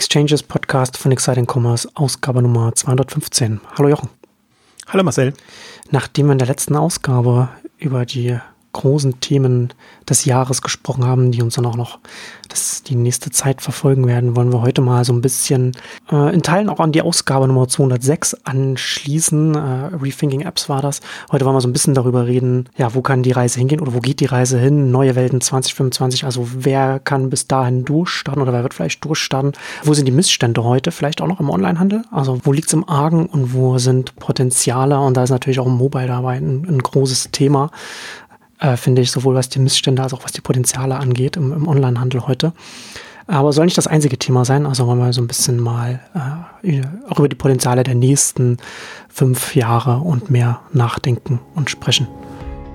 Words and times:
Exchanges 0.00 0.42
Podcast 0.42 0.96
von 0.96 1.12
Exciting 1.12 1.46
Commerce, 1.46 1.86
Ausgabe 1.92 2.40
Nummer 2.40 2.74
215. 2.74 3.60
Hallo 3.76 3.90
Jochen. 3.90 4.08
Hallo 4.88 5.04
Marcel. 5.04 5.34
Nachdem 5.90 6.28
wir 6.28 6.32
in 6.32 6.38
der 6.38 6.48
letzten 6.48 6.74
Ausgabe 6.74 7.50
über 7.76 8.06
die 8.06 8.38
großen 8.72 9.20
Themen 9.20 9.72
des 10.08 10.24
Jahres 10.24 10.62
gesprochen 10.62 11.04
haben, 11.04 11.32
die 11.32 11.42
uns 11.42 11.54
dann 11.54 11.66
auch 11.66 11.76
noch 11.76 11.98
das, 12.48 12.82
die 12.82 12.96
nächste 12.96 13.30
Zeit 13.30 13.62
verfolgen 13.62 14.06
werden, 14.06 14.36
wollen 14.36 14.52
wir 14.52 14.62
heute 14.62 14.80
mal 14.80 15.04
so 15.04 15.12
ein 15.12 15.20
bisschen 15.20 15.72
äh, 16.10 16.34
in 16.34 16.42
Teilen 16.42 16.68
auch 16.68 16.80
an 16.80 16.92
die 16.92 17.02
Ausgabe 17.02 17.46
Nummer 17.46 17.68
206 17.68 18.34
anschließen. 18.44 19.54
Äh, 19.54 19.58
Rethinking 19.96 20.40
Apps 20.42 20.68
war 20.68 20.82
das. 20.82 21.00
Heute 21.30 21.44
wollen 21.44 21.56
wir 21.56 21.60
so 21.60 21.68
ein 21.68 21.72
bisschen 21.72 21.94
darüber 21.94 22.26
reden, 22.26 22.68
ja, 22.76 22.94
wo 22.94 23.02
kann 23.02 23.22
die 23.22 23.32
Reise 23.32 23.58
hingehen 23.58 23.80
oder 23.80 23.94
wo 23.94 24.00
geht 24.00 24.20
die 24.20 24.26
Reise 24.26 24.58
hin? 24.58 24.90
Neue 24.90 25.14
Welten 25.14 25.40
2025, 25.40 26.24
also 26.24 26.48
wer 26.52 26.98
kann 26.98 27.30
bis 27.30 27.46
dahin 27.46 27.84
durchstarten 27.84 28.42
oder 28.42 28.52
wer 28.52 28.62
wird 28.62 28.74
vielleicht 28.74 29.04
durchstarten? 29.04 29.52
Wo 29.84 29.94
sind 29.94 30.06
die 30.06 30.12
Missstände 30.12 30.64
heute? 30.64 30.90
Vielleicht 30.90 31.20
auch 31.20 31.28
noch 31.28 31.40
im 31.40 31.50
Onlinehandel? 31.50 32.02
Also 32.10 32.40
wo 32.42 32.52
liegt 32.52 32.68
es 32.68 32.72
im 32.72 32.88
Argen 32.88 33.26
und 33.26 33.54
wo 33.54 33.78
sind 33.78 34.16
Potenziale? 34.16 34.98
Und 34.98 35.16
da 35.16 35.22
ist 35.22 35.30
natürlich 35.30 35.60
auch 35.60 35.66
Mobile 35.66 36.08
dabei 36.08 36.36
ein, 36.36 36.66
ein 36.68 36.78
großes 36.78 37.30
Thema 37.30 37.70
äh, 38.60 38.76
finde 38.76 39.02
ich, 39.02 39.10
sowohl 39.10 39.34
was 39.34 39.48
die 39.48 39.58
Missstände 39.58 40.02
als 40.02 40.12
auch 40.12 40.24
was 40.24 40.32
die 40.32 40.40
Potenziale 40.40 40.96
angeht 40.96 41.36
im, 41.36 41.52
im 41.52 41.68
Onlinehandel 41.68 42.26
heute. 42.26 42.52
Aber 43.26 43.52
soll 43.52 43.66
nicht 43.66 43.78
das 43.78 43.86
einzige 43.86 44.18
Thema 44.18 44.44
sein, 44.44 44.66
also 44.66 44.86
wollen 44.86 44.98
wir 44.98 45.12
so 45.12 45.20
ein 45.20 45.28
bisschen 45.28 45.60
mal 45.60 46.00
äh, 46.62 46.82
auch 47.08 47.18
über 47.18 47.28
die 47.28 47.36
Potenziale 47.36 47.84
der 47.84 47.94
nächsten 47.94 48.56
fünf 49.08 49.54
Jahre 49.54 49.98
und 49.98 50.30
mehr 50.30 50.60
nachdenken 50.72 51.38
und 51.54 51.70
sprechen. 51.70 52.08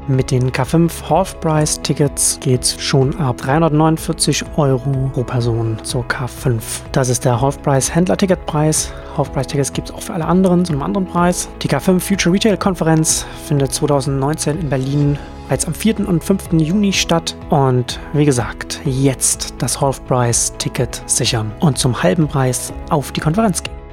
Mit 0.07 0.29
den 0.29 0.51
K5 0.51 1.09
Half-Price-Tickets 1.09 2.39
geht's 2.39 2.79
schon 2.79 3.19
ab 3.19 3.37
349 3.37 4.45
Euro 4.55 5.09
pro 5.11 5.23
Person 5.23 5.77
zur 5.83 6.03
K5. 6.03 6.61
Das 6.91 7.09
ist 7.09 7.25
der 7.25 7.41
Half-Price-Händler-Ticketpreis. 7.41 8.93
Half-Price-Tickets 9.17 9.73
gibt 9.73 9.89
es 9.89 9.95
auch 9.95 10.03
für 10.03 10.13
alle 10.13 10.25
anderen 10.25 10.63
zu 10.63 10.73
einem 10.73 10.83
anderen 10.83 11.07
Preis. 11.07 11.49
Die 11.63 11.67
K5 11.67 11.99
Future 11.99 12.33
Retail 12.33 12.55
Konferenz 12.55 13.25
findet 13.47 13.73
2019 13.73 14.59
in 14.59 14.69
Berlin 14.69 15.17
bereits 15.45 15.65
am 15.65 15.73
4. 15.73 16.07
und 16.07 16.23
5. 16.23 16.53
Juni 16.53 16.91
statt. 16.93 17.35
Und 17.49 17.99
wie 18.13 18.25
gesagt, 18.25 18.81
jetzt 18.85 19.53
das 19.59 19.79
Half-Price-Ticket 19.79 21.03
sichern 21.05 21.51
und 21.59 21.77
zum 21.77 22.01
halben 22.01 22.27
Preis 22.27 22.73
auf 22.89 23.11
die 23.11 23.21
Konferenz 23.21 23.63
gehen. 23.63 23.84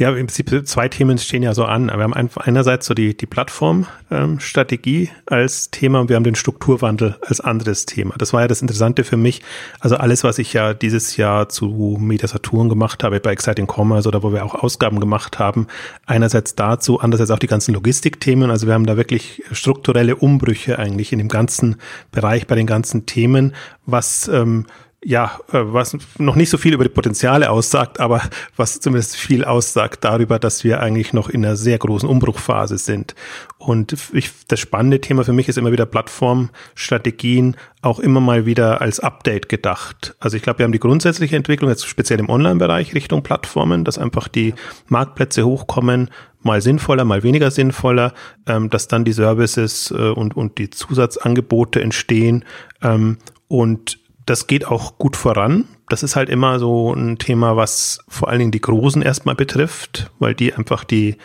Ja, 0.00 0.08
im 0.08 0.26
Prinzip 0.26 0.66
zwei 0.66 0.88
Themen 0.88 1.18
stehen 1.18 1.44
ja 1.44 1.54
so 1.54 1.66
an. 1.66 1.86
Wir 1.86 2.02
haben 2.02 2.14
einerseits 2.14 2.86
so 2.86 2.94
die, 2.94 3.16
die 3.16 3.26
Plattformstrategie 3.26 5.02
ähm, 5.04 5.08
als 5.26 5.70
Thema 5.70 6.00
und 6.00 6.08
wir 6.08 6.16
haben 6.16 6.24
den 6.24 6.34
Strukturwandel 6.34 7.16
als 7.24 7.40
anderes 7.40 7.86
Thema. 7.86 8.16
Das 8.18 8.32
war 8.32 8.40
ja 8.40 8.48
das 8.48 8.60
Interessante 8.60 9.04
für 9.04 9.16
mich. 9.16 9.40
Also 9.78 9.96
alles, 9.96 10.24
was 10.24 10.38
ich 10.38 10.52
ja 10.52 10.74
dieses 10.74 11.16
Jahr 11.16 11.48
zu 11.48 11.96
Media 12.00 12.26
Saturn 12.26 12.68
gemacht 12.68 13.04
habe, 13.04 13.20
bei 13.20 13.30
Exciting 13.30 13.68
Commerce 13.68 14.08
oder 14.08 14.24
wo 14.24 14.32
wir 14.32 14.44
auch 14.44 14.56
Ausgaben 14.56 14.98
gemacht 14.98 15.38
haben, 15.38 15.68
einerseits 16.06 16.56
dazu, 16.56 16.98
andererseits 16.98 17.30
auch 17.30 17.38
die 17.38 17.46
ganzen 17.46 17.72
Logistikthemen. 17.72 18.50
Also 18.50 18.66
wir 18.66 18.74
haben 18.74 18.86
da 18.86 18.96
wirklich 18.96 19.44
strukturelle 19.52 20.16
Umbrüche 20.16 20.76
eigentlich 20.76 21.12
in 21.12 21.18
dem 21.18 21.28
ganzen 21.28 21.76
Bereich 22.10 22.48
bei 22.48 22.56
den 22.56 22.66
ganzen 22.66 23.06
Themen, 23.06 23.54
was 23.86 24.26
ähm, 24.26 24.66
ja, 25.04 25.38
äh, 25.52 25.60
was 25.60 25.96
noch 26.18 26.36
nicht 26.36 26.50
so 26.50 26.58
viel 26.58 26.74
über 26.74 26.84
die 26.84 26.90
Potenziale 26.90 27.50
aussagt, 27.50 28.00
aber 28.00 28.22
was 28.56 28.80
zumindest 28.80 29.16
viel 29.16 29.44
aussagt 29.44 30.04
darüber, 30.04 30.38
dass 30.38 30.64
wir 30.64 30.80
eigentlich 30.80 31.12
noch 31.12 31.28
in 31.28 31.44
einer 31.44 31.56
sehr 31.56 31.78
großen 31.78 32.08
Umbruchphase 32.08 32.78
sind. 32.78 33.14
Und 33.58 33.96
ich, 34.12 34.30
das 34.48 34.60
spannende 34.60 35.00
Thema 35.00 35.24
für 35.24 35.32
mich 35.32 35.48
ist 35.48 35.58
immer 35.58 35.72
wieder 35.72 35.86
Plattformstrategien 35.86 37.56
auch 37.82 37.98
immer 37.98 38.20
mal 38.20 38.46
wieder 38.46 38.80
als 38.80 38.98
Update 39.00 39.48
gedacht. 39.48 40.16
Also 40.18 40.36
ich 40.36 40.42
glaube, 40.42 40.60
wir 40.60 40.64
haben 40.64 40.72
die 40.72 40.80
grundsätzliche 40.80 41.36
Entwicklung 41.36 41.70
jetzt 41.70 41.86
speziell 41.86 42.18
im 42.18 42.30
Online-Bereich 42.30 42.94
Richtung 42.94 43.22
Plattformen, 43.22 43.84
dass 43.84 43.98
einfach 43.98 44.28
die 44.28 44.54
Marktplätze 44.88 45.44
hochkommen, 45.44 46.10
mal 46.42 46.62
sinnvoller, 46.62 47.04
mal 47.04 47.22
weniger 47.22 47.50
sinnvoller, 47.50 48.14
ähm, 48.46 48.70
dass 48.70 48.88
dann 48.88 49.04
die 49.04 49.12
Services 49.12 49.90
äh, 49.90 50.10
und, 50.10 50.36
und 50.36 50.58
die 50.58 50.70
Zusatzangebote 50.70 51.80
entstehen 51.80 52.44
ähm, 52.82 53.18
und 53.48 53.98
das 54.26 54.46
geht 54.46 54.66
auch 54.66 54.98
gut 54.98 55.16
voran. 55.16 55.66
Das 55.88 56.02
ist 56.02 56.16
halt 56.16 56.28
immer 56.28 56.58
so 56.58 56.94
ein 56.94 57.18
Thema, 57.18 57.56
was 57.56 57.98
vor 58.08 58.28
allen 58.28 58.38
Dingen 58.38 58.50
die 58.52 58.60
Großen 58.60 59.02
erstmal 59.02 59.34
betrifft, 59.34 60.10
weil 60.18 60.34
die 60.34 60.54
einfach 60.54 60.84
die, 60.84 61.16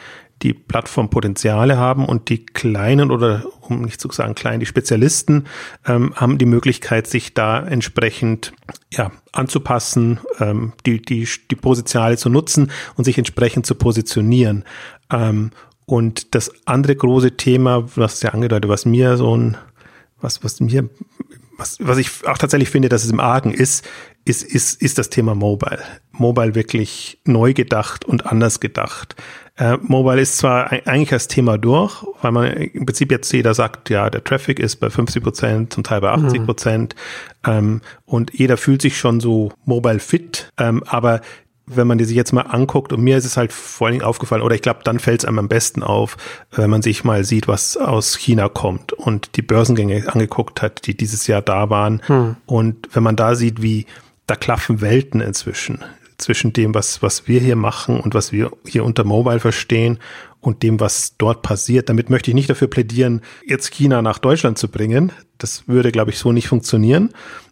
die 0.41 0.53
Plattformpotenziale 0.53 1.77
haben 1.77 2.05
und 2.05 2.29
die 2.29 2.45
Kleinen 2.45 3.11
oder 3.11 3.43
um 3.61 3.81
nicht 3.81 4.01
zu 4.01 4.09
sagen 4.11 4.35
klein, 4.35 4.59
die 4.59 4.65
Spezialisten 4.65 5.45
ähm, 5.85 6.13
haben 6.15 6.37
die 6.37 6.45
Möglichkeit, 6.45 7.07
sich 7.07 7.33
da 7.33 7.59
entsprechend 7.65 8.53
ja, 8.91 9.11
anzupassen, 9.31 10.19
ähm, 10.39 10.73
die, 10.85 11.01
die, 11.01 11.27
die 11.51 11.55
Potenziale 11.55 12.17
zu 12.17 12.29
nutzen 12.29 12.71
und 12.95 13.03
sich 13.03 13.17
entsprechend 13.17 13.65
zu 13.65 13.75
positionieren. 13.75 14.65
Ähm, 15.11 15.51
und 15.85 16.35
das 16.35 16.51
andere 16.65 16.95
große 16.95 17.35
Thema, 17.35 17.85
was 17.95 18.21
ja 18.21 18.29
angedeutet, 18.29 18.69
was 18.69 18.85
mir 18.85 19.17
so 19.17 19.35
ein, 19.35 19.57
was, 20.21 20.43
was 20.43 20.59
mir 20.59 20.89
was, 21.59 21.77
was 21.79 21.97
ich 21.97 22.25
auch 22.25 22.37
tatsächlich 22.37 22.69
finde, 22.69 22.89
dass 22.89 23.03
es 23.03 23.11
im 23.11 23.19
Argen 23.19 23.51
ist, 23.51 23.87
ist, 24.25 24.43
ist, 24.43 24.81
ist 24.81 24.97
das 24.97 25.09
Thema 25.09 25.35
Mobile. 25.35 25.79
Mobile 26.11 26.55
wirklich 26.55 27.19
neu 27.25 27.53
gedacht 27.53 28.05
und 28.05 28.25
anders 28.25 28.59
gedacht. 28.59 29.15
Äh, 29.57 29.77
Mobile 29.81 30.21
ist 30.21 30.37
zwar 30.37 30.71
eigentlich 30.71 31.11
als 31.11 31.27
Thema 31.27 31.57
durch, 31.57 32.03
weil 32.21 32.31
man 32.31 32.47
im 32.53 32.85
Prinzip 32.85 33.11
jetzt 33.11 33.31
jeder 33.31 33.53
sagt, 33.53 33.89
ja, 33.89 34.09
der 34.09 34.23
Traffic 34.23 34.59
ist 34.59 34.77
bei 34.77 34.89
50 34.89 35.23
Prozent, 35.23 35.73
zum 35.73 35.83
Teil 35.83 36.01
bei 36.01 36.11
80 36.11 36.45
Prozent, 36.45 36.95
mhm. 37.45 37.51
ähm, 37.51 37.81
und 38.05 38.33
jeder 38.33 38.57
fühlt 38.57 38.81
sich 38.81 38.97
schon 38.97 39.19
so 39.19 39.51
mobile 39.65 39.99
fit, 39.99 40.51
ähm, 40.57 40.83
aber 40.85 41.21
wenn 41.69 41.87
man 41.87 41.97
die 41.97 42.05
sich 42.05 42.15
jetzt 42.15 42.33
mal 42.33 42.41
anguckt, 42.41 42.91
und 42.93 43.01
mir 43.01 43.17
ist 43.17 43.25
es 43.25 43.37
halt 43.37 43.53
vor 43.53 43.87
allen 43.87 43.93
Dingen 43.93 44.05
aufgefallen, 44.05 44.41
oder 44.41 44.55
ich 44.55 44.61
glaube, 44.61 44.81
dann 44.83 44.99
fällt 44.99 45.21
es 45.21 45.25
einem 45.25 45.39
am 45.39 45.47
besten 45.47 45.83
auf, 45.83 46.17
wenn 46.51 46.69
man 46.69 46.81
sich 46.81 47.03
mal 47.03 47.23
sieht, 47.23 47.47
was 47.47 47.77
aus 47.77 48.15
China 48.15 48.49
kommt 48.49 48.93
und 48.93 49.35
die 49.35 49.41
Börsengänge 49.41 50.11
angeguckt 50.11 50.61
hat, 50.61 50.85
die 50.85 50.97
dieses 50.97 51.27
Jahr 51.27 51.41
da 51.41 51.69
waren. 51.69 52.01
Hm. 52.07 52.35
Und 52.45 52.89
wenn 52.93 53.03
man 53.03 53.15
da 53.15 53.35
sieht, 53.35 53.61
wie 53.61 53.85
da 54.27 54.35
klaffen 54.35 54.81
Welten 54.81 55.21
inzwischen 55.21 55.79
zwischen 56.19 56.53
dem, 56.53 56.75
was, 56.75 57.01
was 57.01 57.27
wir 57.27 57.39
hier 57.39 57.55
machen 57.55 57.99
und 57.99 58.13
was 58.13 58.31
wir 58.31 58.51
hier 58.65 58.83
unter 58.83 59.03
Mobile 59.03 59.39
verstehen 59.39 59.99
und 60.41 60.63
dem, 60.63 60.79
was 60.79 61.17
dort 61.17 61.41
passiert. 61.41 61.89
Damit 61.89 62.09
möchte 62.09 62.31
ich 62.31 62.35
nicht 62.35 62.49
dafür 62.49 62.67
plädieren, 62.67 63.21
jetzt 63.45 63.71
China 63.71 64.01
nach 64.01 64.19
Deutschland 64.19 64.57
zu 64.57 64.67
bringen. 64.67 65.11
Das 65.37 65.67
würde, 65.67 65.91
glaube 65.91 66.11
ich, 66.11 66.19
so 66.19 66.31
nicht 66.31 66.47
funktionieren 66.47 67.09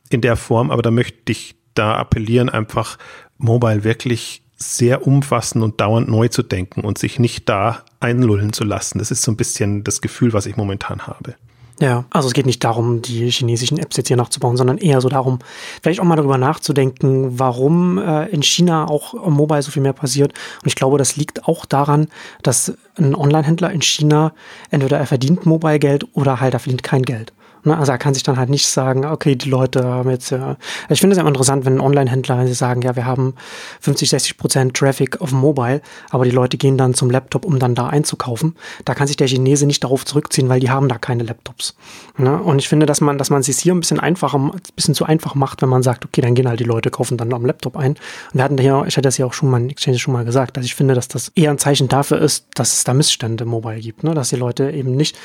in 0.09 0.21
der 0.21 0.35
Form, 0.35 0.71
aber 0.71 0.81
da 0.81 0.91
möchte 0.91 1.31
ich 1.31 1.55
da 1.73 1.95
appellieren, 1.95 2.49
einfach 2.49 2.97
Mobile 3.37 3.83
wirklich 3.83 4.41
sehr 4.57 5.05
umfassend 5.05 5.63
und 5.63 5.79
dauernd 5.79 6.09
neu 6.09 6.29
zu 6.29 6.41
denken 6.41 6.81
und 6.81 6.97
sich 6.97 7.19
nicht 7.19 7.47
da 7.47 7.83
einlullen 7.99 8.53
zu 8.53 8.63
lassen. 8.63 8.97
Das 8.97 9.11
ist 9.11 9.21
so 9.21 9.31
ein 9.31 9.37
bisschen 9.37 9.83
das 9.83 10.01
Gefühl, 10.01 10.33
was 10.33 10.47
ich 10.47 10.57
momentan 10.57 11.05
habe. 11.05 11.35
Ja, 11.79 12.05
also 12.09 12.27
es 12.27 12.33
geht 12.33 12.47
nicht 12.47 12.63
darum, 12.63 13.03
die 13.03 13.29
chinesischen 13.29 13.77
Apps 13.77 13.97
jetzt 13.97 14.07
hier 14.07 14.17
nachzubauen, 14.17 14.57
sondern 14.57 14.79
eher 14.79 14.99
so 14.99 15.09
darum, 15.09 15.37
vielleicht 15.83 15.99
auch 15.99 16.05
mal 16.05 16.15
darüber 16.15 16.39
nachzudenken, 16.39 17.37
warum 17.37 17.99
äh, 17.99 18.25
in 18.29 18.41
China 18.41 18.87
auch 18.89 19.13
Mobile 19.13 19.61
so 19.61 19.69
viel 19.69 19.83
mehr 19.83 19.93
passiert. 19.93 20.33
Und 20.63 20.67
ich 20.67 20.75
glaube, 20.75 20.97
das 20.97 21.17
liegt 21.17 21.47
auch 21.47 21.65
daran, 21.65 22.07
dass 22.41 22.73
ein 22.95 23.13
Online-Händler 23.13 23.71
in 23.71 23.83
China 23.83 24.33
entweder 24.71 24.97
er 24.97 25.05
verdient 25.05 25.45
Mobile 25.45 25.77
Geld 25.77 26.07
oder 26.13 26.39
halt 26.39 26.55
er 26.55 26.59
verdient 26.59 26.81
kein 26.81 27.03
Geld. 27.03 27.31
Ne? 27.67 27.77
Also 27.77 27.91
er 27.91 27.97
kann 27.97 28.13
sich 28.13 28.23
dann 28.23 28.37
halt 28.37 28.49
nicht 28.49 28.67
sagen, 28.67 29.05
okay, 29.05 29.35
die 29.35 29.49
Leute 29.49 29.83
haben 29.83 30.09
jetzt, 30.09 30.31
ja. 30.31 30.57
Ich 30.89 30.99
finde 30.99 31.15
es 31.15 31.19
immer 31.19 31.27
interessant, 31.27 31.65
wenn 31.65 31.79
Online-Händler 31.79 32.47
sagen, 32.47 32.81
ja, 32.81 32.95
wir 32.95 33.05
haben 33.05 33.35
50, 33.81 34.09
60 34.09 34.37
Prozent 34.37 34.73
Traffic 34.75 35.21
auf 35.21 35.31
Mobile, 35.31 35.81
aber 36.09 36.23
die 36.23 36.31
Leute 36.31 36.57
gehen 36.57 36.77
dann 36.77 36.93
zum 36.93 37.11
Laptop, 37.11 37.45
um 37.45 37.59
dann 37.59 37.75
da 37.75 37.87
einzukaufen. 37.87 38.55
Da 38.85 38.95
kann 38.95 39.07
sich 39.07 39.17
der 39.17 39.27
Chinese 39.27 39.65
nicht 39.65 39.83
darauf 39.83 40.05
zurückziehen, 40.05 40.49
weil 40.49 40.59
die 40.59 40.69
haben 40.69 40.87
da 40.87 40.97
keine 40.97 41.23
Laptops. 41.23 41.75
Ne? 42.17 42.41
Und 42.41 42.59
ich 42.59 42.69
finde, 42.69 42.85
dass 42.85 43.01
man, 43.01 43.17
dass 43.17 43.29
man 43.29 43.41
es 43.41 43.59
hier 43.59 43.75
ein 43.75 43.79
bisschen 43.81 43.99
einfacher, 43.99 44.39
ein 44.39 44.51
bisschen 44.75 44.95
zu 44.95 45.05
einfach 45.05 45.35
macht, 45.35 45.61
wenn 45.61 45.69
man 45.69 45.83
sagt, 45.83 46.05
okay, 46.05 46.21
dann 46.21 46.35
gehen 46.35 46.47
halt 46.47 46.59
die 46.59 46.65
Leute, 46.65 46.89
kaufen 46.89 47.17
dann 47.17 47.33
am 47.33 47.45
Laptop 47.45 47.75
ein. 47.75 47.91
Und 47.91 47.99
wir 48.33 48.43
hatten 48.43 48.57
hier, 48.57 48.85
ich 48.87 48.95
hatte 48.95 49.07
das 49.07 49.17
ja 49.17 49.25
auch 49.25 49.33
schon 49.33 49.49
mal 49.49 49.61
in 49.61 49.69
Exchange 49.69 49.99
schon 49.99 50.13
mal 50.13 50.25
gesagt, 50.25 50.57
dass 50.57 50.65
ich 50.65 50.75
finde, 50.75 50.93
dass 50.93 51.07
das 51.07 51.31
eher 51.35 51.51
ein 51.51 51.57
Zeichen 51.57 51.87
dafür 51.87 52.19
ist, 52.19 52.47
dass 52.55 52.73
es 52.73 52.83
da 52.85 52.93
Missstände 52.93 53.45
Mobile 53.45 53.79
gibt, 53.79 54.03
ne? 54.03 54.13
dass 54.13 54.29
die 54.29 54.35
Leute 54.37 54.71
eben 54.71 54.95
nicht 54.95 55.17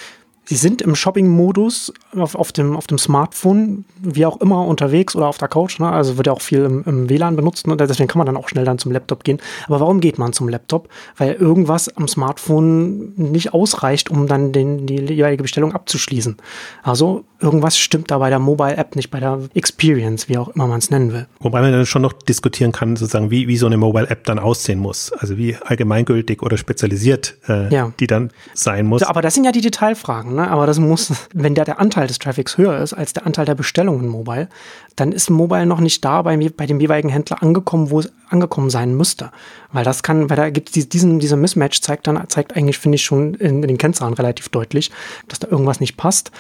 Sie 0.45 0.57
sind 0.57 0.83
im 0.83 0.97
Shopping-Modus 0.97 1.93
auf, 2.17 2.35
auf, 2.35 2.51
dem, 2.51 2.77
auf 2.77 2.89
dem 2.89 2.99
Smartphone, 2.99 3.85
wie 4.01 4.27
auch 4.27 4.41
immer, 4.41 4.67
unterwegs 4.67 5.15
oder 5.15 5.29
auf 5.29 5.39
der 5.39 5.47
Couch. 5.47 5.79
Ne? 5.79 5.89
Also 5.89 6.17
wird 6.17 6.27
ja 6.27 6.33
auch 6.33 6.43
viel 6.43 6.65
im, 6.65 6.83
im 6.85 7.09
WLAN 7.09 7.37
benutzt. 7.37 7.69
Ne? 7.69 7.77
Deswegen 7.77 8.09
kann 8.09 8.19
man 8.19 8.27
dann 8.27 8.37
auch 8.37 8.49
schnell 8.49 8.65
dann 8.65 8.79
zum 8.79 8.91
Laptop 8.91 9.23
gehen. 9.23 9.39
Aber 9.67 9.79
warum 9.79 10.01
geht 10.01 10.19
man 10.19 10.33
zum 10.33 10.49
Laptop? 10.49 10.89
Weil 11.17 11.35
irgendwas 11.35 11.89
am 11.97 12.09
Smartphone 12.09 13.15
nicht 13.17 13.55
ausreicht, 13.55 14.11
um 14.11 14.27
dann 14.27 14.53
den, 14.53 14.87
die 14.87 14.97
jeweilige 14.97 15.45
Bestellung 15.45 15.73
abzuschließen. 15.73 16.37
Also 16.83 17.25
irgendwas 17.43 17.79
stimmt 17.79 18.11
da 18.11 18.19
bei 18.19 18.31
der 18.31 18.39
Mobile-App 18.39 18.97
nicht, 18.97 19.11
bei 19.11 19.21
der 19.21 19.41
Experience, 19.55 20.29
wie 20.29 20.39
auch 20.39 20.49
immer 20.49 20.67
man 20.67 20.79
es 20.79 20.91
nennen 20.91 21.13
will. 21.13 21.27
Wobei 21.41 21.61
man 21.61 21.73
dann 21.73 21.87
schon 21.87 22.03
noch 22.03 22.13
diskutieren 22.13 22.73
kann, 22.73 22.97
sozusagen, 22.97 23.31
wie, 23.31 23.49
wie 23.49 23.57
so 23.57 23.67
eine 23.67 23.77
Mobile-App 23.77 24.25
dann 24.25 24.39
aussehen 24.39 24.79
muss. 24.79 25.13
Also 25.13 25.37
wie 25.37 25.57
allgemeingültig 25.57 26.43
oder 26.43 26.57
spezialisiert 26.57 27.37
äh, 27.49 27.73
ja. 27.73 27.93
die 27.99 28.07
dann 28.07 28.31
sein 28.55 28.87
muss. 28.87 29.03
Aber 29.03 29.23
das 29.23 29.35
sind 29.35 29.45
ja 29.45 29.53
die 29.53 29.61
Detailfragen 29.61 30.35
ne? 30.35 30.51
aber 30.51 30.67
das 30.67 30.79
muss, 30.79 31.13
wenn 31.35 31.55
der, 31.55 31.65
der 31.65 31.81
Anteil 31.81 32.07
des 32.07 32.19
Traffics 32.19 32.59
höher 32.59 32.79
ist 32.79 32.93
als 32.93 33.13
der 33.13 33.27
Anteil 33.27 33.45
der 33.45 33.55
Bestellungen 33.55 34.09
mobile, 34.09 34.49
dann 34.97 35.13
ist 35.13 35.31
Mobile 35.31 35.67
noch 35.67 35.81
nicht 35.81 36.05
da 36.05 36.23
bei, 36.23 36.37
bei 36.37 36.67
dem 36.67 36.81
jeweiligen 36.81 37.09
Händler 37.09 37.43
angekommen, 37.43 37.91
wo 37.91 38.01
es 38.01 38.13
angekommen 38.29 38.71
sein 38.71 38.95
müsste. 38.95 39.31
Weil 39.73 39.85
das 39.85 40.03
kann, 40.03 40.29
weil 40.29 40.37
da 40.37 40.51
gibt 40.51 40.77
es 40.77 40.89
diesen, 40.89 41.19
dieser 41.19 41.37
Mismatch 41.37 41.81
zeigt 41.81 42.07
dann, 42.07 42.23
zeigt 42.29 42.57
eigentlich, 42.57 42.79
finde 42.79 42.97
ich, 42.97 43.03
schon 43.03 43.35
in, 43.35 43.63
in 43.63 43.69
den 43.69 43.79
Kennzahlen 43.79 44.15
relativ 44.15 44.49
deutlich, 44.49 44.91
dass 45.29 45.39
da 45.39 45.49
irgendwas 45.49 45.81
nicht 45.81 45.97
passt. 45.97 46.31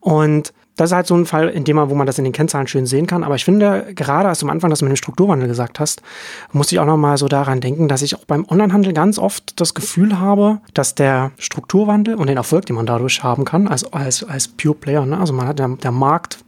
Und 0.00 0.52
das 0.76 0.90
ist 0.90 0.94
halt 0.94 1.06
so 1.06 1.14
ein 1.14 1.26
Fall, 1.26 1.48
in 1.50 1.64
dem 1.64 1.76
man, 1.76 1.90
wo 1.90 1.94
man 1.94 2.06
das 2.06 2.16
in 2.16 2.24
den 2.24 2.32
Kennzahlen 2.32 2.66
schön 2.66 2.86
sehen 2.86 3.06
kann. 3.06 3.22
Aber 3.22 3.34
ich 3.34 3.44
finde, 3.44 3.92
gerade 3.94 4.28
als 4.28 4.38
du 4.38 4.46
am 4.46 4.50
Anfang 4.50 4.70
das 4.70 4.80
mit 4.80 4.90
dem 4.90 4.96
Strukturwandel 4.96 5.46
gesagt 5.46 5.78
hast, 5.78 6.00
muss 6.52 6.72
ich 6.72 6.78
auch 6.78 6.86
nochmal 6.86 7.18
so 7.18 7.28
daran 7.28 7.60
denken, 7.60 7.86
dass 7.86 8.00
ich 8.00 8.16
auch 8.16 8.24
beim 8.24 8.46
Onlinehandel 8.48 8.94
ganz 8.94 9.18
oft 9.18 9.60
das 9.60 9.74
Gefühl 9.74 10.18
habe, 10.18 10.60
dass 10.72 10.94
der 10.94 11.32
Strukturwandel 11.38 12.14
und 12.14 12.28
den 12.28 12.38
Erfolg, 12.38 12.64
den 12.64 12.76
man 12.76 12.86
dadurch 12.86 13.22
haben 13.22 13.44
kann, 13.44 13.68
als, 13.68 13.92
als, 13.92 14.24
als 14.24 14.48
Pure 14.48 14.74
Player, 14.74 15.04
ne? 15.04 15.18
also 15.18 15.34
man 15.34 15.46
hat 15.46 15.58
der, 15.58 15.68
der 15.68 15.92
Markt 15.92 16.38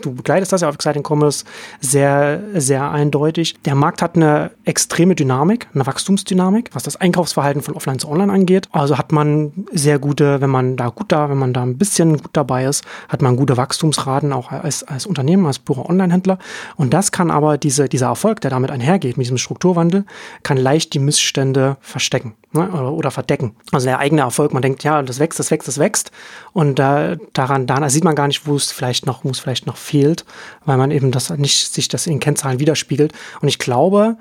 du 0.00 0.14
begleitest 0.14 0.52
das 0.52 0.60
ja 0.60 0.68
auf 0.68 0.74
Exciting 0.74 1.04
Commerce 1.06 1.44
sehr, 1.80 2.42
sehr 2.54 2.90
eindeutig. 2.90 3.56
Der 3.64 3.74
Markt 3.74 4.02
hat 4.02 4.16
eine 4.16 4.50
extreme 4.64 5.14
Dynamik, 5.14 5.68
eine 5.74 5.86
Wachstumsdynamik, 5.86 6.70
was 6.72 6.82
das 6.82 6.96
Einkaufsverhalten 6.96 7.62
von 7.62 7.74
Offline 7.74 7.98
zu 7.98 8.08
Online 8.08 8.32
angeht. 8.32 8.68
Also 8.72 8.98
hat 8.98 9.12
man 9.12 9.52
sehr 9.72 9.98
gute, 9.98 10.40
wenn 10.40 10.50
man 10.50 10.76
da 10.76 10.88
gut 10.88 11.12
da, 11.12 11.30
wenn 11.30 11.38
man 11.38 11.52
da 11.52 11.62
ein 11.62 11.78
bisschen 11.78 12.18
gut 12.18 12.30
dabei 12.32 12.64
ist, 12.64 12.84
hat 13.08 13.22
man 13.22 13.36
gute 13.36 13.56
Wachstumsraten 13.56 14.32
auch 14.32 14.50
als, 14.50 14.84
als 14.84 15.06
Unternehmen, 15.06 15.46
als 15.46 15.58
purer 15.58 15.88
Online-Händler. 15.88 16.38
Und 16.76 16.94
das 16.94 17.12
kann 17.12 17.30
aber 17.30 17.58
diese, 17.58 17.88
dieser 17.88 18.06
Erfolg, 18.06 18.40
der 18.40 18.50
damit 18.50 18.70
einhergeht, 18.70 19.16
mit 19.16 19.26
diesem 19.26 19.38
Strukturwandel, 19.38 20.04
kann 20.42 20.56
leicht 20.56 20.94
die 20.94 20.98
Missstände 20.98 21.76
verstecken 21.80 22.34
ne, 22.52 22.70
oder, 22.70 22.92
oder, 22.92 23.10
verdecken. 23.10 23.56
Also 23.72 23.86
der 23.86 23.98
eigene 23.98 24.22
Erfolg, 24.22 24.52
man 24.52 24.62
denkt, 24.62 24.84
ja, 24.84 25.02
das 25.02 25.18
wächst, 25.18 25.38
das 25.38 25.50
wächst, 25.50 25.68
das 25.68 25.78
wächst. 25.78 26.10
Und 26.52 26.78
äh, 26.78 27.16
daran, 27.32 27.66
daran 27.66 27.88
sieht 27.90 28.04
man 28.04 28.14
gar 28.14 28.26
nicht, 28.26 28.46
wo 28.46 28.56
es 28.56 28.72
vielleicht 28.72 29.06
noch, 29.06 29.24
wo 29.24 29.30
es 29.30 29.38
vielleicht 29.38 29.66
noch 29.66 29.76
fehlt, 29.78 30.24
weil 30.64 30.76
man 30.76 30.90
eben 30.90 31.10
das 31.10 31.30
nicht, 31.30 31.72
sich 31.72 31.88
das 31.88 32.06
in 32.06 32.20
Kennzahlen 32.20 32.58
widerspiegelt. 32.58 33.12
Und 33.40 33.48
ich 33.48 33.58
glaube, 33.58 34.16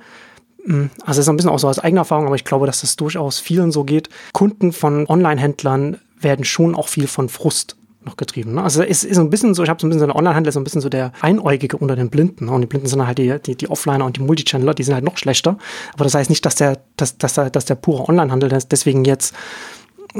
hm, 0.63 0.89
also 1.01 1.19
es 1.19 1.25
ist 1.25 1.29
ein 1.29 1.37
bisschen 1.37 1.51
auch 1.51 1.59
so 1.59 1.67
aus 1.67 1.79
eigener 1.79 2.01
Erfahrung, 2.01 2.25
aber 2.25 2.35
ich 2.35 2.45
glaube, 2.45 2.65
dass 2.65 2.81
das 2.81 2.95
durchaus 2.95 3.39
vielen 3.39 3.71
so 3.71 3.83
geht. 3.83 4.09
Kunden 4.33 4.73
von 4.73 5.07
Online-Händlern 5.07 5.97
werden 6.19 6.45
schon 6.45 6.75
auch 6.75 6.87
viel 6.87 7.07
von 7.07 7.29
Frust 7.29 7.77
noch 8.07 8.17
getrieben. 8.17 8.55
Ne? 8.55 8.63
Also 8.63 8.81
es 8.81 9.03
ist 9.03 9.15
so 9.15 9.21
ein 9.21 9.29
bisschen 9.29 9.53
so, 9.53 9.63
ich 9.63 9.69
habe 9.69 9.79
so 9.79 9.87
ein 9.87 9.89
bisschen 9.89 9.99
so 9.99 10.05
eine 10.05 10.15
Online-Handel, 10.15 10.51
so 10.51 10.59
ein 10.59 10.63
bisschen 10.63 10.81
so 10.81 10.89
der 10.89 11.11
Einäugige 11.21 11.77
unter 11.77 11.95
den 11.95 12.09
Blinden. 12.09 12.45
Ne? 12.45 12.51
Und 12.51 12.61
die 12.61 12.67
Blinden 12.67 12.87
sind 12.87 13.05
halt 13.05 13.17
die, 13.17 13.37
die, 13.39 13.55
die 13.55 13.69
Offliner 13.69 14.05
und 14.05 14.17
die 14.17 14.21
Multichannel, 14.21 14.73
die 14.73 14.83
sind 14.83 14.95
halt 14.95 15.03
noch 15.03 15.17
schlechter. 15.17 15.57
Aber 15.93 16.03
das 16.03 16.15
heißt 16.15 16.29
nicht, 16.29 16.45
dass 16.45 16.55
der, 16.55 16.79
dass, 16.95 17.17
dass, 17.17 17.35
dass 17.35 17.65
der 17.65 17.75
pure 17.75 18.09
Online-Handel 18.09 18.49
deswegen 18.49 19.05
jetzt 19.05 19.35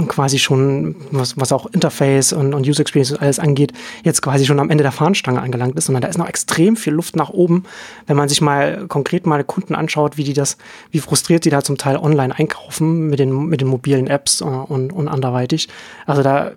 quasi 0.08 0.40
schon, 0.40 0.96
was, 1.12 1.38
was 1.38 1.52
auch 1.52 1.66
Interface 1.68 2.34
und, 2.34 2.54
und 2.54 2.68
User 2.68 2.82
Experience 2.82 3.14
alles 3.14 3.40
angeht, 3.40 3.74
jetzt 4.04 4.22
quasi 4.22 4.46
schon 4.46 4.60
am 4.60 4.70
Ende 4.70 4.84
der 4.84 4.92
Fahnenstange 4.92 5.42
angelangt 5.42 5.76
ist, 5.78 5.86
sondern 5.86 6.02
da 6.02 6.08
ist 6.08 6.18
noch 6.18 6.28
extrem 6.28 6.76
viel 6.76 6.94
Luft 6.94 7.16
nach 7.16 7.30
oben, 7.30 7.64
wenn 8.06 8.18
man 8.18 8.30
sich 8.30 8.42
mal 8.42 8.86
konkret 8.88 9.26
mal 9.26 9.44
Kunden 9.44 9.76
anschaut, 9.76 10.18
wie 10.18 10.24
die 10.24 10.34
das, 10.34 10.58
wie 10.92 11.00
frustriert 11.00 11.46
die 11.46 11.50
da 11.50 11.64
zum 11.64 11.78
Teil 11.78 11.98
online 11.98 12.36
einkaufen 12.36 13.08
mit 13.08 13.20
den, 13.20 13.48
mit 13.48 13.62
den 13.62 13.68
mobilen 13.68 14.08
Apps 14.08 14.42
äh, 14.42 14.46
und, 14.46 14.92
und 14.92 15.08
anderweitig. 15.08 15.70
Also 16.06 16.24
da 16.24 16.52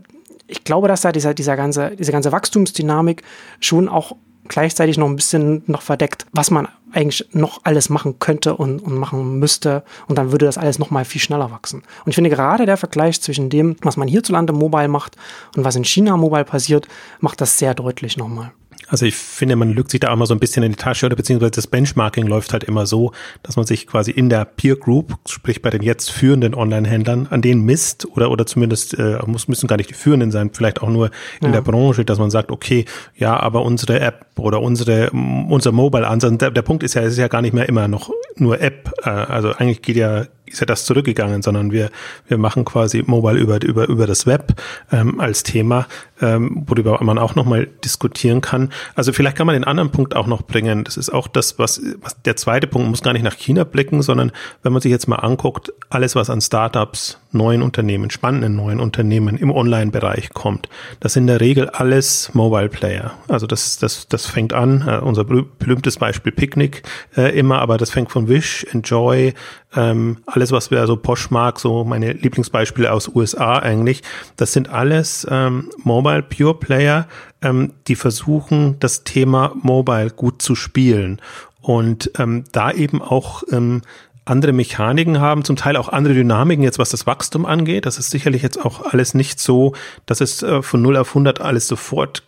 ich 0.50 0.64
glaube, 0.64 0.88
dass 0.88 1.02
da 1.02 1.12
dieser, 1.12 1.32
dieser 1.32 1.56
ganze, 1.56 1.92
diese 1.96 2.10
ganze 2.10 2.32
Wachstumsdynamik 2.32 3.22
schon 3.60 3.88
auch 3.88 4.16
gleichzeitig 4.50 4.98
noch 4.98 5.06
ein 5.06 5.16
bisschen 5.16 5.62
noch 5.66 5.80
verdeckt, 5.80 6.26
was 6.32 6.50
man 6.50 6.68
eigentlich 6.92 7.26
noch 7.32 7.60
alles 7.64 7.88
machen 7.88 8.18
könnte 8.18 8.56
und, 8.56 8.80
und 8.80 8.96
machen 8.96 9.38
müsste. 9.38 9.84
Und 10.08 10.18
dann 10.18 10.32
würde 10.32 10.44
das 10.44 10.58
alles 10.58 10.78
noch 10.78 10.90
mal 10.90 11.04
viel 11.04 11.20
schneller 11.20 11.50
wachsen. 11.50 11.82
Und 12.04 12.08
ich 12.10 12.16
finde 12.16 12.30
gerade 12.30 12.66
der 12.66 12.76
Vergleich 12.76 13.20
zwischen 13.22 13.48
dem, 13.48 13.76
was 13.82 13.96
man 13.96 14.08
hierzulande 14.08 14.52
mobile 14.52 14.88
macht 14.88 15.16
und 15.56 15.64
was 15.64 15.76
in 15.76 15.84
China 15.84 16.16
mobile 16.16 16.44
passiert, 16.44 16.88
macht 17.20 17.40
das 17.40 17.58
sehr 17.58 17.74
deutlich 17.74 18.16
nochmal. 18.16 18.52
Also 18.90 19.06
ich 19.06 19.14
finde, 19.14 19.56
man 19.56 19.70
lügt 19.70 19.90
sich 19.90 20.00
da 20.00 20.12
auch 20.12 20.16
mal 20.16 20.26
so 20.26 20.34
ein 20.34 20.40
bisschen 20.40 20.62
in 20.62 20.72
die 20.72 20.76
Tasche 20.76 21.06
oder 21.06 21.16
beziehungsweise 21.16 21.52
das 21.52 21.66
Benchmarking 21.68 22.26
läuft 22.26 22.52
halt 22.52 22.64
immer 22.64 22.86
so, 22.86 23.12
dass 23.42 23.56
man 23.56 23.64
sich 23.64 23.86
quasi 23.86 24.10
in 24.10 24.28
der 24.28 24.44
Peer 24.44 24.76
Group, 24.76 25.14
sprich 25.26 25.62
bei 25.62 25.70
den 25.70 25.82
jetzt 25.82 26.10
führenden 26.10 26.54
Online-Händlern, 26.54 27.28
an 27.30 27.40
denen 27.40 27.64
misst 27.64 28.06
oder 28.16 28.30
oder 28.30 28.46
zumindest 28.46 28.98
äh, 28.98 29.18
muss 29.26 29.48
müssen 29.48 29.68
gar 29.68 29.76
nicht 29.76 29.90
die 29.90 29.94
führenden 29.94 30.30
sein, 30.30 30.50
vielleicht 30.52 30.82
auch 30.82 30.88
nur 30.88 31.10
in 31.40 31.46
ja. 31.46 31.52
der 31.52 31.62
Branche, 31.62 32.04
dass 32.04 32.18
man 32.18 32.30
sagt, 32.30 32.50
okay, 32.50 32.84
ja, 33.16 33.38
aber 33.38 33.62
unsere 33.62 34.00
App 34.00 34.26
oder 34.36 34.60
unsere 34.60 35.10
unser 35.10 35.72
Mobile-Ansatz, 35.72 36.38
der, 36.38 36.50
der 36.50 36.62
Punkt 36.62 36.82
ist 36.82 36.94
ja, 36.94 37.02
es 37.02 37.12
ist 37.12 37.18
ja 37.18 37.28
gar 37.28 37.42
nicht 37.42 37.52
mehr 37.52 37.68
immer 37.68 37.88
noch 37.88 38.10
nur 38.36 38.60
App, 38.60 38.92
äh, 39.04 39.10
also 39.10 39.52
eigentlich 39.52 39.82
geht 39.82 39.96
ja 39.96 40.24
ist 40.50 40.60
ja 40.60 40.66
das 40.66 40.84
zurückgegangen, 40.84 41.42
sondern 41.42 41.72
wir, 41.72 41.90
wir 42.28 42.38
machen 42.38 42.64
quasi 42.64 43.02
Mobile 43.06 43.38
über, 43.38 43.62
über, 43.62 43.88
über 43.88 44.06
das 44.06 44.26
Web 44.26 44.60
ähm, 44.92 45.20
als 45.20 45.42
Thema, 45.42 45.86
ähm, 46.20 46.64
worüber 46.66 46.98
man 47.02 47.18
auch 47.18 47.34
nochmal 47.34 47.68
diskutieren 47.84 48.40
kann. 48.40 48.70
Also 48.94 49.12
vielleicht 49.12 49.36
kann 49.36 49.46
man 49.46 49.54
den 49.54 49.64
anderen 49.64 49.90
Punkt 49.90 50.16
auch 50.16 50.26
noch 50.26 50.42
bringen. 50.42 50.84
Das 50.84 50.96
ist 50.96 51.10
auch 51.10 51.28
das, 51.28 51.58
was, 51.58 51.80
was 52.00 52.20
der 52.22 52.36
zweite 52.36 52.66
Punkt 52.66 52.88
muss 52.88 53.02
gar 53.02 53.12
nicht 53.12 53.22
nach 53.22 53.36
China 53.36 53.64
blicken, 53.64 54.02
sondern 54.02 54.32
wenn 54.62 54.72
man 54.72 54.82
sich 54.82 54.90
jetzt 54.90 55.08
mal 55.08 55.16
anguckt, 55.16 55.72
alles, 55.88 56.14
was 56.14 56.30
an 56.30 56.40
Startups, 56.40 57.18
neuen 57.32 57.62
Unternehmen, 57.62 58.10
spannenden 58.10 58.56
neuen 58.56 58.80
Unternehmen 58.80 59.36
im 59.36 59.50
Online-Bereich 59.50 60.30
kommt, 60.30 60.68
das 60.98 61.12
sind 61.14 61.24
in 61.24 61.28
der 61.28 61.40
Regel 61.40 61.68
alles 61.68 62.30
Mobile 62.34 62.68
Player. 62.68 63.12
Also 63.28 63.46
das, 63.46 63.78
das, 63.78 64.08
das 64.08 64.26
fängt 64.26 64.52
an, 64.52 64.86
äh, 64.86 64.98
unser 64.98 65.24
berühmtes 65.24 65.96
Beispiel 65.96 66.32
Picnic 66.32 66.82
äh, 67.16 67.38
immer, 67.38 67.60
aber 67.60 67.78
das 67.78 67.90
fängt 67.90 68.10
von 68.10 68.28
Wish, 68.28 68.66
Enjoy, 68.72 69.34
ähm, 69.74 70.18
alles, 70.26 70.52
was 70.52 70.70
wir 70.70 70.86
so 70.86 70.96
Poshmark, 70.96 71.60
so 71.60 71.84
meine 71.84 72.12
Lieblingsbeispiele 72.12 72.92
aus 72.92 73.08
USA 73.08 73.58
eigentlich, 73.58 74.02
das 74.36 74.52
sind 74.52 74.68
alles 74.68 75.26
ähm, 75.30 75.70
Mobile 75.82 76.22
Pure 76.22 76.54
Player, 76.54 77.06
ähm, 77.42 77.72
die 77.86 77.96
versuchen, 77.96 78.76
das 78.80 79.04
Thema 79.04 79.52
Mobile 79.62 80.10
gut 80.10 80.42
zu 80.42 80.54
spielen 80.54 81.20
und 81.60 82.10
ähm, 82.18 82.44
da 82.52 82.72
eben 82.72 83.00
auch 83.02 83.42
ähm, 83.50 83.82
andere 84.24 84.52
Mechaniken 84.52 85.20
haben, 85.20 85.44
zum 85.44 85.56
Teil 85.56 85.76
auch 85.76 85.88
andere 85.88 86.14
Dynamiken 86.14 86.62
jetzt, 86.62 86.78
was 86.78 86.90
das 86.90 87.06
Wachstum 87.06 87.46
angeht. 87.46 87.86
Das 87.86 87.98
ist 87.98 88.10
sicherlich 88.10 88.42
jetzt 88.42 88.64
auch 88.64 88.92
alles 88.92 89.14
nicht 89.14 89.40
so, 89.40 89.74
dass 90.06 90.20
es 90.20 90.42
äh, 90.42 90.62
von 90.62 90.82
0 90.82 90.96
auf 90.96 91.08
100 91.08 91.40
alles 91.40 91.66
sofort 91.66 92.22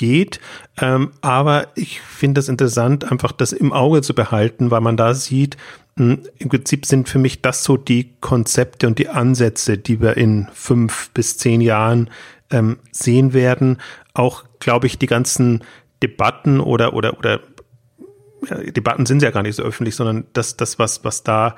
geht. 0.00 0.40
Ähm, 0.80 1.10
aber 1.20 1.68
ich 1.74 2.00
finde 2.00 2.40
es 2.40 2.48
interessant, 2.48 3.10
einfach 3.12 3.32
das 3.32 3.52
im 3.52 3.70
Auge 3.72 4.00
zu 4.00 4.14
behalten, 4.14 4.70
weil 4.70 4.80
man 4.80 4.96
da 4.96 5.12
sieht, 5.12 5.58
hm, 5.98 6.20
im 6.38 6.48
Prinzip 6.48 6.86
sind 6.86 7.10
für 7.10 7.18
mich 7.18 7.42
das 7.42 7.62
so 7.62 7.76
die 7.76 8.14
Konzepte 8.20 8.86
und 8.86 8.98
die 8.98 9.10
Ansätze, 9.10 9.76
die 9.76 10.00
wir 10.00 10.16
in 10.16 10.48
fünf 10.54 11.10
bis 11.10 11.36
zehn 11.36 11.60
Jahren 11.60 12.08
ähm, 12.50 12.78
sehen 12.90 13.34
werden. 13.34 13.76
Auch, 14.14 14.44
glaube 14.58 14.86
ich, 14.86 14.98
die 14.98 15.06
ganzen 15.06 15.64
Debatten 16.02 16.60
oder, 16.60 16.94
oder, 16.94 17.18
oder 17.18 17.40
ja, 18.48 18.56
Debatten 18.72 19.04
sind 19.04 19.20
ja 19.20 19.30
gar 19.30 19.42
nicht 19.42 19.56
so 19.56 19.62
öffentlich, 19.62 19.96
sondern 19.96 20.24
das, 20.32 20.56
das 20.56 20.78
was, 20.78 21.04
was 21.04 21.24
da 21.24 21.56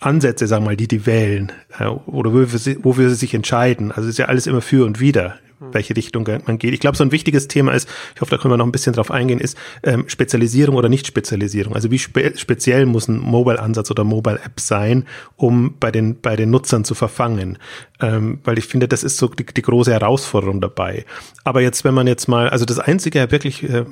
Ansätze, 0.00 0.46
sagen 0.46 0.64
wir 0.64 0.70
mal, 0.70 0.76
die 0.76 0.88
die 0.88 1.06
wählen 1.06 1.50
äh, 1.78 1.86
oder 1.86 2.34
wofür 2.34 2.58
sie, 2.58 2.84
wofür 2.84 3.08
sie 3.08 3.14
sich 3.14 3.32
entscheiden. 3.32 3.90
Also 3.90 4.06
ist 4.06 4.18
ja 4.18 4.26
alles 4.26 4.46
immer 4.46 4.60
für 4.60 4.84
und 4.84 5.00
wieder. 5.00 5.38
Welche 5.60 5.96
Richtung 5.96 6.26
man 6.46 6.58
geht. 6.58 6.72
Ich 6.72 6.80
glaube, 6.80 6.96
so 6.96 7.04
ein 7.04 7.12
wichtiges 7.12 7.48
Thema 7.48 7.72
ist, 7.72 7.88
ich 8.14 8.20
hoffe, 8.20 8.30
da 8.30 8.38
können 8.38 8.52
wir 8.52 8.56
noch 8.56 8.66
ein 8.66 8.72
bisschen 8.72 8.94
drauf 8.94 9.10
eingehen, 9.10 9.40
ist 9.40 9.56
ähm, 9.82 10.08
Spezialisierung 10.08 10.76
oder 10.76 10.88
Nicht-Spezialisierung. 10.88 11.74
Also 11.74 11.90
wie 11.90 11.98
spe 11.98 12.32
speziell 12.36 12.86
muss 12.86 13.08
ein 13.08 13.18
Mobile-Ansatz 13.18 13.90
oder 13.90 14.04
Mobile-App 14.04 14.58
sein, 14.58 15.06
um 15.36 15.76
bei 15.78 15.90
den, 15.90 16.20
bei 16.20 16.36
den 16.36 16.50
Nutzern 16.50 16.84
zu 16.84 16.94
verfangen. 16.94 17.58
Ähm, 18.00 18.40
weil 18.44 18.58
ich 18.58 18.66
finde, 18.66 18.88
das 18.88 19.04
ist 19.04 19.18
so 19.18 19.28
die, 19.28 19.44
die 19.44 19.62
große 19.62 19.92
Herausforderung 19.92 20.60
dabei. 20.60 21.04
Aber 21.44 21.60
jetzt, 21.60 21.84
wenn 21.84 21.94
man 21.94 22.06
jetzt 22.06 22.28
mal, 22.28 22.48
also 22.48 22.64
das 22.64 22.78
Einzige 22.78 23.30
wirklich 23.30 23.62
äh, 23.68 23.84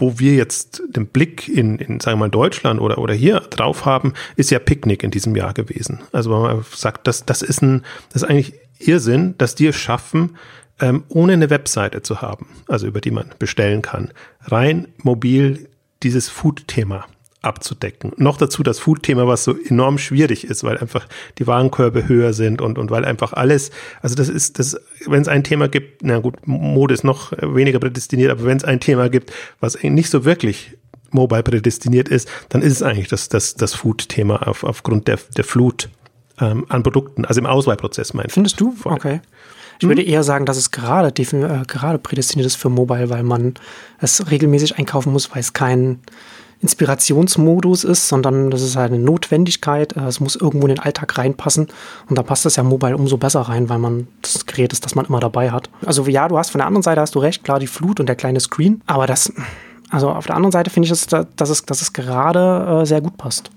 wo 0.00 0.18
wir 0.18 0.34
jetzt 0.34 0.80
den 0.88 1.08
Blick 1.08 1.48
in, 1.48 1.78
in 1.78 1.98
sagen 1.98 2.18
wir 2.18 2.26
mal, 2.26 2.30
Deutschland 2.30 2.80
oder, 2.80 2.98
oder 2.98 3.14
hier 3.14 3.40
drauf 3.40 3.84
haben, 3.84 4.14
ist 4.36 4.50
ja 4.50 4.60
Picknick 4.60 5.02
in 5.02 5.10
diesem 5.10 5.34
Jahr 5.34 5.52
gewesen. 5.52 6.00
Also 6.12 6.30
man 6.30 6.64
sagt, 6.72 7.08
das, 7.08 7.26
das 7.26 7.42
ist 7.42 7.62
ein, 7.62 7.84
das 8.12 8.22
ist 8.22 8.28
eigentlich 8.28 8.54
Irrsinn, 8.78 9.34
dass 9.38 9.56
die 9.56 9.66
es 9.66 9.76
schaffen, 9.76 10.36
ähm, 10.80 11.04
ohne 11.08 11.32
eine 11.32 11.50
Webseite 11.50 12.02
zu 12.02 12.22
haben, 12.22 12.48
also 12.68 12.86
über 12.86 13.00
die 13.00 13.10
man 13.10 13.30
bestellen 13.38 13.82
kann, 13.82 14.12
rein 14.42 14.88
mobil 15.02 15.68
dieses 16.02 16.28
Food-Thema 16.28 17.06
abzudecken. 17.42 18.12
Noch 18.16 18.36
dazu 18.36 18.62
das 18.62 18.78
Food-Thema, 18.80 19.26
was 19.26 19.44
so 19.44 19.56
enorm 19.56 19.98
schwierig 19.98 20.44
ist, 20.44 20.64
weil 20.64 20.78
einfach 20.78 21.06
die 21.38 21.46
Warenkörbe 21.46 22.08
höher 22.08 22.32
sind 22.32 22.60
und, 22.60 22.78
und 22.78 22.90
weil 22.90 23.04
einfach 23.04 23.32
alles, 23.32 23.70
also 24.02 24.16
das 24.16 24.28
ist, 24.28 24.58
das, 24.58 24.76
wenn 25.06 25.22
es 25.22 25.28
ein 25.28 25.44
Thema 25.44 25.68
gibt, 25.68 26.02
na 26.02 26.18
gut, 26.18 26.46
Mode 26.46 26.94
ist 26.94 27.04
noch 27.04 27.32
weniger 27.40 27.78
prädestiniert, 27.78 28.30
aber 28.30 28.44
wenn 28.44 28.56
es 28.56 28.64
ein 28.64 28.80
Thema 28.80 29.08
gibt, 29.08 29.32
was 29.60 29.80
nicht 29.82 30.10
so 30.10 30.24
wirklich 30.24 30.76
mobile 31.10 31.42
prädestiniert 31.42 32.08
ist, 32.08 32.28
dann 32.48 32.60
ist 32.60 32.72
es 32.72 32.82
eigentlich 32.82 33.08
das, 33.08 33.28
das, 33.28 33.54
das 33.54 33.74
Food-Thema 33.74 34.46
auf, 34.46 34.64
aufgrund 34.64 35.06
der, 35.08 35.18
der 35.36 35.44
Flut 35.44 35.88
ähm, 36.40 36.66
an 36.68 36.82
Produkten, 36.82 37.24
also 37.24 37.40
im 37.40 37.46
Auswahlprozess 37.46 38.14
meinst 38.14 38.34
Findest 38.34 38.60
du? 38.60 38.74
Okay. 38.84 39.20
Ich 39.78 39.84
mhm. 39.84 39.90
würde 39.90 40.02
eher 40.02 40.22
sagen, 40.22 40.46
dass 40.46 40.56
es 40.56 40.70
gerade, 40.70 41.08
äh, 41.08 41.62
gerade 41.66 41.98
prädestiniert 41.98 42.46
ist 42.46 42.56
für 42.56 42.68
Mobile, 42.68 43.10
weil 43.10 43.22
man 43.22 43.54
es 44.00 44.30
regelmäßig 44.30 44.78
einkaufen 44.78 45.12
muss, 45.12 45.30
weil 45.32 45.40
es 45.40 45.52
kein 45.52 46.00
Inspirationsmodus 46.60 47.84
ist, 47.84 48.08
sondern 48.08 48.50
das 48.50 48.62
ist 48.62 48.74
halt 48.74 48.92
eine 48.92 49.02
Notwendigkeit. 49.02 49.96
Äh, 49.96 50.06
es 50.06 50.20
muss 50.20 50.36
irgendwo 50.36 50.66
in 50.66 50.74
den 50.74 50.80
Alltag 50.80 51.16
reinpassen. 51.16 51.68
Und 52.08 52.18
da 52.18 52.22
passt 52.22 52.44
das 52.44 52.56
ja 52.56 52.62
Mobile 52.62 52.96
umso 52.96 53.16
besser 53.16 53.42
rein, 53.42 53.68
weil 53.68 53.78
man 53.78 54.08
das 54.22 54.46
Gerät 54.46 54.72
ist, 54.72 54.84
das 54.84 54.94
man 54.94 55.06
immer 55.06 55.20
dabei 55.20 55.50
hat. 55.50 55.70
Also 55.84 56.04
ja, 56.06 56.26
du 56.28 56.36
hast 56.38 56.50
von 56.50 56.58
der 56.58 56.66
anderen 56.66 56.82
Seite 56.82 57.00
hast 57.00 57.14
du 57.14 57.20
recht, 57.20 57.44
klar, 57.44 57.60
die 57.60 57.66
Flut 57.66 58.00
und 58.00 58.06
der 58.06 58.16
kleine 58.16 58.40
Screen. 58.40 58.82
Aber 58.86 59.06
das, 59.06 59.32
also 59.90 60.10
auf 60.10 60.26
der 60.26 60.36
anderen 60.36 60.52
Seite 60.52 60.70
finde 60.70 60.86
ich, 60.86 60.90
dass, 60.90 61.06
dass, 61.36 61.48
es, 61.48 61.64
dass 61.64 61.80
es 61.80 61.92
gerade 61.92 62.80
äh, 62.82 62.86
sehr 62.86 63.00
gut 63.00 63.16
passt. 63.16 63.50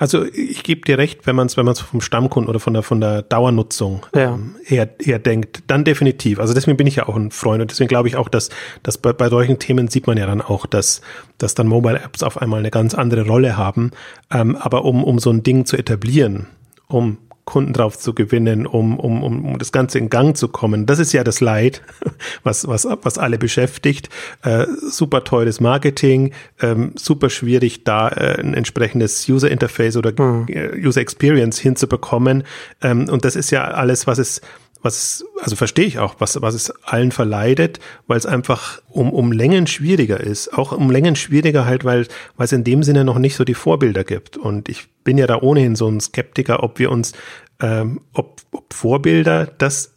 Also 0.00 0.24
ich 0.24 0.62
gebe 0.62 0.80
dir 0.80 0.96
recht, 0.96 1.26
wenn 1.26 1.36
man 1.36 1.46
es 1.46 1.58
wenn 1.58 1.66
man's 1.66 1.80
vom 1.80 2.00
Stammkunden 2.00 2.48
oder 2.48 2.58
von 2.58 2.72
der, 2.72 2.82
von 2.82 3.02
der 3.02 3.20
Dauernutzung 3.20 4.06
ja. 4.14 4.32
ähm, 4.32 4.56
eher, 4.66 4.88
eher 4.98 5.18
denkt, 5.18 5.62
dann 5.66 5.84
definitiv. 5.84 6.40
Also 6.40 6.54
deswegen 6.54 6.78
bin 6.78 6.86
ich 6.86 6.96
ja 6.96 7.06
auch 7.06 7.16
ein 7.16 7.30
Freund 7.30 7.60
und 7.60 7.70
deswegen 7.70 7.88
glaube 7.88 8.08
ich 8.08 8.16
auch, 8.16 8.30
dass, 8.30 8.48
dass 8.82 8.96
bei, 8.96 9.12
bei 9.12 9.28
solchen 9.28 9.58
Themen 9.58 9.88
sieht 9.88 10.06
man 10.06 10.16
ja 10.16 10.24
dann 10.24 10.40
auch, 10.40 10.64
dass, 10.64 11.02
dass 11.36 11.54
dann 11.54 11.66
Mobile 11.66 12.00
Apps 12.00 12.22
auf 12.22 12.40
einmal 12.40 12.60
eine 12.60 12.70
ganz 12.70 12.94
andere 12.94 13.26
Rolle 13.26 13.58
haben. 13.58 13.90
Ähm, 14.30 14.56
aber 14.56 14.86
um, 14.86 15.04
um 15.04 15.18
so 15.18 15.28
ein 15.28 15.42
Ding 15.42 15.66
zu 15.66 15.76
etablieren, 15.76 16.46
um 16.88 17.18
Kunden 17.50 17.72
drauf 17.72 17.98
zu 17.98 18.14
gewinnen, 18.14 18.64
um, 18.64 18.96
um, 18.96 19.24
um 19.24 19.58
das 19.58 19.72
Ganze 19.72 19.98
in 19.98 20.08
Gang 20.08 20.36
zu 20.36 20.46
kommen. 20.46 20.86
Das 20.86 21.00
ist 21.00 21.12
ja 21.12 21.24
das 21.24 21.40
Leid, 21.40 21.82
was, 22.44 22.68
was, 22.68 22.86
was 23.02 23.18
alle 23.18 23.38
beschäftigt. 23.38 24.08
Äh, 24.42 24.66
super 24.88 25.24
teures 25.24 25.58
Marketing, 25.58 26.32
ähm, 26.60 26.92
super 26.94 27.28
schwierig, 27.28 27.82
da 27.82 28.08
äh, 28.08 28.40
ein 28.40 28.54
entsprechendes 28.54 29.28
User 29.28 29.50
Interface 29.50 29.96
oder 29.96 30.12
mhm. 30.16 30.46
User 30.76 31.00
Experience 31.00 31.58
hinzubekommen. 31.58 32.44
Ähm, 32.82 33.08
und 33.08 33.24
das 33.24 33.34
ist 33.34 33.50
ja 33.50 33.64
alles, 33.64 34.06
was 34.06 34.18
es 34.18 34.40
was, 34.82 35.24
also 35.40 35.56
verstehe 35.56 35.84
ich 35.84 35.98
auch, 35.98 36.16
was, 36.18 36.40
was 36.40 36.54
es 36.54 36.70
allen 36.84 37.12
verleidet, 37.12 37.80
weil 38.06 38.16
es 38.18 38.26
einfach 38.26 38.80
um, 38.88 39.12
um 39.12 39.32
Längen 39.32 39.66
schwieriger 39.66 40.20
ist. 40.20 40.52
Auch 40.56 40.72
um 40.72 40.90
Längen 40.90 41.16
schwieriger 41.16 41.66
halt, 41.66 41.84
weil, 41.84 42.06
weil 42.36 42.46
es 42.46 42.52
in 42.52 42.64
dem 42.64 42.82
Sinne 42.82 43.04
noch 43.04 43.18
nicht 43.18 43.36
so 43.36 43.44
die 43.44 43.54
Vorbilder 43.54 44.04
gibt. 44.04 44.36
Und 44.36 44.68
ich 44.68 44.88
bin 45.04 45.18
ja 45.18 45.26
da 45.26 45.40
ohnehin 45.40 45.76
so 45.76 45.88
ein 45.88 46.00
Skeptiker, 46.00 46.62
ob 46.62 46.78
wir 46.78 46.90
uns, 46.90 47.12
ähm, 47.60 48.00
ob, 48.12 48.40
ob 48.52 48.72
Vorbilder 48.72 49.46
das 49.46 49.92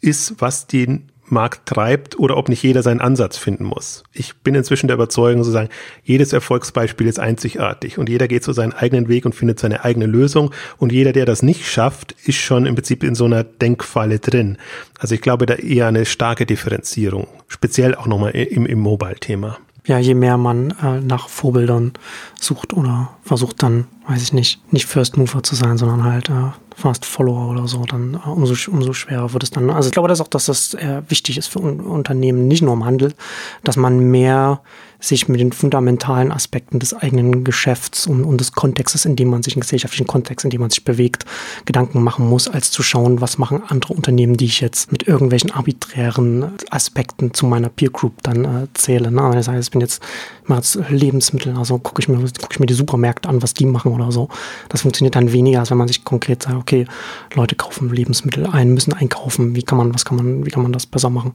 ist, 0.00 0.40
was 0.40 0.66
den 0.66 1.10
Markt 1.26 1.66
treibt 1.66 2.18
oder 2.18 2.36
ob 2.36 2.48
nicht 2.48 2.62
jeder 2.62 2.82
seinen 2.82 3.00
Ansatz 3.00 3.36
finden 3.36 3.64
muss. 3.64 4.04
Ich 4.12 4.36
bin 4.36 4.54
inzwischen 4.54 4.88
der 4.88 4.94
Überzeugung, 4.94 5.42
sozusagen, 5.42 5.70
jedes 6.02 6.32
Erfolgsbeispiel 6.32 7.06
ist 7.06 7.18
einzigartig 7.18 7.98
und 7.98 8.08
jeder 8.08 8.28
geht 8.28 8.44
so 8.44 8.52
seinen 8.52 8.72
eigenen 8.72 9.08
Weg 9.08 9.24
und 9.26 9.34
findet 9.34 9.58
seine 9.58 9.84
eigene 9.84 10.06
Lösung 10.06 10.50
und 10.78 10.92
jeder, 10.92 11.12
der 11.12 11.26
das 11.26 11.42
nicht 11.42 11.66
schafft, 11.66 12.12
ist 12.24 12.38
schon 12.38 12.66
im 12.66 12.74
Prinzip 12.74 13.02
in 13.02 13.14
so 13.14 13.24
einer 13.24 13.44
Denkfalle 13.44 14.18
drin. 14.18 14.58
Also 14.98 15.14
ich 15.14 15.20
glaube 15.20 15.46
da 15.46 15.54
eher 15.54 15.88
eine 15.88 16.04
starke 16.04 16.46
Differenzierung, 16.46 17.26
speziell 17.48 17.94
auch 17.94 18.06
nochmal 18.06 18.32
im, 18.32 18.66
im 18.66 18.78
Mobile-Thema 18.80 19.58
ja, 19.86 19.98
je 19.98 20.14
mehr 20.14 20.38
man 20.38 20.70
äh, 20.82 21.00
nach 21.00 21.28
Vorbildern 21.28 21.92
sucht 22.40 22.72
oder 22.72 23.10
versucht 23.22 23.62
dann, 23.62 23.86
weiß 24.08 24.22
ich 24.22 24.32
nicht, 24.32 24.72
nicht 24.72 24.86
First 24.86 25.16
Mover 25.16 25.42
zu 25.42 25.54
sein, 25.54 25.76
sondern 25.76 26.04
halt 26.04 26.30
äh, 26.30 26.52
Fast 26.76 27.04
Follower 27.04 27.50
oder 27.50 27.68
so, 27.68 27.84
dann 27.84 28.14
äh, 28.14 28.28
umso, 28.28 28.54
umso 28.70 28.92
schwerer 28.92 29.32
wird 29.32 29.44
es 29.44 29.50
dann. 29.50 29.70
Also 29.70 29.88
ich 29.88 29.92
glaube 29.92 30.08
das 30.08 30.20
auch, 30.20 30.28
dass 30.28 30.46
das 30.46 30.74
äh, 30.74 31.02
wichtig 31.08 31.38
ist 31.38 31.48
für 31.48 31.60
un 31.60 31.80
Unternehmen, 31.80 32.48
nicht 32.48 32.62
nur 32.62 32.72
im 32.72 32.84
Handel, 32.84 33.14
dass 33.62 33.76
man 33.76 33.98
mehr 33.98 34.60
sich 35.08 35.28
mit 35.28 35.40
den 35.40 35.52
fundamentalen 35.52 36.32
Aspekten 36.32 36.78
des 36.78 36.94
eigenen 36.94 37.44
Geschäfts 37.44 38.06
und, 38.06 38.24
und 38.24 38.40
des 38.40 38.52
Kontextes, 38.52 39.04
in 39.04 39.16
dem 39.16 39.28
man 39.28 39.42
sich, 39.42 39.54
im 39.54 39.60
gesellschaftlichen 39.60 40.06
Kontext, 40.06 40.44
in 40.44 40.50
dem 40.50 40.60
man 40.60 40.70
sich 40.70 40.84
bewegt, 40.84 41.24
Gedanken 41.66 42.02
machen 42.02 42.28
muss, 42.28 42.48
als 42.48 42.70
zu 42.70 42.82
schauen, 42.82 43.20
was 43.20 43.38
machen 43.38 43.62
andere 43.68 43.92
Unternehmen, 43.92 44.36
die 44.36 44.46
ich 44.46 44.60
jetzt 44.60 44.92
mit 44.92 45.06
irgendwelchen 45.06 45.50
arbiträren 45.50 46.52
Aspekten 46.70 47.34
zu 47.34 47.46
meiner 47.46 47.68
Peer 47.68 47.90
Group 47.90 48.22
dann 48.22 48.44
äh, 48.44 48.66
zähle. 48.74 49.10
Na, 49.10 49.30
wenn 49.30 49.38
ich 49.38 49.44
sage, 49.44 49.58
ich 49.58 49.70
bin 49.70 49.80
jetzt, 49.80 50.02
ich 50.42 50.48
mache 50.48 50.60
jetzt 50.60 50.78
Lebensmittel, 50.88 51.56
also 51.56 51.78
gucke 51.78 52.00
ich, 52.00 52.08
guck 52.08 52.52
ich 52.52 52.60
mir 52.60 52.66
die 52.66 52.74
Supermärkte 52.74 53.28
an, 53.28 53.42
was 53.42 53.54
die 53.54 53.66
machen 53.66 53.92
oder 53.92 54.10
so. 54.10 54.28
Das 54.70 54.82
funktioniert 54.82 55.14
dann 55.14 55.32
weniger, 55.32 55.60
als 55.60 55.70
wenn 55.70 55.78
man 55.78 55.88
sich 55.88 56.04
konkret 56.04 56.42
sagt, 56.42 56.63
okay, 56.64 56.86
Leute 57.34 57.56
kaufen 57.56 57.92
Lebensmittel 57.92 58.46
ein, 58.46 58.72
müssen 58.72 58.94
einkaufen, 58.94 59.54
wie 59.54 59.62
kann 59.62 59.76
man, 59.76 59.92
was 59.94 60.06
kann 60.06 60.16
man, 60.16 60.46
wie 60.46 60.50
kann 60.50 60.62
man 60.62 60.72
das 60.72 60.86
besser 60.86 61.10
machen? 61.10 61.34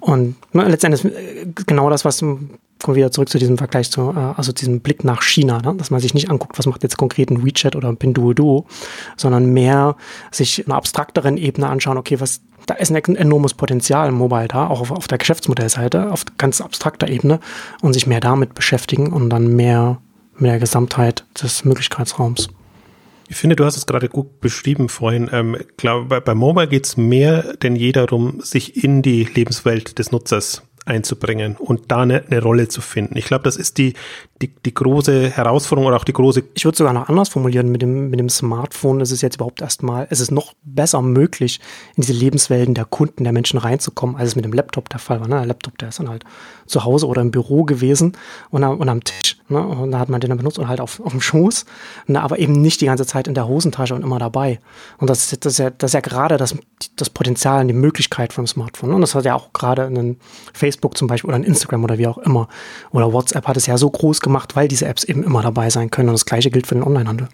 Und 0.00 0.36
ne, 0.54 0.66
letztendlich 0.66 1.04
äh, 1.04 1.46
genau 1.66 1.90
das, 1.90 2.06
was 2.06 2.20
kommen 2.20 2.58
wir 2.86 2.94
wieder 2.96 3.10
zurück 3.10 3.28
zu 3.28 3.38
diesem 3.38 3.58
Vergleich 3.58 3.90
zu, 3.90 4.12
äh, 4.16 4.34
also 4.36 4.52
diesem 4.52 4.80
Blick 4.80 5.04
nach 5.04 5.22
China, 5.22 5.60
ne? 5.60 5.74
dass 5.76 5.90
man 5.90 6.00
sich 6.00 6.14
nicht 6.14 6.30
anguckt, 6.30 6.58
was 6.58 6.66
macht 6.66 6.82
jetzt 6.82 6.96
konkret 6.96 7.30
ein 7.30 7.44
WeChat 7.44 7.76
oder 7.76 7.88
ein 7.88 7.98
Pinduoduo, 7.98 8.66
sondern 9.18 9.52
mehr 9.52 9.96
sich 10.30 10.66
einer 10.66 10.76
abstrakteren 10.76 11.36
Ebene 11.36 11.68
anschauen, 11.68 11.98
okay, 11.98 12.20
was, 12.20 12.40
da 12.66 12.74
ist 12.74 12.90
ein 12.90 13.16
enormes 13.16 13.52
Potenzial 13.52 14.08
im 14.08 14.14
Mobile 14.14 14.48
da, 14.48 14.68
auch 14.68 14.80
auf, 14.80 14.90
auf 14.90 15.08
der 15.08 15.18
Geschäftsmodellseite, 15.18 16.10
auf 16.10 16.24
ganz 16.38 16.62
abstrakter 16.62 17.08
Ebene 17.08 17.38
und 17.82 17.92
sich 17.92 18.06
mehr 18.06 18.20
damit 18.20 18.54
beschäftigen 18.54 19.12
und 19.12 19.28
dann 19.28 19.54
mehr 19.54 19.98
mit 20.38 20.50
der 20.50 20.58
Gesamtheit 20.58 21.24
des 21.42 21.64
Möglichkeitsraums. 21.64 22.48
Ich 23.28 23.36
finde, 23.36 23.56
du 23.56 23.64
hast 23.64 23.76
es 23.76 23.86
gerade 23.86 24.08
gut 24.08 24.40
beschrieben 24.40 24.88
vorhin. 24.88 25.30
Ähm, 25.32 25.56
glaube, 25.76 26.06
bei, 26.06 26.20
bei 26.20 26.34
Mobile 26.34 26.68
geht 26.68 26.86
es 26.86 26.96
mehr 26.96 27.54
denn 27.56 27.76
je 27.76 27.92
darum, 27.92 28.40
sich 28.40 28.82
in 28.84 29.02
die 29.02 29.24
Lebenswelt 29.24 29.98
des 29.98 30.12
Nutzers 30.12 30.62
einzubringen 30.86 31.56
und 31.56 31.90
da 31.90 32.02
eine, 32.02 32.24
eine 32.26 32.42
Rolle 32.42 32.68
zu 32.68 32.80
finden. 32.80 33.16
Ich 33.16 33.24
glaube, 33.24 33.44
das 33.44 33.56
ist 33.56 33.78
die, 33.78 33.94
die, 34.44 34.54
die 34.64 34.74
große 34.74 35.30
Herausforderung 35.30 35.88
oder 35.88 35.96
auch 35.96 36.04
die 36.04 36.12
große. 36.12 36.44
Ich 36.54 36.64
würde 36.64 36.76
sogar 36.76 36.92
noch 36.92 37.08
anders 37.08 37.28
formulieren. 37.30 37.70
Mit 37.70 37.82
dem, 37.82 38.10
mit 38.10 38.20
dem 38.20 38.28
Smartphone 38.28 39.00
ist 39.00 39.10
es 39.10 39.22
jetzt 39.22 39.36
überhaupt 39.36 39.62
erstmal, 39.62 40.06
es 40.10 40.20
ist 40.20 40.30
noch 40.30 40.52
besser 40.62 41.02
möglich, 41.02 41.60
in 41.96 42.02
diese 42.02 42.12
Lebenswelten 42.12 42.74
der 42.74 42.84
Kunden, 42.84 43.24
der 43.24 43.32
Menschen 43.32 43.58
reinzukommen, 43.58 44.16
als 44.16 44.30
es 44.30 44.36
mit 44.36 44.44
dem 44.44 44.52
Laptop 44.52 44.88
der 44.90 45.00
Fall 45.00 45.20
war. 45.20 45.28
Ne? 45.28 45.36
Der 45.36 45.46
Laptop, 45.46 45.78
der 45.78 45.88
ist 45.88 45.98
dann 45.98 46.08
halt 46.08 46.24
zu 46.66 46.84
Hause 46.84 47.06
oder 47.06 47.22
im 47.22 47.30
Büro 47.30 47.64
gewesen 47.64 48.16
und, 48.50 48.64
und 48.64 48.88
am 48.88 49.02
Tisch. 49.02 49.38
Ne? 49.48 49.66
Und 49.66 49.90
da 49.92 49.98
hat 49.98 50.08
man 50.08 50.20
den 50.20 50.30
dann 50.30 50.38
benutzt 50.38 50.58
und 50.58 50.68
halt 50.68 50.80
auf, 50.80 51.00
auf 51.00 51.12
dem 51.12 51.20
Schoß, 51.20 51.64
ne? 52.06 52.22
aber 52.22 52.38
eben 52.38 52.52
nicht 52.52 52.80
die 52.80 52.86
ganze 52.86 53.06
Zeit 53.06 53.28
in 53.28 53.34
der 53.34 53.46
Hosentasche 53.46 53.94
und 53.94 54.02
immer 54.02 54.18
dabei. 54.18 54.60
Und 54.98 55.10
das, 55.10 55.36
das, 55.40 55.54
ist, 55.54 55.58
ja, 55.58 55.70
das 55.70 55.90
ist 55.90 55.94
ja 55.94 56.00
gerade 56.00 56.36
das, 56.36 56.56
das 56.96 57.10
Potenzial 57.10 57.60
und 57.60 57.68
die 57.68 57.74
Möglichkeit 57.74 58.32
vom 58.32 58.46
Smartphone. 58.46 58.90
Ne? 58.90 58.94
Und 58.96 59.00
das 59.02 59.14
hat 59.14 59.24
ja 59.24 59.34
auch 59.34 59.52
gerade 59.52 59.84
ein 59.84 60.18
Facebook 60.52 60.96
zum 60.96 61.08
Beispiel 61.08 61.28
oder 61.28 61.36
ein 61.36 61.44
Instagram 61.44 61.84
oder 61.84 61.98
wie 61.98 62.06
auch 62.06 62.18
immer. 62.18 62.48
Oder 62.90 63.12
WhatsApp 63.12 63.46
hat 63.46 63.56
es 63.56 63.66
ja 63.66 63.76
so 63.76 63.90
groß 63.90 64.20
gemacht, 64.20 64.33
weil 64.56 64.68
diese 64.68 64.86
Apps 64.86 65.04
eben 65.04 65.22
immer 65.22 65.42
dabei 65.42 65.70
sein 65.70 65.90
können. 65.90 66.08
Und 66.10 66.14
das 66.14 66.26
gleiche 66.26 66.50
gilt 66.50 66.66
für 66.66 66.74
den 66.74 66.84
Onlinehandel 66.84 67.28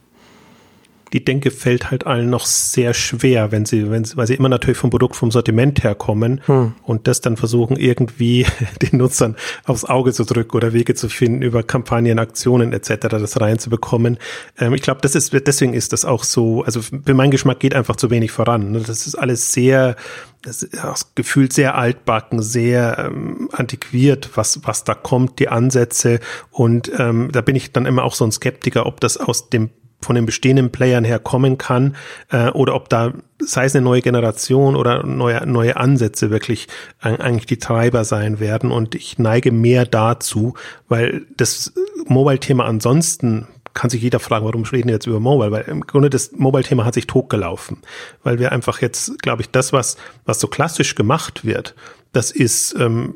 die 1.13 1.25
Denke 1.25 1.51
fällt 1.51 1.91
halt 1.91 2.07
allen 2.07 2.31
noch 2.31 2.47
sehr 2.47 2.95
schwer, 2.95 3.51
wenn 3.51 3.67
sie, 3.67 3.91
wenn 3.91 4.05
sie, 4.05 4.17
weil 4.17 4.27
sie 4.27 4.35
immer 4.35 4.49
natürlich 4.49 4.79
vom 4.79 4.91
Produkt, 4.91 5.17
vom 5.17 5.31
Sortiment 5.31 5.83
herkommen 5.83 6.41
hm. 6.47 6.73
und 6.85 7.09
das 7.09 7.21
dann 7.21 7.37
versuchen, 7.37 7.77
irgendwie 7.77 8.47
den 8.83 8.99
Nutzern 8.99 9.37
aufs 9.65 9.85
Auge 9.85 10.13
zu 10.13 10.25
drücken 10.25 10.57
oder 10.57 10.73
Wege 10.73 10.95
zu 10.95 11.09
finden, 11.09 11.43
über 11.43 11.63
Kampagnen, 11.63 12.19
Aktionen 12.19 12.73
etc. 12.73 13.09
das 13.09 13.41
reinzubekommen. 13.41 14.19
Ähm, 14.59 14.75
ich 14.75 14.83
glaube, 14.83 15.01
das 15.01 15.15
ist, 15.15 15.33
deswegen 15.33 15.75
ist 15.75 15.93
das 15.93 16.05
auch 16.05 16.25
so, 16.25 16.63
also 16.63 16.81
für 16.83 17.15
meinen 17.15 17.31
Geschmack 17.31 17.61
geht 17.61 17.75
einfach 17.75 17.97
zu 17.97 18.11
wenig 18.11 18.31
voran. 18.31 18.73
Ne? 18.73 18.81
Das 18.81 19.07
ist 19.07 19.17
alles 19.17 19.53
sehr, 19.53 19.97
das 20.43 20.63
ist 20.63 21.17
gefühlt 21.17 21.53
sehr 21.53 21.75
altbacken, 21.75 22.41
sehr 22.41 22.99
ähm, 22.99 23.49
antiquiert, 23.53 24.31
was, 24.35 24.61
was 24.65 24.85
da 24.85 24.95
kommt, 24.95 25.39
die 25.39 25.49
Ansätze. 25.49 26.21
Und 26.51 26.91
ähm, 26.99 27.31
da 27.33 27.41
bin 27.41 27.57
ich 27.57 27.73
dann 27.73 27.87
immer 27.87 28.05
auch 28.05 28.15
so 28.15 28.25
ein 28.25 28.33
Skeptiker, 28.33 28.87
ob 28.87 29.01
das 29.01 29.17
aus 29.17 29.51
dem 29.51 29.71
von 30.01 30.17
den 30.17 30.27
bestehenden 30.27 30.71
Playern 30.71 31.05
her 31.05 31.19
kommen 31.19 31.59
kann 31.59 31.97
äh, 32.31 32.49
oder 32.51 32.75
ob 32.75 32.89
da 32.89 33.13
sei 33.43 33.65
es 33.65 33.75
eine 33.75 33.85
neue 33.85 34.03
Generation 34.03 34.77
oder 34.77 35.05
neue, 35.05 35.47
neue 35.47 35.77
Ansätze 35.77 36.31
wirklich 36.31 36.69
eigentlich 37.01 37.47
die 37.47 37.59
Treiber 37.59 38.05
sein 38.05 38.39
werden. 38.39 38.71
Und 38.71 38.95
ich 38.95 39.19
neige 39.19 39.51
mehr 39.51 39.87
dazu, 39.87 40.55
weil 40.89 41.23
das 41.37 41.73
Mobile-Thema 42.07 42.65
ansonsten 42.65 43.47
kann 43.73 43.91
sich 43.91 44.03
jeder 44.03 44.19
fragen, 44.19 44.45
warum 44.45 44.65
reden 44.65 44.89
wir 44.89 44.95
jetzt 44.95 45.07
über 45.07 45.21
Mobile? 45.21 45.53
Weil 45.53 45.63
im 45.63 45.87
Grunde 45.87 46.11
das 46.11 46.33
Mobile-Thema 46.33 46.85
hat 46.85 46.95
sich 46.95 47.07
totgelaufen. 47.07 47.79
Weil 48.23 48.39
wir 48.39 48.53
einfach 48.53 48.81
jetzt, 48.83 49.23
glaube 49.23 49.43
ich, 49.43 49.51
das, 49.51 49.73
was, 49.73 49.97
was 50.25 50.41
so 50.41 50.49
klassisch 50.49 50.95
gemacht 50.95 51.45
wird, 51.45 51.75
das 52.13 52.31
ist 52.31 52.75
ähm, 52.79 53.15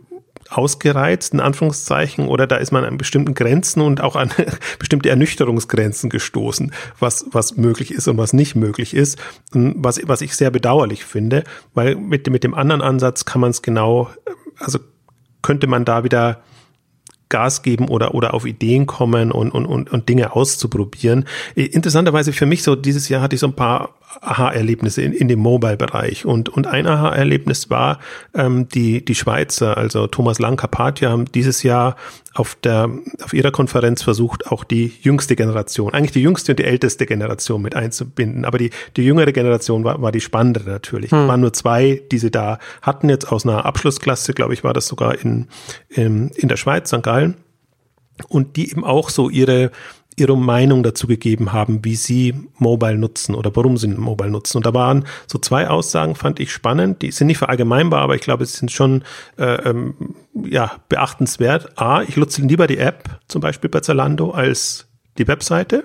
ausgereizt, 0.51 1.33
in 1.33 1.41
Anführungszeichen, 1.41 2.29
oder 2.29 2.47
da 2.47 2.57
ist 2.57 2.73
man 2.73 2.85
an 2.85 2.99
bestimmten 2.99 3.35
Grenzen 3.35 3.81
und 3.81 4.01
auch 4.01 4.17
an 4.17 4.31
bestimmte 4.79 5.11
Ernüchterungsgrenzen 5.11 6.11
gestoßen, 6.11 6.73
was, 6.99 7.27
was 7.31 7.57
möglich 7.57 7.93
ist 7.93 8.09
und 8.09 8.19
was 8.19 8.33
nicht 8.33 8.55
möglich 8.55 8.95
ist, 8.95 9.19
was, 9.53 10.01
was 10.05 10.21
ich 10.21 10.37
sehr 10.37 10.51
bedauerlich 10.51 11.05
finde, 11.05 11.45
weil 11.73 11.97
mit, 11.97 12.29
mit 12.29 12.45
dem 12.45 12.55
anderen 12.55 12.83
Ansatz 12.83 13.25
kann 13.25 13.41
man 13.41 13.51
es 13.51 13.63
genau, 13.63 14.11
also 14.59 14.79
könnte 15.43 15.67
man 15.67 15.85
da 15.85 16.05
wieder 16.05 16.43
Gas 17.29 17.63
geben 17.63 17.89
oder, 17.89 18.15
oder 18.15 18.35
auf 18.35 18.47
Ideen 18.47 18.87
kommen 18.87 19.33
und, 19.33 19.51
und, 19.51 19.67
und, 19.67 19.91
und 19.91 20.09
Dinge 20.09 20.37
auszuprobieren. 20.37 21.25
Interessanterweise 21.55 22.33
für 22.33 22.47
mich 22.47 22.63
so, 22.63 22.77
dieses 22.77 23.09
Jahr 23.09 23.23
hatte 23.23 23.35
ich 23.35 23.41
so 23.41 23.49
ein 23.49 23.57
paar 23.57 23.95
Aha-Erlebnisse 24.21 25.03
in, 25.03 25.13
in 25.13 25.29
dem 25.29 25.41
Mobile-Bereich. 25.41 26.25
Und, 26.25 26.49
und 26.49 26.67
ein 26.67 26.87
Aha-Erlebnis 26.87 27.71
war 27.71 27.99
ähm, 28.35 28.69
die, 28.69 29.05
die 29.05 29.15
Schweizer, 29.15 29.77
also 29.77 30.07
Thomas 30.07 30.39
Lang 30.39 30.57
Carpathia, 30.57 31.11
haben 31.11 31.27
dieses 31.27 31.63
Jahr 31.63 31.97
auf, 32.35 32.57
der, 32.57 32.91
auf 33.23 33.33
ihrer 33.33 33.53
Konferenz 33.53 34.03
versucht, 34.03 34.49
auch 34.49 34.65
die 34.65 34.93
jüngste 35.01 35.37
Generation, 35.37 35.95
eigentlich 35.95 36.13
die 36.13 36.23
jüngste 36.23 36.53
und 36.53 36.59
die 36.59 36.65
älteste 36.65 37.07
Generation 37.07 37.63
mit 37.63 37.77
einzubinden. 37.77 38.45
Aber 38.45 38.59
die, 38.59 38.71
die 38.97 39.03
jüngere 39.03 39.33
Generation 39.33 39.85
war, 39.85 40.03
war 40.03 40.13
die 40.13 40.21
spannendere 40.21 40.71
natürlich. 40.71 41.13
Hm. 41.13 41.21
Es 41.21 41.29
waren 41.29 41.41
nur 41.41 41.53
zwei, 41.53 42.03
die 42.11 42.19
sie 42.19 42.31
da 42.31 42.59
hatten, 42.83 43.09
jetzt 43.09 43.31
aus 43.31 43.47
einer 43.47 43.65
Abschlussklasse, 43.65 44.35
glaube 44.35 44.55
ich, 44.55 44.65
war 44.65 44.73
das 44.73 44.87
sogar 44.87 45.19
in, 45.19 45.47
in, 45.89 46.29
in 46.31 46.49
der 46.49 46.57
Schweiz, 46.57 46.89
St. 46.89 47.03
Gallen. 47.03 47.37
Und 48.29 48.57
die 48.57 48.71
eben 48.71 48.85
auch 48.85 49.11
so 49.11 49.29
ihre, 49.29 49.73
ihre 50.17 50.37
Meinung 50.37 50.83
dazu 50.83 51.07
gegeben 51.07 51.53
haben, 51.53 51.85
wie 51.85 51.97
sie 51.97 52.35
Mobile 52.59 52.99
nutzen 52.99 53.35
oder 53.35 53.55
warum 53.55 53.77
sie 53.77 53.89
Mobile 53.89 54.31
nutzen. 54.31 54.59
Und 54.59 54.67
da 54.67 54.75
waren 54.75 55.07
so 55.27 55.39
zwei 55.39 55.69
Aussagen, 55.69 56.15
fand 56.15 56.41
ich 56.41 56.53
spannend. 56.53 57.03
Die 57.03 57.11
sind 57.11 57.27
nicht 57.27 57.39
verallgemeinbar, 57.39 58.03
aber 58.03 58.15
ich 58.15 58.23
glaube, 58.23 58.45
es 58.45 58.55
sind 58.55 58.71
schon 58.71 59.03
äh, 59.39 59.69
ähm, 59.69 59.95
ja, 60.35 60.73
beachtenswert. 60.89 61.79
A, 61.79 62.03
ich 62.03 62.17
nutze 62.17 62.43
lieber 62.43 62.67
die 62.67 62.79
App, 62.79 63.21
zum 63.29 63.41
Beispiel 63.41 63.71
bei 63.71 63.81
Zalando, 63.81 64.31
als 64.31 64.87
die 65.19 65.29
Webseite. 65.29 65.85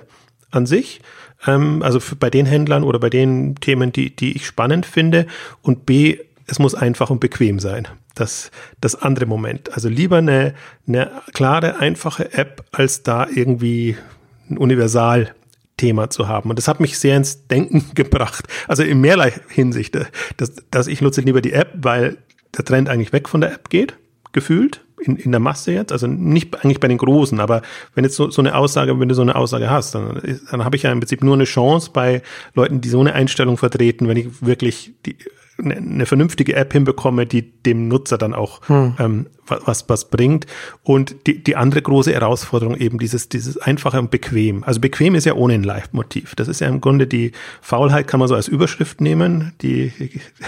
an 0.51 0.65
sich, 0.65 1.01
ähm, 1.47 1.81
also 1.83 1.99
bei 2.19 2.29
den 2.29 2.45
Händlern 2.45 2.83
oder 2.83 2.99
bei 2.99 3.09
den 3.09 3.55
Themen, 3.55 3.91
die, 3.91 4.15
die 4.15 4.35
ich 4.35 4.45
spannend 4.45 4.85
finde. 4.85 5.27
Und 5.61 5.85
B, 5.85 6.17
es 6.47 6.59
muss 6.59 6.75
einfach 6.75 7.09
und 7.09 7.19
bequem 7.19 7.59
sein. 7.59 7.87
Das, 8.15 8.51
das 8.81 8.95
andere 8.95 9.25
Moment. 9.25 9.73
Also 9.73 9.87
lieber 9.87 10.17
eine, 10.17 10.53
eine 10.87 11.11
klare, 11.33 11.77
einfache 11.77 12.33
App, 12.33 12.65
als 12.71 13.03
da 13.03 13.27
irgendwie 13.33 13.95
ein 14.49 14.57
Universal-Thema 14.57 16.09
zu 16.09 16.27
haben. 16.27 16.49
Und 16.49 16.57
das 16.57 16.67
hat 16.67 16.79
mich 16.79 16.97
sehr 16.97 17.17
ins 17.17 17.47
Denken 17.47 17.85
gebracht. 17.95 18.45
Also 18.67 18.83
in 18.83 19.01
mehrerlei 19.01 19.33
Hinsicht, 19.49 19.97
dass, 20.37 20.53
dass 20.71 20.87
ich 20.87 21.01
nutze 21.01 21.21
lieber 21.21 21.41
die 21.41 21.53
App, 21.53 21.73
weil 21.81 22.17
der 22.57 22.65
Trend 22.65 22.89
eigentlich 22.89 23.13
weg 23.13 23.29
von 23.29 23.41
der 23.41 23.53
App 23.53 23.69
geht, 23.69 23.95
gefühlt 24.31 24.81
in, 24.99 25.15
in 25.15 25.31
der 25.31 25.39
Masse 25.39 25.71
jetzt, 25.71 25.91
also 25.91 26.07
nicht 26.07 26.63
eigentlich 26.63 26.79
bei 26.79 26.87
den 26.87 26.97
Großen, 26.97 27.39
aber 27.39 27.61
wenn 27.95 28.03
jetzt 28.03 28.15
so, 28.15 28.29
so 28.29 28.41
eine 28.41 28.55
Aussage, 28.55 28.99
wenn 28.99 29.09
du 29.09 29.15
so 29.15 29.21
eine 29.21 29.35
Aussage 29.35 29.69
hast, 29.69 29.95
dann, 29.95 30.21
dann 30.51 30.65
habe 30.65 30.75
ich 30.75 30.83
ja 30.83 30.91
im 30.91 30.99
Prinzip 30.99 31.23
nur 31.23 31.35
eine 31.35 31.45
Chance 31.45 31.91
bei 31.93 32.21
Leuten, 32.53 32.81
die 32.81 32.89
so 32.89 32.99
eine 32.99 33.13
Einstellung 33.13 33.57
vertreten, 33.57 34.07
wenn 34.07 34.17
ich 34.17 34.45
wirklich 34.45 34.93
die, 35.05 35.17
eine, 35.59 35.77
eine 35.77 36.05
vernünftige 36.05 36.55
App 36.55 36.73
hinbekomme, 36.73 37.25
die 37.25 37.51
dem 37.63 37.87
Nutzer 37.87 38.17
dann 38.17 38.33
auch 38.33 38.67
hm. 38.67 38.95
ähm, 38.99 39.27
was, 39.47 39.89
was 39.89 40.09
bringt. 40.09 40.45
Und 40.83 41.27
die, 41.27 41.43
die 41.43 41.55
andere 41.55 41.81
große 41.81 42.13
Herausforderung 42.13 42.75
eben 42.75 42.99
dieses, 42.99 43.29
dieses 43.29 43.57
einfache 43.57 43.99
und 43.99 44.11
bequem. 44.11 44.63
Also 44.63 44.79
bequem 44.79 45.15
ist 45.15 45.25
ja 45.25 45.33
ohne 45.33 45.55
ein 45.55 45.63
Live-Motiv. 45.63 46.35
Das 46.35 46.47
ist 46.47 46.61
ja 46.61 46.67
im 46.67 46.81
Grunde 46.81 47.07
die 47.07 47.31
Faulheit, 47.61 48.07
kann 48.07 48.19
man 48.19 48.27
so 48.27 48.35
als 48.35 48.47
Überschrift 48.47 49.01
nehmen, 49.01 49.53
die 49.61 49.91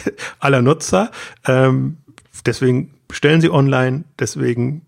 aller 0.39 0.61
Nutzer. 0.61 1.11
Ähm, 1.45 1.97
deswegen 2.45 2.91
bestellen 3.07 3.41
sie 3.41 3.49
online, 3.49 4.03
deswegen 4.19 4.83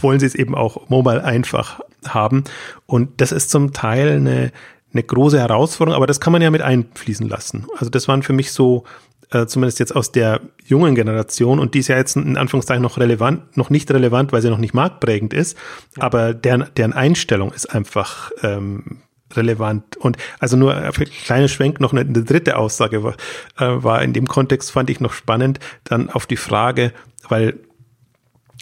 wollen 0.00 0.20
sie 0.20 0.26
es 0.26 0.34
eben 0.34 0.54
auch 0.54 0.88
mobile 0.88 1.24
einfach 1.24 1.80
haben. 2.06 2.44
Und 2.86 3.20
das 3.20 3.32
ist 3.32 3.50
zum 3.50 3.72
Teil 3.72 4.16
eine, 4.16 4.52
eine 4.92 5.02
große 5.02 5.38
Herausforderung, 5.38 5.96
aber 5.96 6.06
das 6.06 6.20
kann 6.20 6.32
man 6.32 6.42
ja 6.42 6.50
mit 6.50 6.62
einfließen 6.62 7.28
lassen. 7.28 7.66
Also 7.76 7.90
das 7.90 8.08
waren 8.08 8.22
für 8.22 8.32
mich 8.32 8.52
so, 8.52 8.84
äh, 9.30 9.46
zumindest 9.46 9.78
jetzt 9.78 9.94
aus 9.94 10.12
der 10.12 10.40
jungen 10.64 10.94
Generation, 10.94 11.58
und 11.58 11.74
die 11.74 11.80
ist 11.80 11.88
ja 11.88 11.96
jetzt 11.96 12.16
in 12.16 12.36
Anführungszeichen 12.36 12.82
noch 12.82 12.98
relevant, 12.98 13.56
noch 13.56 13.70
nicht 13.70 13.90
relevant, 13.90 14.32
weil 14.32 14.42
sie 14.42 14.50
noch 14.50 14.58
nicht 14.58 14.74
marktprägend 14.74 15.34
ist, 15.34 15.56
ja. 15.96 16.02
aber 16.02 16.34
deren, 16.34 16.66
deren 16.76 16.92
Einstellung 16.92 17.52
ist 17.52 17.66
einfach 17.66 18.30
ähm, 18.42 18.98
relevant. 19.34 19.96
Und 19.96 20.16
also 20.38 20.56
nur 20.56 20.92
für 20.92 21.04
kleine 21.04 21.48
Schwenk 21.48 21.80
noch 21.80 21.92
eine, 21.92 22.00
eine 22.00 22.24
dritte 22.24 22.56
Aussage 22.56 23.02
war, 23.02 23.14
äh, 23.58 23.82
war 23.82 24.02
in 24.02 24.12
dem 24.12 24.26
Kontext 24.26 24.70
fand 24.70 24.90
ich 24.90 25.00
noch 25.00 25.12
spannend, 25.12 25.60
dann 25.84 26.10
auf 26.10 26.26
die 26.26 26.36
Frage, 26.36 26.92
weil 27.28 27.58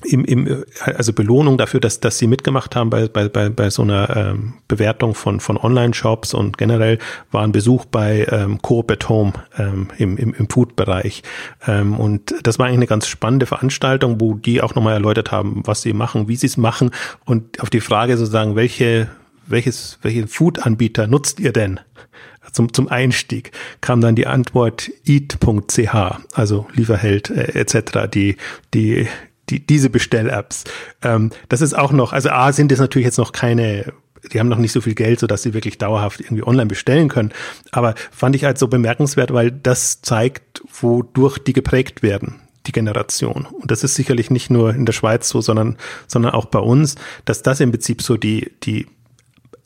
im, 0.04 0.24
im, 0.24 0.64
also 0.84 1.12
Belohnung 1.12 1.56
dafür, 1.56 1.80
dass, 1.80 2.00
dass 2.00 2.18
sie 2.18 2.26
mitgemacht 2.26 2.76
haben 2.76 2.90
bei, 2.90 3.08
bei, 3.08 3.28
bei, 3.28 3.48
bei 3.48 3.70
so 3.70 3.82
einer 3.82 4.14
ähm, 4.14 4.54
Bewertung 4.68 5.14
von, 5.14 5.40
von 5.40 5.56
Online-Shops 5.56 6.34
und 6.34 6.58
generell 6.58 6.98
war 7.30 7.42
ein 7.42 7.52
Besuch 7.52 7.86
bei 7.86 8.26
ähm, 8.30 8.60
Coop 8.60 8.90
at 8.90 9.08
Home 9.08 9.32
ähm, 9.58 9.88
im, 9.96 10.16
im, 10.18 10.34
im 10.34 10.48
Food-Bereich. 10.48 11.22
Ähm, 11.66 11.98
und 11.98 12.34
das 12.42 12.58
war 12.58 12.66
eigentlich 12.66 12.78
eine 12.78 12.86
ganz 12.86 13.06
spannende 13.06 13.46
Veranstaltung, 13.46 14.20
wo 14.20 14.34
die 14.34 14.60
auch 14.60 14.74
nochmal 14.74 14.94
erläutert 14.94 15.32
haben, 15.32 15.62
was 15.64 15.82
sie 15.82 15.94
machen, 15.94 16.28
wie 16.28 16.36
sie 16.36 16.46
es 16.46 16.56
machen 16.56 16.90
und 17.24 17.60
auf 17.60 17.70
die 17.70 17.80
Frage 17.80 18.16
sozusagen, 18.18 18.54
welche 18.54 19.08
welches, 19.48 19.98
welchen 20.02 20.28
Food-Anbieter 20.28 21.06
nutzt 21.06 21.40
ihr 21.40 21.52
denn? 21.52 21.80
Zum, 22.52 22.72
zum 22.72 22.88
Einstieg 22.88 23.52
kam 23.80 24.00
dann 24.00 24.16
die 24.16 24.26
Antwort 24.26 24.90
eat.ch, 25.04 25.94
also 26.32 26.66
Lieferheld 26.74 27.30
äh, 27.30 27.58
etc., 27.58 28.08
die, 28.12 28.36
die, 28.72 29.06
die, 29.50 29.64
diese 29.64 29.90
Bestell-Apps. 29.90 30.64
Ähm, 31.02 31.30
das 31.48 31.60
ist 31.60 31.74
auch 31.74 31.92
noch, 31.92 32.12
also 32.12 32.30
A 32.30 32.52
sind 32.52 32.72
es 32.72 32.80
natürlich 32.80 33.06
jetzt 33.06 33.18
noch 33.18 33.32
keine 33.32 33.92
die 34.32 34.40
haben 34.40 34.48
noch 34.48 34.58
nicht 34.58 34.72
so 34.72 34.80
viel 34.80 34.94
Geld, 34.94 35.20
sodass 35.20 35.42
sie 35.42 35.54
wirklich 35.54 35.78
dauerhaft 35.78 36.20
irgendwie 36.20 36.42
online 36.42 36.66
bestellen 36.66 37.08
können. 37.08 37.32
Aber 37.70 37.94
fand 38.10 38.34
ich 38.34 38.44
halt 38.44 38.58
so 38.58 38.68
bemerkenswert, 38.68 39.32
weil 39.32 39.50
das 39.50 40.02
zeigt, 40.02 40.62
wodurch 40.80 41.38
die 41.38 41.52
geprägt 41.52 42.02
werden, 42.02 42.40
die 42.66 42.72
Generation. 42.72 43.46
Und 43.46 43.70
das 43.70 43.84
ist 43.84 43.94
sicherlich 43.94 44.30
nicht 44.30 44.50
nur 44.50 44.74
in 44.74 44.86
der 44.86 44.92
Schweiz 44.92 45.28
so, 45.28 45.40
sondern, 45.40 45.76
sondern 46.06 46.32
auch 46.32 46.46
bei 46.46 46.58
uns, 46.58 46.96
dass 47.24 47.42
das 47.42 47.60
im 47.60 47.70
Prinzip 47.70 48.02
so 48.02 48.16
die, 48.16 48.52
die 48.62 48.86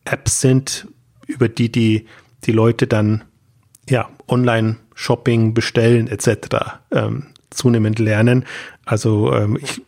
Apps 0.05 0.41
sind, 0.41 0.89
über 1.27 1.49
die 1.49 1.71
die, 1.71 2.07
die 2.45 2.53
Leute 2.53 2.87
dann 2.87 3.25
ja 3.89 4.09
Online-Shopping 4.29 5.55
bestellen 5.55 6.09
etc. 6.09 6.81
Ähm, 6.91 7.27
zunehmend 7.51 7.99
lernen. 7.99 8.45
Also 8.91 9.33
ähm, 9.33 9.57
ich 9.63 9.81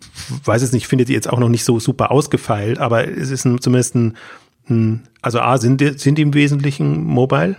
weiß 0.45 0.63
es 0.63 0.71
nicht, 0.71 0.87
finde 0.87 1.05
die 1.05 1.13
jetzt 1.13 1.29
auch 1.29 1.41
noch 1.41 1.49
nicht 1.49 1.65
so 1.65 1.81
super 1.81 2.13
ausgefeilt, 2.13 2.79
aber 2.79 3.09
es 3.09 3.33
ist 3.33 3.45
ein, 3.45 3.61
zumindest 3.61 3.97
ein, 3.97 4.17
ein 4.71 5.09
also 5.21 5.41
A, 5.41 5.59
sind 5.59 5.81
die, 5.81 5.99
sind 5.99 6.19
die 6.19 6.23
im 6.23 6.35
Wesentlichen 6.35 7.03
Mobile 7.03 7.57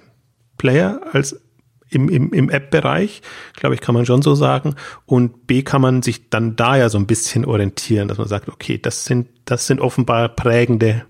Player 0.58 1.02
als 1.12 1.42
im, 1.90 2.08
im, 2.08 2.32
im 2.32 2.50
App-Bereich, 2.50 3.22
glaube 3.58 3.76
ich, 3.76 3.82
kann 3.82 3.94
man 3.94 4.06
schon 4.06 4.22
so 4.22 4.36
sagen. 4.36 4.76
Und 5.06 5.46
B 5.46 5.64
kann 5.64 5.82
man 5.82 6.02
sich 6.02 6.30
dann 6.30 6.56
da 6.56 6.78
ja 6.78 6.88
so 6.88 6.98
ein 6.98 7.08
bisschen 7.08 7.44
orientieren, 7.44 8.08
dass 8.08 8.18
man 8.18 8.30
sagt, 8.30 8.48
okay, 8.48 8.78
das 8.82 9.04
sind, 9.04 9.28
das 9.44 9.68
sind 9.68 9.82
offenbar 9.82 10.30
prägende 10.30 11.04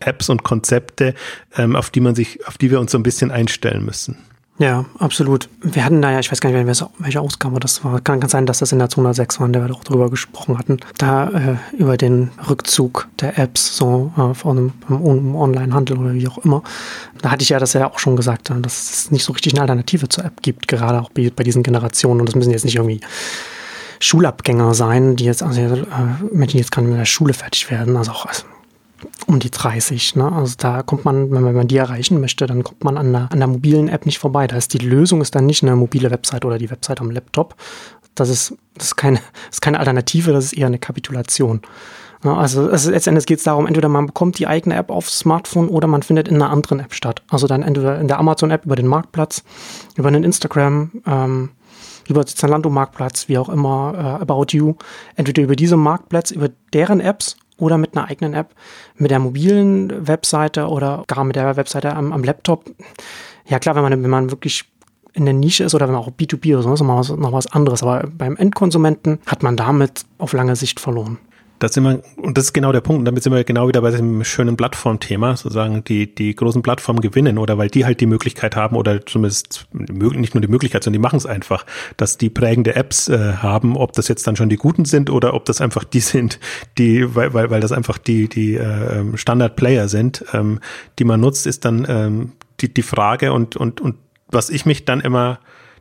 Apps 0.00 0.28
und 0.28 0.42
Konzepte, 0.42 1.14
ähm, 1.56 1.76
auf 1.76 1.90
die 1.90 2.00
man 2.00 2.16
sich, 2.16 2.44
auf 2.48 2.58
die 2.58 2.72
wir 2.72 2.80
uns 2.80 2.90
so 2.90 2.98
ein 2.98 3.04
bisschen 3.04 3.30
einstellen 3.30 3.84
müssen. 3.84 4.18
Ja, 4.58 4.86
absolut. 4.98 5.48
Wir 5.62 5.84
hatten 5.84 6.02
da 6.02 6.10
ja, 6.10 6.18
ich 6.18 6.32
weiß 6.32 6.40
gar 6.40 6.50
nicht, 6.50 6.82
welche 6.98 7.20
Ausgabe 7.20 7.60
das 7.60 7.84
war. 7.84 8.00
Kann, 8.00 8.18
kann 8.18 8.28
sein, 8.28 8.44
dass 8.44 8.58
das 8.58 8.72
in 8.72 8.80
der 8.80 8.88
206 8.88 9.38
war, 9.38 9.46
in 9.46 9.52
der 9.52 9.64
wir 9.64 9.72
auch 9.72 9.84
drüber 9.84 10.10
gesprochen 10.10 10.58
hatten. 10.58 10.78
Da 10.98 11.28
äh, 11.28 11.56
über 11.76 11.96
den 11.96 12.32
Rückzug 12.50 13.06
der 13.20 13.38
Apps 13.38 13.76
so 13.76 14.12
äh, 14.16 14.34
von 14.34 14.72
einem 14.88 15.36
Online-Handel 15.36 15.98
oder 15.98 16.12
wie 16.12 16.26
auch 16.26 16.38
immer. 16.38 16.64
Da 17.22 17.30
hatte 17.30 17.44
ich 17.44 17.50
ja 17.50 17.60
das 17.60 17.72
ja 17.74 17.88
auch 17.88 18.00
schon 18.00 18.16
gesagt, 18.16 18.50
äh, 18.50 18.60
dass 18.60 18.90
es 18.90 19.10
nicht 19.12 19.22
so 19.22 19.32
richtig 19.32 19.52
eine 19.52 19.60
Alternative 19.60 20.08
zur 20.08 20.24
App 20.24 20.42
gibt, 20.42 20.66
gerade 20.66 21.00
auch 21.00 21.10
bei, 21.10 21.30
bei 21.34 21.44
diesen 21.44 21.62
Generationen. 21.62 22.18
Und 22.18 22.28
das 22.28 22.34
müssen 22.34 22.50
jetzt 22.50 22.64
nicht 22.64 22.76
irgendwie 22.76 23.00
Schulabgänger 24.00 24.74
sein, 24.74 25.14
die 25.14 25.24
jetzt, 25.24 25.44
also 25.44 25.60
äh, 25.60 25.76
Menschen, 26.32 26.56
die 26.56 26.58
jetzt 26.58 26.72
gerade 26.72 26.88
mit 26.88 26.98
der 26.98 27.04
Schule 27.04 27.32
fertig 27.32 27.70
werden, 27.70 27.96
also 27.96 28.10
auch 28.10 28.26
also 28.26 28.42
um 29.26 29.38
die 29.38 29.50
30. 29.50 30.16
Ne? 30.16 30.30
Also 30.32 30.54
da 30.58 30.82
kommt 30.82 31.04
man, 31.04 31.30
wenn 31.30 31.54
man, 31.54 31.68
die 31.68 31.76
erreichen 31.76 32.20
möchte, 32.20 32.46
dann 32.46 32.64
kommt 32.64 32.84
man 32.84 32.96
an 32.96 33.12
der, 33.12 33.28
an 33.30 33.38
der 33.38 33.48
mobilen 33.48 33.88
App 33.88 34.06
nicht 34.06 34.18
vorbei. 34.18 34.46
Da 34.46 34.56
ist 34.56 34.72
die 34.74 34.78
Lösung 34.78 35.20
ist 35.20 35.34
dann 35.34 35.46
nicht 35.46 35.62
eine 35.62 35.76
mobile 35.76 36.10
Website 36.10 36.44
oder 36.44 36.58
die 36.58 36.70
Website 36.70 37.00
am 37.00 37.10
Laptop. 37.10 37.54
Das 38.14 38.28
ist, 38.28 38.54
das 38.74 38.88
ist, 38.88 38.96
keine, 38.96 39.16
das 39.46 39.56
ist 39.56 39.62
keine 39.62 39.78
Alternative, 39.78 40.32
das 40.32 40.46
ist 40.46 40.52
eher 40.54 40.66
eine 40.66 40.78
Kapitulation. 40.78 41.62
Ja, 42.24 42.36
also, 42.36 42.68
also 42.68 42.90
letztendlich 42.90 43.26
geht 43.26 43.38
es 43.38 43.44
darum, 43.44 43.66
entweder 43.68 43.88
man 43.88 44.06
bekommt 44.06 44.38
die 44.40 44.48
eigene 44.48 44.74
App 44.74 44.90
aufs 44.90 45.20
Smartphone 45.20 45.68
oder 45.68 45.86
man 45.86 46.02
findet 46.02 46.26
in 46.26 46.34
einer 46.34 46.50
anderen 46.50 46.80
App 46.80 46.92
statt. 46.92 47.22
Also 47.28 47.46
dann 47.46 47.62
entweder 47.62 48.00
in 48.00 48.08
der 48.08 48.18
Amazon-App 48.18 48.64
über 48.64 48.74
den 48.74 48.88
Marktplatz, 48.88 49.44
über 49.96 50.10
den 50.10 50.24
Instagram, 50.24 50.90
ähm, 51.06 51.50
über 52.08 52.24
den 52.24 52.34
Zalando-Marktplatz, 52.34 53.28
wie 53.28 53.38
auch 53.38 53.48
immer, 53.48 53.94
äh, 53.96 54.22
About 54.22 54.46
You, 54.50 54.74
entweder 55.14 55.42
über 55.42 55.54
diese 55.54 55.76
Marktplätze, 55.76 56.34
über 56.34 56.48
deren 56.72 56.98
Apps 56.98 57.36
oder 57.58 57.76
mit 57.78 57.96
einer 57.96 58.08
eigenen 58.08 58.34
App, 58.34 58.54
mit 58.96 59.10
der 59.10 59.18
mobilen 59.18 60.06
Webseite 60.06 60.68
oder 60.68 61.04
gar 61.06 61.24
mit 61.24 61.36
der 61.36 61.56
Webseite 61.56 61.94
am, 61.94 62.12
am 62.12 62.24
Laptop. 62.24 62.64
Ja 63.46 63.58
klar, 63.58 63.74
wenn 63.74 63.82
man, 63.82 64.02
wenn 64.02 64.10
man 64.10 64.30
wirklich 64.30 64.64
in 65.12 65.24
der 65.24 65.34
Nische 65.34 65.64
ist 65.64 65.74
oder 65.74 65.86
wenn 65.86 65.94
man 65.94 66.02
auch 66.02 66.10
B2B 66.10 66.54
oder 66.54 66.62
so, 66.62 66.72
ist 66.72 66.80
noch 66.80 66.98
was, 66.98 67.10
noch 67.10 67.32
was 67.32 67.46
anderes. 67.48 67.82
Aber 67.82 68.04
beim 68.06 68.36
Endkonsumenten 68.36 69.18
hat 69.26 69.42
man 69.42 69.56
damit 69.56 70.04
auf 70.18 70.32
lange 70.32 70.56
Sicht 70.56 70.80
verloren. 70.80 71.18
Das 71.58 71.74
sind 71.74 71.84
wir, 71.84 72.02
und 72.16 72.38
das 72.38 72.46
ist 72.46 72.52
genau 72.52 72.72
der 72.72 72.80
Punkt, 72.80 73.00
und 73.00 73.04
damit 73.04 73.22
sind 73.22 73.32
wir 73.32 73.42
genau 73.44 73.68
wieder 73.68 73.80
bei 73.80 73.90
diesem 73.90 74.22
schönen 74.24 74.56
Plattformthema, 74.56 75.36
sozusagen 75.36 75.82
die, 75.84 76.14
die 76.14 76.34
großen 76.34 76.62
Plattformen 76.62 77.00
gewinnen 77.00 77.38
oder 77.38 77.58
weil 77.58 77.68
die 77.68 77.84
halt 77.84 78.00
die 78.00 78.06
Möglichkeit 78.06 78.54
haben 78.56 78.76
oder 78.76 79.04
zumindest 79.04 79.66
nicht 79.72 80.34
nur 80.34 80.42
die 80.42 80.48
Möglichkeit, 80.48 80.84
sondern 80.84 81.00
die 81.00 81.02
machen 81.02 81.16
es 81.16 81.26
einfach, 81.26 81.66
dass 81.96 82.16
die 82.16 82.30
prägende 82.30 82.76
Apps 82.76 83.08
äh, 83.08 83.34
haben, 83.34 83.76
ob 83.76 83.92
das 83.92 84.08
jetzt 84.08 84.26
dann 84.26 84.36
schon 84.36 84.48
die 84.48 84.56
guten 84.56 84.84
sind 84.84 85.10
oder 85.10 85.34
ob 85.34 85.44
das 85.46 85.60
einfach 85.60 85.84
die 85.84 86.00
sind, 86.00 86.38
die, 86.78 87.14
weil, 87.14 87.34
weil, 87.34 87.50
weil 87.50 87.60
das 87.60 87.72
einfach 87.72 87.98
die, 87.98 88.28
die 88.28 88.54
äh, 88.54 89.16
Standard-Player 89.16 89.88
sind, 89.88 90.24
ähm, 90.32 90.60
die 90.98 91.04
man 91.04 91.20
nutzt, 91.20 91.46
ist 91.46 91.64
dann 91.64 91.86
ähm, 91.88 92.32
die, 92.60 92.72
die 92.72 92.82
Frage 92.82 93.32
und, 93.32 93.56
und, 93.56 93.80
und 93.80 93.96
was 94.30 94.50
ich 94.50 94.66
mich 94.66 94.84
dann 94.84 95.00
immer 95.00 95.40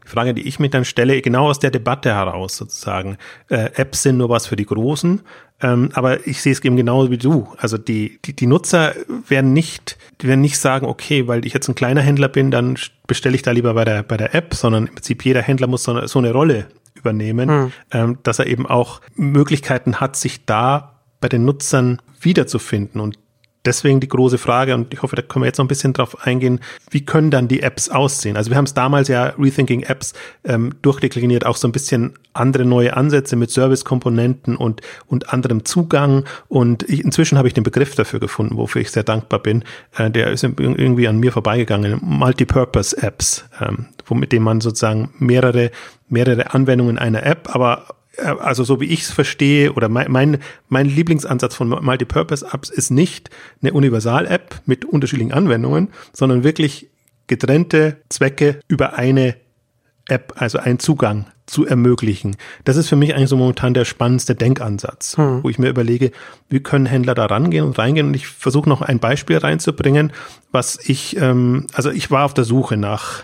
Frage, 0.09 0.33
die 0.33 0.47
ich 0.47 0.59
mir 0.59 0.69
dann 0.69 0.85
stelle, 0.85 1.21
genau 1.21 1.49
aus 1.49 1.59
der 1.59 1.71
Debatte 1.71 2.13
heraus 2.13 2.57
sozusagen. 2.57 3.17
Äh, 3.49 3.71
Apps 3.75 4.03
sind 4.03 4.17
nur 4.17 4.29
was 4.29 4.47
für 4.47 4.55
die 4.55 4.65
Großen, 4.65 5.21
ähm, 5.61 5.89
aber 5.93 6.27
ich 6.27 6.41
sehe 6.41 6.51
es 6.51 6.63
eben 6.63 6.75
genauso 6.77 7.11
wie 7.11 7.17
du. 7.17 7.47
Also 7.57 7.77
die, 7.77 8.19
die, 8.25 8.35
die 8.35 8.47
Nutzer 8.47 8.93
werden 9.27 9.53
nicht, 9.53 9.97
die 10.21 10.27
werden 10.27 10.41
nicht 10.41 10.59
sagen, 10.59 10.85
okay, 10.85 11.27
weil 11.27 11.45
ich 11.45 11.53
jetzt 11.53 11.67
ein 11.67 11.75
kleiner 11.75 12.01
Händler 12.01 12.27
bin, 12.27 12.51
dann 12.51 12.77
bestelle 13.07 13.35
ich 13.35 13.41
da 13.41 13.51
lieber 13.51 13.73
bei 13.73 13.85
der, 13.85 14.03
bei 14.03 14.17
der 14.17 14.35
App, 14.35 14.53
sondern 14.53 14.87
im 14.87 14.93
Prinzip 14.93 15.25
jeder 15.25 15.41
Händler 15.41 15.67
muss 15.67 15.83
so 15.83 15.91
eine, 15.91 16.07
so 16.07 16.19
eine 16.19 16.31
Rolle 16.31 16.67
übernehmen, 16.93 17.49
mhm. 17.49 17.71
ähm, 17.91 18.17
dass 18.23 18.39
er 18.39 18.47
eben 18.47 18.65
auch 18.65 19.01
Möglichkeiten 19.15 19.99
hat, 19.99 20.15
sich 20.15 20.45
da 20.45 21.01
bei 21.19 21.29
den 21.29 21.45
Nutzern 21.45 22.01
wiederzufinden 22.21 23.01
und 23.01 23.17
deswegen 23.67 23.99
die 23.99 24.07
große 24.07 24.37
Frage, 24.37 24.73
und 24.73 24.93
ich 24.93 25.01
hoffe, 25.01 25.15
da 25.15 25.21
können 25.21 25.43
wir 25.43 25.47
jetzt 25.47 25.57
noch 25.57 25.65
ein 25.65 25.67
bisschen 25.67 25.93
drauf 25.93 26.25
eingehen, 26.25 26.59
wie 26.89 27.05
können 27.05 27.29
dann 27.29 27.47
die 27.47 27.61
Apps 27.61 27.89
aussehen? 27.89 28.37
Also 28.37 28.49
wir 28.49 28.57
haben 28.57 28.65
es 28.65 28.73
damals 28.73 29.09
ja 29.09 29.33
Rethinking 29.37 29.83
Apps 29.83 30.13
ähm, 30.43 30.73
durchdekliniert, 30.81 31.45
auch 31.45 31.57
so 31.57 31.67
ein 31.67 31.71
bisschen 31.71 32.13
andere 32.33 32.65
neue 32.65 32.95
Ansätze 32.95 33.35
mit 33.35 33.51
Service-Komponenten 33.51 34.55
und, 34.55 34.81
und 35.07 35.33
anderem 35.33 35.65
Zugang. 35.65 36.23
Und 36.47 36.83
ich, 36.83 37.03
inzwischen 37.03 37.37
habe 37.37 37.47
ich 37.47 37.53
den 37.53 37.63
Begriff 37.63 37.95
dafür 37.95 38.19
gefunden, 38.19 38.57
wofür 38.57 38.81
ich 38.81 38.91
sehr 38.91 39.03
dankbar 39.03 39.39
bin. 39.39 39.63
Äh, 39.97 40.09
der 40.09 40.31
ist 40.31 40.43
irgendwie 40.43 41.07
an 41.07 41.19
mir 41.19 41.31
vorbeigegangen. 41.31 41.99
Multipurpose-Apps, 42.01 43.45
ähm, 43.59 43.87
mit 44.11 44.31
dem 44.31 44.43
man 44.43 44.61
sozusagen 44.61 45.09
mehrere, 45.19 45.71
mehrere 46.07 46.53
Anwendungen 46.53 46.97
einer 46.97 47.25
App, 47.25 47.53
aber 47.53 47.85
also 48.17 48.63
so 48.63 48.79
wie 48.81 48.85
ich 48.85 49.01
es 49.03 49.11
verstehe, 49.11 49.73
oder 49.73 49.89
mein, 49.89 50.11
mein, 50.11 50.37
mein 50.69 50.85
Lieblingsansatz 50.87 51.55
von 51.55 51.69
Multipurpose-Apps 51.69 52.69
ist 52.69 52.91
nicht 52.91 53.29
eine 53.61 53.73
Universal-App 53.73 54.61
mit 54.65 54.85
unterschiedlichen 54.85 55.33
Anwendungen, 55.33 55.89
sondern 56.13 56.43
wirklich 56.43 56.89
getrennte 57.27 57.97
Zwecke 58.09 58.59
über 58.67 58.97
eine 58.97 59.35
App, 60.09 60.33
also 60.37 60.57
einen 60.57 60.79
Zugang 60.79 61.25
zu 61.45 61.65
ermöglichen. 61.65 62.35
Das 62.65 62.75
ist 62.75 62.89
für 62.89 62.95
mich 62.95 63.15
eigentlich 63.15 63.29
so 63.29 63.37
momentan 63.37 63.73
der 63.73 63.85
spannendste 63.85 64.35
Denkansatz, 64.35 65.17
hm. 65.17 65.43
wo 65.43 65.49
ich 65.49 65.59
mir 65.59 65.69
überlege, 65.69 66.11
wie 66.49 66.59
können 66.59 66.85
Händler 66.85 67.15
da 67.15 67.25
rangehen 67.25 67.65
und 67.65 67.77
reingehen. 67.77 68.07
Und 68.07 68.13
ich 68.15 68.27
versuche 68.27 68.67
noch 68.67 68.81
ein 68.81 68.99
Beispiel 68.99 69.37
reinzubringen, 69.37 70.11
was 70.51 70.77
ich, 70.87 71.17
ähm, 71.17 71.67
also 71.73 71.89
ich 71.89 72.11
war 72.11 72.25
auf 72.25 72.33
der 72.33 72.43
Suche 72.43 72.77
nach, 72.77 73.23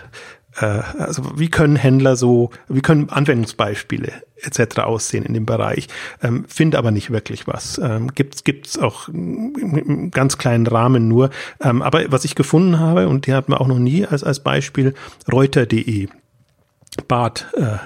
also 0.62 1.38
wie 1.38 1.48
können 1.48 1.76
Händler 1.76 2.16
so, 2.16 2.50
wie 2.68 2.80
können 2.80 3.10
Anwendungsbeispiele 3.10 4.12
etc. 4.36 4.80
aussehen 4.80 5.24
in 5.24 5.34
dem 5.34 5.46
Bereich, 5.46 5.88
ähm, 6.22 6.44
finde 6.48 6.78
aber 6.78 6.90
nicht 6.90 7.10
wirklich 7.10 7.46
was. 7.46 7.78
Ähm, 7.82 8.08
gibt's 8.14 8.44
gibt's 8.44 8.78
auch 8.78 9.08
im 9.08 10.10
ganz 10.10 10.38
kleinen 10.38 10.66
Rahmen 10.66 11.08
nur. 11.08 11.30
Ähm, 11.60 11.82
aber 11.82 12.10
was 12.12 12.24
ich 12.24 12.34
gefunden 12.34 12.78
habe, 12.78 13.08
und 13.08 13.26
die 13.26 13.34
hatten 13.34 13.52
wir 13.52 13.60
auch 13.60 13.66
noch 13.66 13.78
nie 13.78 14.06
als, 14.06 14.22
als 14.22 14.40
Beispiel, 14.40 14.94
Reuter.de. 15.30 16.08
Bad, 17.08 17.46
äh, 17.56 17.78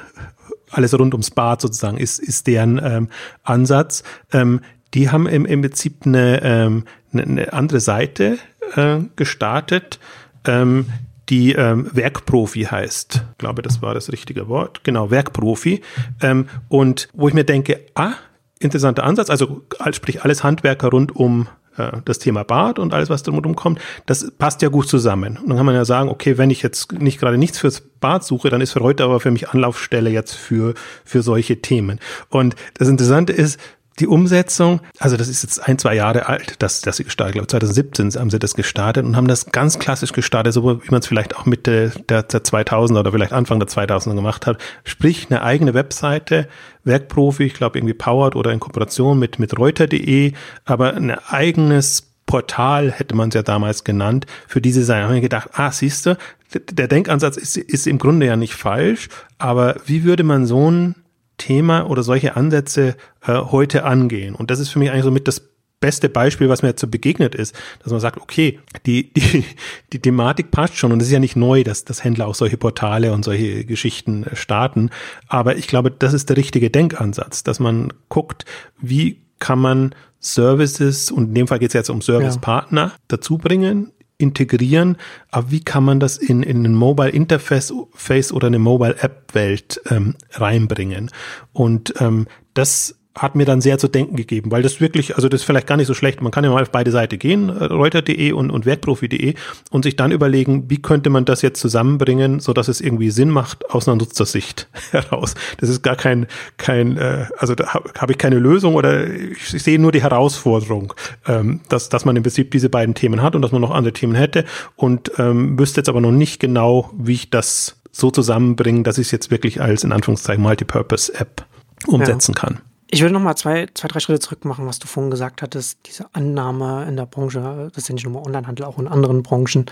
alles 0.71 0.99
rund 0.99 1.15
ums 1.15 1.31
Bad 1.31 1.63
sozusagen 1.63 1.97
ist, 1.97 2.19
ist 2.19 2.47
deren 2.47 2.81
ähm, 2.83 3.09
Ansatz. 3.43 4.03
Ähm, 4.33 4.61
die 4.95 5.11
haben 5.11 5.27
im, 5.27 5.47
im 5.47 5.63
Prinzip 5.63 6.05
eine, 6.05 6.43
ähm, 6.43 6.85
eine 7.13 7.53
andere 7.53 7.81
Seite 7.81 8.39
äh, 8.75 8.99
gestartet, 9.17 9.99
ähm, 10.47 10.87
die 11.29 11.53
ähm, 11.53 11.89
Werkprofi 11.93 12.65
heißt. 12.65 13.25
Ich 13.33 13.39
glaube, 13.39 13.63
das 13.63 13.83
war 13.83 13.95
das 13.95 14.11
richtige 14.13 14.49
Wort. 14.49 14.85
Genau, 14.85 15.11
Werkprofi. 15.11 15.83
Ähm, 16.21 16.49
und 16.69 17.09
wo 17.13 17.29
ich 17.29 17.35
mir 17.35 17.45
denke, 17.45 17.81
ah, 17.95 18.13
interessanter 18.59 19.05
Ansatz, 19.05 19.31
also 19.31 19.63
sprich 19.93 20.23
alles 20.25 20.43
Handwerker 20.43 20.89
rund 20.89 21.15
um 21.15 21.49
äh, 21.79 21.99
das 22.05 22.19
Thema 22.19 22.45
Bad 22.45 22.79
und 22.79 22.93
alles, 22.93 23.09
was 23.09 23.23
drumherum 23.23 23.57
kommt, 23.57 23.81
das 24.07 24.31
passt 24.33 24.63
ja 24.63 24.69
gut 24.69 24.89
zusammen. 24.89 25.39
Und 25.39 25.49
dann 25.49 25.57
kann 25.57 25.67
man 25.67 25.75
ja 25.75 25.85
sagen, 25.85 26.09
okay, 26.09 26.39
wenn 26.39 26.51
ich 26.51 26.63
jetzt 26.63 26.93
nicht 26.93 27.21
gerade 27.21 27.39
nichts 27.39 27.59
fürs 27.59 27.81
Bad 27.81 28.25
suche, 28.25 28.51
dann 28.51 28.61
ist 28.61 28.73
für 28.73 28.81
heute 28.81 29.05
aber 29.05 29.21
für 29.21 29.31
mich 29.31 29.51
Anlaufstelle 29.51 30.11
jetzt 30.11 30.35
für, 30.35 30.75
für 31.05 31.23
solche 31.23 31.61
Themen. 31.61 32.01
Und 32.29 32.57
das 32.75 32.89
Interessante 32.89 33.33
ist, 33.33 33.59
die 33.99 34.07
Umsetzung, 34.07 34.81
also 34.99 35.17
das 35.17 35.29
ist 35.29 35.43
jetzt 35.43 35.67
ein, 35.67 35.79
zwei 35.79 35.95
Jahre 35.95 36.29
alt, 36.29 36.63
dass, 36.63 36.81
dass 36.81 36.97
sie 36.99 37.05
gestartet, 37.05 37.35
ich 37.35 37.39
glaube 37.39 37.49
2017 37.49 38.13
haben 38.21 38.31
sie 38.31 38.39
das 38.39 38.55
gestartet 38.55 39.05
und 39.05 39.17
haben 39.17 39.29
das 39.29 39.47
ganz 39.47 39.79
klassisch 39.79 40.13
gestartet, 40.13 40.53
so 40.53 40.83
wie 40.83 40.91
man 40.91 41.01
es 41.01 41.07
vielleicht 41.07 41.37
auch 41.37 41.47
Mitte 41.47 41.93
der, 42.09 42.23
der 42.23 42.43
2000er 42.43 43.01
oder 43.01 43.13
vielleicht 43.13 43.33
Anfang 43.33 43.59
der 43.59 43.69
2000er 43.69 44.15
gemacht 44.15 44.47
hat. 44.47 44.59
Sprich, 44.85 45.27
eine 45.31 45.43
eigene 45.43 45.75
Webseite, 45.75 46.49
Werkprofi, 46.85 47.45
ich 47.45 47.55
glaube 47.55 47.79
irgendwie 47.79 47.95
powered 47.95 48.37
oder 48.37 48.53
in 48.53 48.61
Kooperation 48.61 49.19
mit, 49.19 49.39
mit 49.39 49.59
Reuter.de, 49.59 50.33
aber 50.65 50.95
ein 50.95 51.11
eigenes 51.11 52.09
Portal 52.27 52.93
hätte 52.93 53.17
man 53.17 53.31
es 53.31 53.35
ja 53.35 53.43
damals 53.43 53.85
genannt, 53.85 54.27
für 54.47 54.61
diese 54.61 54.85
Seite. 54.85 55.01
Da 55.01 55.07
haben 55.07 55.15
wir 55.15 55.21
gedacht, 55.23 55.51
ah, 55.55 55.73
siehst 55.73 56.07
du, 56.07 56.17
der 56.53 56.87
Denkansatz 56.87 57.37
ist, 57.37 57.57
ist 57.57 57.87
im 57.87 57.99
Grunde 57.99 58.27
ja 58.27 58.37
nicht 58.37 58.55
falsch, 58.55 59.09
aber 59.39 59.77
wie 59.87 60.05
würde 60.05 60.23
man 60.23 60.47
so 60.47 60.71
ein 60.71 60.95
Thema 61.39 61.89
oder 61.89 62.03
solche 62.03 62.37
Ansätze 62.37 62.97
äh, 63.27 63.35
heute 63.35 63.85
angehen. 63.85 64.35
Und 64.35 64.51
das 64.51 64.61
ist 64.61 64.69
für 64.69 64.79
mich 64.79 64.91
eigentlich 64.91 65.05
so 65.05 65.11
mit 65.11 65.27
das 65.27 65.43
beste 65.81 66.09
Beispiel, 66.09 66.49
was 66.49 66.63
mir 66.63 66.71
jetzt 66.71 66.81
so 66.81 66.89
begegnet 66.89 67.35
ist, 67.35 67.55
dass 67.83 67.93
man 67.93 68.01
sagt, 68.01 68.21
okay, 68.21 68.59
die, 68.87 69.13
die, 69.13 69.45
die 69.93 70.01
Thematik 70.01 70.51
passt 70.51 70.77
schon 70.77 70.93
und 70.93 71.01
es 71.01 71.09
ist 71.09 71.13
ja 71.13 71.21
nicht 71.21 71.37
neu, 71.37 71.63
dass, 71.63 71.85
dass 71.85 72.05
Händler 72.05 72.27
auch 72.27 72.35
solche 72.35 72.57
Portale 72.57 73.13
und 73.13 73.25
solche 73.25 73.65
Geschichten 73.65 74.25
äh, 74.25 74.37
starten. 74.37 74.91
Aber 75.29 75.57
ich 75.57 75.69
glaube, 75.69 75.91
das 75.91 76.13
ist 76.13 76.29
der 76.29 76.37
richtige 76.37 76.71
Denkansatz, 76.71 77.45
dass 77.45 77.61
man 77.61 77.93
guckt, 78.09 78.45
wie 78.81 79.23
kann 79.39 79.61
man 79.61 79.95
Services, 80.21 81.13
und 81.13 81.29
in 81.29 81.35
dem 81.35 81.47
Fall 81.47 81.61
geht 81.61 81.69
es 81.69 81.75
jetzt 81.75 81.91
um 81.91 82.03
Servicepartner, 82.03 82.87
ja. 82.87 82.93
dazu 83.07 83.39
bringen, 83.39 83.93
integrieren, 84.19 84.97
aber 85.31 85.51
wie 85.51 85.61
kann 85.61 85.85
man 85.85 86.01
das 86.01 86.19
in, 86.19 86.43
in 86.43 86.65
ein 86.65 86.75
Mobile 86.75 87.11
Interface 87.11 87.73
Face 87.95 88.33
oder 88.33 88.49
eine 88.49 88.59
Mobile 88.59 88.97
App 89.01 89.33
Welt 89.33 89.81
ähm, 89.91 90.17
reinbringen? 90.33 91.11
Und 91.53 91.95
ähm, 92.01 92.27
das 92.55 92.98
hat 93.19 93.35
mir 93.35 93.45
dann 93.45 93.61
sehr 93.61 93.79
zu 93.79 93.89
denken 93.89 94.17
gegeben, 94.17 94.51
weil 94.51 94.63
das 94.63 94.81
wirklich, 94.81 95.17
also 95.17 95.29
das 95.29 95.41
ist 95.41 95.47
vielleicht 95.47 95.67
gar 95.67 95.77
nicht 95.77 95.87
so 95.87 95.95
schlecht. 95.95 96.23
Man 96.23 96.33
kann 96.33 96.45
ja 96.45 96.51
mal 96.51 96.63
auf 96.63 96.71
beide 96.71 96.91
Seiten 96.91 97.19
gehen, 97.19 97.49
äh, 97.49 97.65
reuter.de 97.65 98.33
und, 98.33 98.51
und 98.51 98.67
werkprofi.de 98.67 99.35
und 99.71 99.83
sich 99.83 99.97
dann 99.97 100.13
überlegen, 100.13 100.71
wie 100.71 100.81
könnte 100.81 101.11
man 101.11 101.25
das 101.25 101.43
jetzt 101.43 101.61
zusammenbringen, 101.61 102.41
so 102.41 102.53
dass 102.53 102.69
es 102.69 102.81
irgendwie 102.81 103.11
Sinn 103.11 103.31
macht 103.31 103.71
aus 103.71 103.89
einer 103.89 103.97
Nutzersicht 103.97 104.69
heraus. 104.91 105.35
Das 105.59 105.69
ist 105.69 105.83
gar 105.83 105.97
kein, 105.97 106.27
kein, 106.57 106.97
äh, 106.97 107.27
also 107.37 107.55
da 107.55 107.75
habe 107.75 107.91
hab 107.99 108.11
ich 108.11 108.19
keine 108.19 108.39
Lösung 108.39 108.75
oder 108.75 109.07
ich, 109.09 109.55
ich 109.55 109.63
sehe 109.63 109.79
nur 109.79 109.93
die 109.93 110.03
Herausforderung, 110.03 110.95
ähm, 111.27 111.61
dass, 111.69 111.89
dass 111.89 112.05
man 112.05 112.17
im 112.17 112.23
Prinzip 112.23 112.51
diese 112.51 112.69
beiden 112.69 112.95
Themen 112.95 113.23
hat 113.23 113.35
und 113.35 113.43
dass 113.43 113.53
man 113.53 113.61
noch 113.61 113.71
andere 113.71 113.93
Themen 113.93 114.15
hätte 114.15 114.45
und 114.77 115.13
ähm, 115.19 115.59
wüsste 115.59 115.81
jetzt 115.81 115.89
aber 115.89 116.01
noch 116.01 116.13
nicht 116.13 116.41
genau, 116.41 116.91
wie 116.97 117.15
ich 117.15 117.31
das 117.31 117.77
so 117.91 118.11
zusammenbringe, 118.11 118.83
dass 118.83 118.99
ich 118.99 119.09
es 119.09 119.11
jetzt 119.11 119.31
wirklich 119.31 119.61
als 119.61 119.83
in 119.83 119.93
Anführungszeichen 119.93 120.43
Multipurpose-App 120.43 121.45
umsetzen 121.87 122.35
ja. 122.37 122.41
kann. 122.41 122.61
Ich 122.91 123.03
will 123.03 123.11
noch 123.11 123.21
mal 123.21 123.37
zwei, 123.37 123.67
zwei, 123.75 123.87
drei 123.87 124.01
Schritte 124.01 124.21
zurück 124.21 124.47
machen, 124.47 124.67
was 124.67 124.79
du 124.79 124.87
vorhin 124.87 125.11
gesagt 125.11 125.43
hattest. 125.43 125.79
Diese 125.85 126.07
Annahme 126.15 126.87
in 126.89 126.97
der 126.97 127.05
Branche, 127.05 127.69
das 127.75 127.85
ist 127.85 127.89
ja 127.89 127.95
nicht 127.95 128.07
nur 128.07 128.25
Onlinehandel, 128.25 128.65
auch 128.65 128.79
in 128.79 128.89
anderen 128.89 129.23
Branchen, 129.23 129.67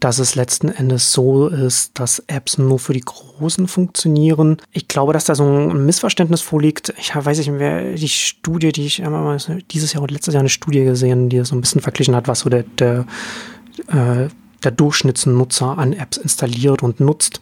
dass 0.00 0.18
es 0.18 0.34
letzten 0.34 0.68
Endes 0.68 1.12
so 1.12 1.48
ist, 1.48 1.98
dass 1.98 2.20
Apps 2.26 2.56
nur 2.56 2.78
für 2.78 2.94
die 2.94 3.02
Großen 3.02 3.68
funktionieren. 3.68 4.56
Ich 4.72 4.88
glaube, 4.88 5.12
dass 5.12 5.26
da 5.26 5.34
so 5.34 5.44
ein 5.44 5.84
Missverständnis 5.84 6.40
vorliegt. 6.40 6.94
Ich 6.96 7.14
weiß 7.14 7.36
nicht, 7.36 7.52
wer 7.52 7.96
die 7.96 8.08
Studie, 8.08 8.72
die 8.72 8.86
ich 8.86 9.04
einmal 9.04 9.36
dieses 9.70 9.92
Jahr 9.92 10.02
oder 10.02 10.14
letztes 10.14 10.32
Jahr 10.32 10.40
eine 10.40 10.48
Studie 10.48 10.84
gesehen, 10.84 11.28
die 11.28 11.44
so 11.44 11.54
ein 11.54 11.60
bisschen 11.60 11.82
verglichen 11.82 12.16
hat, 12.16 12.28
was 12.28 12.40
so 12.40 12.48
der, 12.48 12.62
der, 12.62 13.04
äh, 13.88 14.28
der 14.62 14.70
Durchschnittsnutzer 14.70 15.76
an 15.76 15.92
Apps 15.92 16.16
installiert 16.16 16.82
und 16.82 16.98
nutzt. 16.98 17.40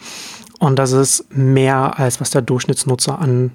Und 0.62 0.78
das 0.78 0.92
ist 0.92 1.26
mehr 1.36 1.98
als 1.98 2.20
was 2.20 2.30
der 2.30 2.40
Durchschnittsnutzer 2.40 3.18
an 3.18 3.50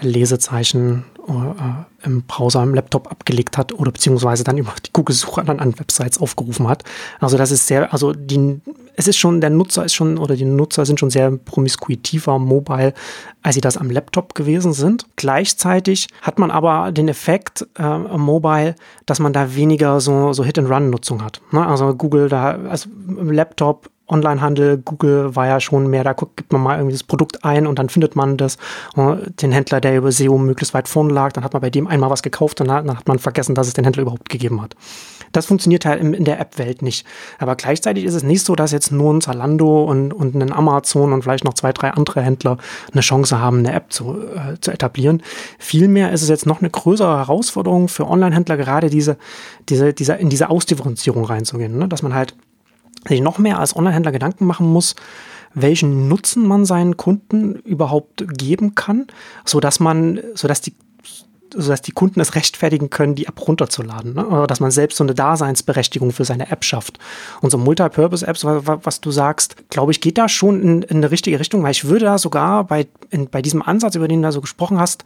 Lesezeichen 0.00 1.04
äh, 1.26 2.06
im 2.06 2.22
Browser, 2.22 2.62
im 2.62 2.74
Laptop 2.74 3.10
abgelegt 3.10 3.58
hat 3.58 3.72
oder 3.72 3.90
beziehungsweise 3.90 4.44
dann 4.44 4.56
über 4.56 4.72
die 4.86 4.92
Google-Suche 4.92 5.42
dann 5.42 5.58
an 5.58 5.76
Websites 5.80 6.20
aufgerufen 6.20 6.68
hat. 6.68 6.84
Also 7.18 7.36
das 7.36 7.50
ist 7.50 7.66
sehr, 7.66 7.92
also 7.92 8.12
die, 8.12 8.60
es 8.94 9.08
ist 9.08 9.16
schon, 9.16 9.40
der 9.40 9.50
Nutzer 9.50 9.84
ist 9.84 9.94
schon 9.94 10.16
oder 10.16 10.36
die 10.36 10.44
Nutzer 10.44 10.86
sind 10.86 11.00
schon 11.00 11.10
sehr 11.10 11.32
promiskuitiver 11.32 12.38
mobile, 12.38 12.94
als 13.42 13.56
sie 13.56 13.60
das 13.60 13.76
am 13.76 13.90
Laptop 13.90 14.36
gewesen 14.36 14.72
sind. 14.74 15.06
Gleichzeitig 15.16 16.06
hat 16.22 16.38
man 16.38 16.52
aber 16.52 16.92
den 16.92 17.08
Effekt 17.08 17.66
äh, 17.76 17.98
mobile, 17.98 18.76
dass 19.06 19.18
man 19.18 19.32
da 19.32 19.56
weniger 19.56 19.98
so, 19.98 20.32
so 20.32 20.44
Hit-and-Run-Nutzung 20.44 21.24
hat. 21.24 21.40
Ne? 21.50 21.66
Also 21.66 21.96
Google 21.96 22.28
da, 22.28 22.60
also 22.68 22.88
im 23.08 23.32
Laptop 23.32 23.90
Onlinehandel, 24.06 24.78
Google 24.78 25.34
war 25.34 25.46
ja 25.46 25.60
schon 25.60 25.86
mehr, 25.88 26.04
da 26.04 26.12
gibt 26.12 26.52
man 26.52 26.62
mal 26.62 26.76
irgendwie 26.76 26.92
das 26.92 27.02
Produkt 27.02 27.44
ein 27.44 27.66
und 27.66 27.78
dann 27.78 27.88
findet 27.88 28.16
man 28.16 28.36
das, 28.36 28.56
äh, 28.96 29.16
den 29.40 29.52
Händler, 29.52 29.80
der 29.80 29.96
über 29.96 30.12
SEO 30.12 30.36
möglichst 30.36 30.74
weit 30.74 30.88
vorne 30.88 31.12
lag, 31.12 31.32
dann 31.32 31.42
hat 31.42 31.52
man 31.54 31.62
bei 31.62 31.70
dem 31.70 31.86
einmal 31.86 32.10
was 32.10 32.22
gekauft 32.22 32.60
und 32.60 32.68
dann 32.68 32.96
hat 32.96 33.08
man 33.08 33.18
vergessen, 33.18 33.54
dass 33.54 33.66
es 33.66 33.72
den 33.72 33.84
Händler 33.84 34.02
überhaupt 34.02 34.28
gegeben 34.28 34.60
hat. 34.60 34.76
Das 35.32 35.46
funktioniert 35.46 35.84
halt 35.84 36.00
in 36.00 36.24
der 36.24 36.38
App-Welt 36.38 36.82
nicht. 36.82 37.04
Aber 37.38 37.56
gleichzeitig 37.56 38.04
ist 38.04 38.14
es 38.14 38.22
nicht 38.22 38.44
so, 38.44 38.54
dass 38.54 38.70
jetzt 38.70 38.92
nur 38.92 39.12
ein 39.12 39.20
Zalando 39.20 39.82
und, 39.84 40.12
und 40.12 40.34
ein 40.36 40.52
Amazon 40.52 41.12
und 41.12 41.22
vielleicht 41.22 41.44
noch 41.44 41.54
zwei, 41.54 41.72
drei 41.72 41.90
andere 41.90 42.22
Händler 42.22 42.58
eine 42.92 43.00
Chance 43.00 43.40
haben, 43.40 43.58
eine 43.58 43.72
App 43.72 43.92
zu, 43.92 44.16
äh, 44.16 44.60
zu 44.60 44.70
etablieren. 44.70 45.22
Vielmehr 45.58 46.12
ist 46.12 46.22
es 46.22 46.28
jetzt 46.28 46.46
noch 46.46 46.60
eine 46.60 46.70
größere 46.70 47.16
Herausforderung 47.16 47.88
für 47.88 48.06
Online-Händler, 48.06 48.56
gerade 48.56 48.90
diese, 48.90 49.16
diese, 49.68 49.92
diese, 49.92 50.12
in 50.14 50.28
diese 50.28 50.50
Ausdifferenzierung 50.50 51.24
reinzugehen, 51.24 51.78
ne? 51.78 51.88
dass 51.88 52.02
man 52.02 52.14
halt 52.14 52.36
sich 53.08 53.20
noch 53.20 53.38
mehr 53.38 53.58
als 53.58 53.76
Online-Händler 53.76 54.12
Gedanken 54.12 54.46
machen 54.46 54.72
muss, 54.72 54.94
welchen 55.54 56.08
Nutzen 56.08 56.46
man 56.46 56.64
seinen 56.64 56.96
Kunden 56.96 57.54
überhaupt 57.60 58.24
geben 58.36 58.74
kann, 58.74 59.06
so 59.44 59.60
dass 59.60 59.80
man, 59.80 60.20
so 60.34 60.48
dass 60.48 60.60
die 60.60 60.74
sodass 61.56 61.82
die 61.82 61.92
Kunden 61.92 62.20
es 62.20 62.34
rechtfertigen 62.34 62.90
können, 62.90 63.14
die 63.14 63.26
App 63.26 63.46
runterzuladen. 63.46 64.14
Ne? 64.14 64.26
Oder 64.26 64.46
dass 64.46 64.60
man 64.60 64.70
selbst 64.70 64.96
so 64.96 65.04
eine 65.04 65.14
Daseinsberechtigung 65.14 66.12
für 66.12 66.24
seine 66.24 66.50
App 66.50 66.64
schafft. 66.64 66.98
Und 67.40 67.50
so 67.50 67.58
Multipurpose-Apps, 67.58 68.44
was 68.44 69.00
du 69.00 69.10
sagst, 69.10 69.70
glaube 69.70 69.92
ich, 69.92 70.00
geht 70.00 70.18
da 70.18 70.28
schon 70.28 70.60
in, 70.60 70.82
in 70.82 70.98
eine 70.98 71.10
richtige 71.10 71.38
Richtung, 71.38 71.62
weil 71.62 71.72
ich 71.72 71.84
würde 71.84 72.06
da 72.06 72.18
sogar 72.18 72.64
bei, 72.64 72.86
in, 73.10 73.28
bei 73.28 73.42
diesem 73.42 73.62
Ansatz, 73.62 73.94
über 73.94 74.08
den 74.08 74.22
du 74.22 74.28
da 74.28 74.32
so 74.32 74.40
gesprochen 74.40 74.78
hast, 74.78 75.04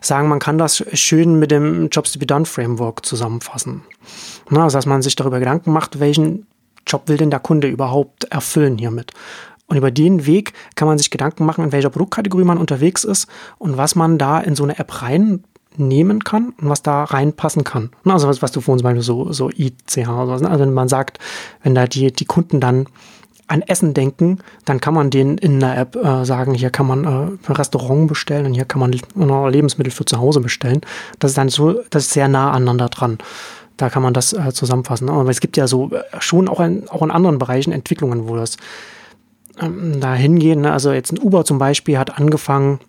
sagen, 0.00 0.28
man 0.28 0.38
kann 0.38 0.58
das 0.58 0.84
schön 0.92 1.38
mit 1.38 1.50
dem 1.50 1.88
Jobs 1.90 2.12
to 2.12 2.18
be 2.18 2.26
done 2.26 2.44
Framework 2.44 3.04
zusammenfassen. 3.04 3.82
Ne? 4.50 4.62
Also, 4.62 4.78
dass 4.78 4.86
man 4.86 5.02
sich 5.02 5.16
darüber 5.16 5.38
Gedanken 5.38 5.72
macht, 5.72 6.00
welchen 6.00 6.46
Job 6.88 7.02
will 7.06 7.16
denn 7.16 7.30
der 7.30 7.40
Kunde 7.40 7.68
überhaupt 7.68 8.24
erfüllen 8.24 8.78
hiermit? 8.78 9.12
Und 9.66 9.76
über 9.76 9.90
den 9.90 10.26
Weg 10.26 10.54
kann 10.74 10.88
man 10.88 10.98
sich 10.98 11.10
Gedanken 11.10 11.44
machen, 11.44 11.62
in 11.62 11.72
welcher 11.72 11.90
Produktkategorie 11.90 12.44
man 12.44 12.58
unterwegs 12.58 13.04
ist 13.04 13.28
und 13.58 13.76
was 13.76 13.94
man 13.94 14.16
da 14.18 14.40
in 14.40 14.56
so 14.56 14.64
eine 14.64 14.78
App 14.78 15.02
reinnehmen 15.02 16.24
kann 16.24 16.54
und 16.58 16.70
was 16.70 16.82
da 16.82 17.04
reinpassen 17.04 17.64
kann. 17.64 17.90
Also 18.04 18.28
was, 18.28 18.40
was 18.40 18.50
du 18.50 18.62
vorhin 18.62 18.78
zum 18.78 18.84
Beispiel 18.84 19.02
so, 19.02 19.30
so 19.32 19.50
ICH 19.50 20.08
oder 20.08 20.38
so, 20.38 20.44
ne? 20.44 20.50
also 20.50 20.64
wenn 20.64 20.72
man 20.72 20.88
sagt, 20.88 21.18
wenn 21.62 21.74
da 21.74 21.86
die, 21.86 22.10
die 22.10 22.24
Kunden 22.24 22.60
dann 22.60 22.86
an 23.48 23.62
Essen 23.62 23.94
denken, 23.94 24.38
dann 24.64 24.80
kann 24.80 24.94
man 24.94 25.10
denen 25.10 25.38
in 25.38 25.58
der 25.60 25.76
App 25.76 25.96
äh, 25.96 26.24
sagen, 26.24 26.54
hier 26.54 26.70
kann 26.70 26.86
man 26.86 27.04
äh, 27.04 27.08
ein 27.08 27.56
Restaurant 27.56 28.06
bestellen 28.06 28.46
und 28.46 28.54
hier 28.54 28.66
kann 28.66 28.80
man 28.80 28.92
äh, 28.92 29.50
Lebensmittel 29.50 29.90
für 29.90 30.04
zu 30.04 30.18
Hause 30.18 30.40
bestellen. 30.40 30.82
Das 31.18 31.32
ist 31.32 31.38
dann 31.38 31.48
so, 31.48 31.80
das 31.90 32.04
ist 32.04 32.12
sehr 32.12 32.28
nah 32.28 32.52
aneinander 32.52 32.88
dran. 32.88 33.18
Da 33.78 33.88
kann 33.88 34.02
man 34.02 34.12
das 34.12 34.34
äh, 34.34 34.52
zusammenfassen. 34.52 35.08
Aber 35.08 35.30
es 35.30 35.40
gibt 35.40 35.56
ja 35.56 35.66
so 35.66 35.90
äh, 35.90 36.02
schon 36.18 36.48
auch 36.48 36.60
in, 36.60 36.88
auch 36.88 37.00
in 37.00 37.10
anderen 37.10 37.38
Bereichen 37.38 37.72
Entwicklungen, 37.72 38.28
wo 38.28 38.36
das 38.36 38.58
ähm, 39.60 40.00
da 40.00 40.14
hingehen. 40.14 40.60
Ne? 40.60 40.72
Also 40.72 40.92
jetzt 40.92 41.12
ein 41.12 41.18
Uber 41.18 41.44
zum 41.44 41.58
Beispiel 41.58 41.96
hat 41.96 42.18
angefangen, 42.18 42.80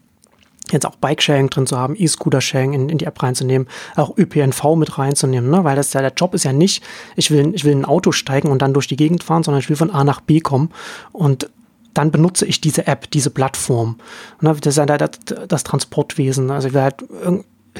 jetzt 0.72 0.86
auch 0.86 0.96
Bike-Sharing 0.96 1.50
drin 1.50 1.68
zu 1.68 1.78
haben, 1.78 1.96
E-Scooter-Sharing 1.98 2.74
in, 2.74 2.90
in 2.90 2.98
die 2.98 3.06
App 3.06 3.22
reinzunehmen, 3.22 3.68
auch 3.96 4.18
ÖPNV 4.18 4.76
mit 4.76 4.98
reinzunehmen, 4.98 5.50
ne? 5.50 5.64
weil 5.64 5.76
das 5.76 5.94
ja 5.94 6.02
der 6.02 6.14
Job 6.14 6.34
ist 6.34 6.44
ja 6.44 6.54
nicht, 6.54 6.84
ich 7.16 7.32
will, 7.32 7.54
ich 7.56 7.66
will 7.66 7.72
in 7.72 7.82
ein 7.82 7.86
Auto 7.86 8.12
steigen 8.12 8.50
und 8.50 8.62
dann 8.62 8.74
durch 8.74 8.88
die 8.88 8.96
Gegend 8.96 9.24
fahren, 9.24 9.44
sondern 9.44 9.62
ich 9.62 9.70
will 9.70 9.78
von 9.78 9.90
A 9.92 10.04
nach 10.04 10.22
B 10.22 10.40
kommen 10.40 10.70
und 11.12 11.50
dann 11.94 12.12
benutze 12.12 12.46
ich 12.46 12.62
diese 12.62 12.86
App, 12.88 13.10
diese 13.12 13.32
Plattform. 13.32 13.98
Ne? 14.42 14.56
Das 14.62 14.78
ist 14.78 14.78
ja 14.78 14.86
das, 14.86 15.10
das 15.48 15.64
Transportwesen. 15.64 16.52
Also 16.52 16.68
ich 16.68 16.74
will 16.74 16.84
halt, 16.84 17.04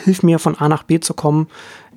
hilf 0.04 0.24
mir 0.24 0.40
von 0.40 0.56
A 0.56 0.68
nach 0.68 0.84
B 0.84 1.00
zu 1.00 1.14
kommen, 1.14 1.48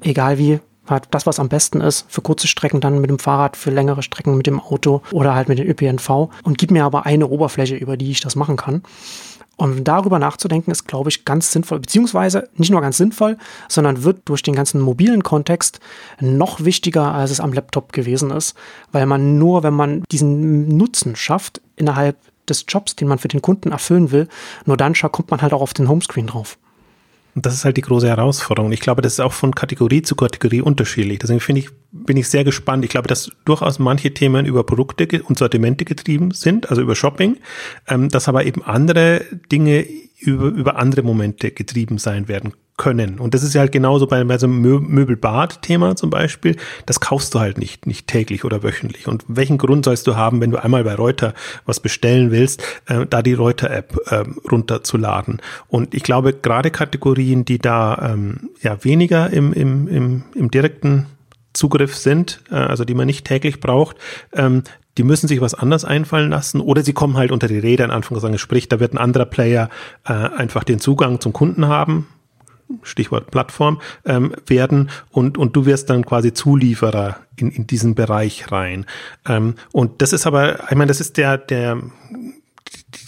egal 0.03 0.38
wie, 0.38 0.61
halt 0.87 1.05
das, 1.11 1.27
was 1.27 1.38
am 1.38 1.49
besten 1.49 1.81
ist, 1.81 2.07
für 2.09 2.23
kurze 2.23 2.49
Strecken 2.49 2.81
dann 2.81 3.01
mit 3.01 3.11
dem 3.11 3.18
Fahrrad, 3.18 3.57
für 3.57 3.71
längere 3.71 4.03
Strecken 4.03 4.37
mit 4.37 4.47
dem 4.47 4.61
Auto 4.61 5.03
oder 5.12 5.35
halt 5.35 5.49
mit 5.49 5.59
dem 5.59 5.68
ÖPNV 5.68 6.31
und 6.42 6.59
gib 6.59 6.71
mir 6.71 6.85
aber 6.85 7.07
eine 7.07 7.29
Oberfläche, 7.29 7.77
über 7.77 7.97
die 7.97 8.11
ich 8.11 8.21
das 8.21 8.37
machen 8.37 8.57
kann. 8.57 8.83
Und 9.57 9.85
darüber 9.85 10.18
nachzudenken 10.18 10.71
ist, 10.71 10.88
glaube 10.88 11.11
ich, 11.11 11.25
ganz 11.25 11.53
sinnvoll, 11.53 11.79
beziehungsweise 11.79 12.49
nicht 12.57 12.71
nur 12.71 12.81
ganz 12.81 12.97
sinnvoll, 12.97 13.37
sondern 13.68 14.03
wird 14.03 14.23
durch 14.25 14.42
den 14.42 14.55
ganzen 14.55 14.81
mobilen 14.81 15.23
Kontext 15.23 15.79
noch 16.21 16.64
wichtiger, 16.64 17.14
als 17.14 17.31
es 17.31 17.38
am 17.38 17.53
Laptop 17.53 17.92
gewesen 17.92 18.31
ist, 18.31 18.57
weil 18.90 19.07
man 19.07 19.38
nur, 19.38 19.62
wenn 19.62 19.75
man 19.75 20.03
diesen 20.11 20.77
Nutzen 20.77 21.16
schafft 21.16 21.61
innerhalb 21.77 22.16
des 22.49 22.64
Jobs, 22.66 22.97
den 22.97 23.09
man 23.09 23.18
für 23.18 23.29
den 23.29 23.42
Kunden 23.42 23.73
erfüllen 23.73 24.11
will, 24.11 24.29
nur 24.64 24.77
dann 24.77 24.95
kommt 24.95 25.31
man 25.31 25.42
halt 25.42 25.53
auch 25.53 25.62
auf 25.62 25.75
den 25.75 25.88
Homescreen 25.88 26.27
drauf. 26.27 26.59
Und 27.35 27.47
das 27.47 27.55
ist 27.55 27.64
halt 27.64 27.79
die 27.79 27.83
große 27.83 28.09
Herausforderung. 28.09 28.73
Ich 28.73 28.81
glaube, 28.81 29.01
das 29.01 29.14
ist 29.14 29.21
auch 29.21 29.33
von 29.33 29.55
Kategorie 29.55 30.03
zu 30.03 30.14
Kategorie 30.14 30.61
unterschiedlich. 30.61 31.18
Deswegen 31.18 31.40
finde 31.40 31.62
ich, 31.62 31.68
bin 31.90 32.16
ich 32.16 32.29
sehr 32.29 32.45
gespannt. 32.45 32.85
Ich 32.85 32.90
glaube, 32.90 33.09
dass 33.09 33.31
durchaus 33.45 33.79
manche 33.79 34.12
Themen 34.12 34.45
über 34.45 34.64
Produkte 34.64 35.23
und 35.23 35.38
Sortimente 35.38 35.85
getrieben 35.85 36.33
sind, 36.33 36.68
also 36.68 36.83
über 36.83 36.95
Shopping, 36.95 37.38
ähm, 37.88 38.11
dass 38.11 38.29
aber 38.29 38.45
eben 38.45 38.62
andere 38.62 39.25
Dinge 39.51 39.87
über, 40.18 40.47
über 40.49 40.77
andere 40.77 41.03
Momente 41.03 41.51
getrieben 41.51 41.99
sein 41.99 42.29
werden 42.29 42.53
können. 42.77 43.19
Und 43.19 43.35
das 43.35 43.43
ist 43.43 43.55
ja 43.55 43.61
halt 43.61 43.73
genauso 43.73 44.07
bei, 44.07 44.23
bei 44.25 44.39
so 44.39 44.47
einem 44.47 44.61
Möbelbad-Thema 44.61 45.95
zum 45.95 46.11
Beispiel. 46.11 46.57
Das 46.87 47.01
kaufst 47.01 47.35
du 47.35 47.41
halt 47.41 47.59
nicht, 47.59 47.87
nicht 47.87 48.07
täglich 48.07 48.45
oder 48.45 48.63
wöchentlich. 48.63 49.07
Und 49.07 49.25
welchen 49.29 49.59
Grund 49.59 49.85
sollst 49.85 50.07
du 50.07 50.17
haben, 50.17 50.41
wenn 50.41 50.51
du 50.51 50.63
einmal 50.63 50.83
bei 50.85 50.95
Reuter 50.95 51.35
was 51.67 51.81
bestellen 51.81 52.31
willst, 52.31 52.63
äh, 52.87 53.07
da 53.07 53.23
die 53.23 53.35
Reuter-App 53.35 53.99
äh, 54.07 54.25
runterzuladen? 54.51 55.41
Und 55.69 55.95
ich 55.95 56.03
glaube, 56.03 56.33
gerade 56.33 56.71
Kategorien, 56.71 57.45
die 57.45 57.59
da 57.59 58.13
ähm, 58.13 58.51
ja 58.63 58.83
weniger 58.85 59.31
im, 59.31 59.53
im, 59.53 59.87
im, 59.89 60.25
im 60.35 60.51
direkten 60.51 61.07
Zugriff 61.53 61.95
sind, 61.95 62.41
äh, 62.51 62.55
also 62.55 62.85
die 62.85 62.95
man 62.95 63.07
nicht 63.07 63.27
täglich 63.27 63.61
braucht, 63.61 63.97
ähm, 64.33 64.63
die 64.99 65.05
müssen 65.05 65.29
sich 65.29 65.41
was 65.41 65.55
anders 65.55 65.85
einfallen 65.85 66.31
lassen 66.31 66.61
oder 66.61 66.83
sie 66.83 66.93
kommen 66.93 67.17
halt 67.17 67.33
unter 67.33 67.49
die 67.49 67.59
Räder 67.59 67.85
in 67.85 67.91
Anführungszeichen, 67.91 68.39
sprich, 68.39 68.69
da 68.69 68.81
wird 68.81 68.93
ein 68.93 68.99
anderer 68.99 69.25
Player 69.25 69.69
äh, 70.05 70.13
einfach 70.13 70.65
den 70.65 70.81
Zugang 70.81 71.21
zum 71.21 71.33
Kunden 71.33 71.67
haben, 71.67 72.09
Stichwort 72.83 73.31
Plattform, 73.31 73.81
ähm, 74.05 74.35
werden 74.47 74.91
und, 75.11 75.39
und 75.39 75.57
du 75.57 75.67
wirst 75.67 75.91
dann 75.91 76.05
quasi 76.05 76.33
Zulieferer 76.33 77.19
in, 77.37 77.51
in 77.51 77.67
diesen 77.67 77.95
Bereich 77.95 78.51
rein. 78.51 78.87
Ähm, 79.27 79.55
und 79.73 80.03
das 80.03 80.13
ist 80.13 80.27
aber, 80.27 80.71
ich 80.71 80.77
meine, 80.77 80.87
das 80.87 81.01
ist 81.01 81.17
der, 81.17 81.39
der, 81.39 81.79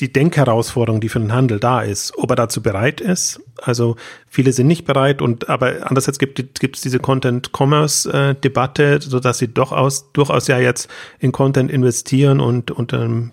die 0.01 0.13
Denkherausforderung, 0.13 1.01
die 1.01 1.09
für 1.09 1.21
den 1.21 1.33
Handel 1.33 1.61
da 1.61 1.83
ist, 1.83 2.17
ob 2.17 2.31
er 2.31 2.37
dazu 2.37 2.63
bereit 2.63 3.01
ist. 3.01 3.41
Also 3.61 3.97
viele 4.29 4.53
sind 4.53 4.67
nicht 4.67 4.85
bereit 4.85 5.23
und 5.23 5.49
aber 5.49 5.75
andererseits 5.83 6.19
gibt 6.19 6.39
es 6.39 6.81
diese 6.81 6.99
Content-Commerce-Debatte, 6.99 9.01
so 9.01 9.21
dass 9.21 9.39
sie 9.39 9.49
doch 9.49 9.73
aus, 9.73 10.13
durchaus 10.13 10.49
ja 10.49 10.59
jetzt 10.59 10.89
in 11.19 11.33
Content 11.33 11.71
investieren 11.71 12.41
und 12.41 12.71
und 12.71 12.93
ähm, 12.93 13.33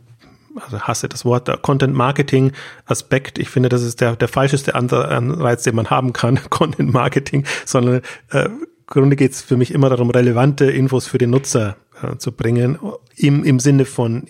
also 0.60 0.82
hasse 0.82 1.10
das 1.10 1.26
Wort, 1.26 1.48
der 1.48 1.58
Content 1.58 1.94
Marketing 1.94 2.52
Aspekt. 2.86 3.40
Ich 3.40 3.50
finde, 3.50 3.70
das 3.70 3.84
ist 3.84 4.02
der, 4.02 4.16
der 4.16 4.28
falscheste 4.28 4.76
Anreiz, 4.76 5.64
den 5.64 5.76
man 5.76 5.90
haben 5.90 6.14
kann, 6.14 6.40
Content 6.50 6.94
Marketing, 6.94 7.46
sondern 7.66 8.02
äh, 8.32 8.46
im 8.46 8.68
Grunde 8.88 9.16
geht 9.16 9.32
es 9.32 9.42
für 9.42 9.58
mich 9.58 9.74
immer 9.74 9.90
darum, 9.90 10.10
relevante 10.10 10.66
Infos 10.66 11.08
für 11.08 11.18
den 11.18 11.30
Nutzer 11.30 11.78
äh, 12.02 12.18
zu 12.18 12.32
bringen, 12.34 12.78
im, 13.16 13.44
im 13.44 13.60
Sinne 13.60 13.86
von 13.86 14.28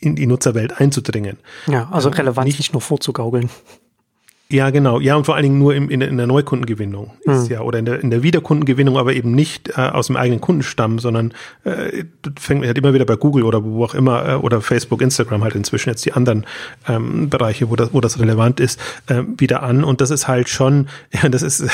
in 0.00 0.16
die 0.16 0.26
Nutzerwelt 0.26 0.80
einzudringen. 0.80 1.38
Ja, 1.68 1.88
also 1.92 2.08
relevant 2.08 2.46
nicht, 2.46 2.58
nicht 2.58 2.72
nur 2.72 2.82
vorzugaukeln. 2.82 3.50
Ja, 4.52 4.68
genau. 4.68 5.00
Ja, 5.00 5.16
und 5.16 5.24
vor 5.24 5.34
allen 5.34 5.44
Dingen 5.44 5.58
nur 5.58 5.74
im, 5.74 5.88
in, 5.88 6.00
der, 6.00 6.10
in 6.10 6.18
der 6.18 6.26
Neukundengewinnung 6.26 7.12
ist 7.22 7.44
hm. 7.44 7.52
ja, 7.52 7.60
oder 7.62 7.78
in 7.78 7.86
der, 7.86 8.00
in 8.00 8.10
der 8.10 8.22
Wiederkundengewinnung, 8.22 8.98
aber 8.98 9.14
eben 9.14 9.32
nicht 9.32 9.70
äh, 9.70 9.80
aus 9.80 10.08
dem 10.08 10.16
eigenen 10.16 10.42
Kundenstamm, 10.42 10.98
sondern 10.98 11.32
äh, 11.64 12.04
fängt 12.38 12.66
halt 12.66 12.76
immer 12.76 12.92
wieder 12.92 13.06
bei 13.06 13.16
Google 13.16 13.44
oder 13.44 13.64
wo 13.64 13.82
auch 13.82 13.94
immer, 13.94 14.28
äh, 14.28 14.34
oder 14.34 14.60
Facebook, 14.60 15.00
Instagram 15.00 15.42
halt 15.42 15.54
inzwischen 15.54 15.88
jetzt 15.88 16.04
die 16.04 16.12
anderen 16.12 16.44
ähm, 16.86 17.30
Bereiche, 17.30 17.70
wo 17.70 17.76
das, 17.76 17.94
wo 17.94 18.02
das 18.02 18.20
relevant 18.20 18.60
ist, 18.60 18.78
äh, 19.06 19.22
wieder 19.38 19.62
an. 19.62 19.84
Und 19.84 20.02
das 20.02 20.10
ist 20.10 20.28
halt 20.28 20.50
schon, 20.50 20.88
ja, 21.12 21.26
das 21.30 21.40
ist, 21.40 21.66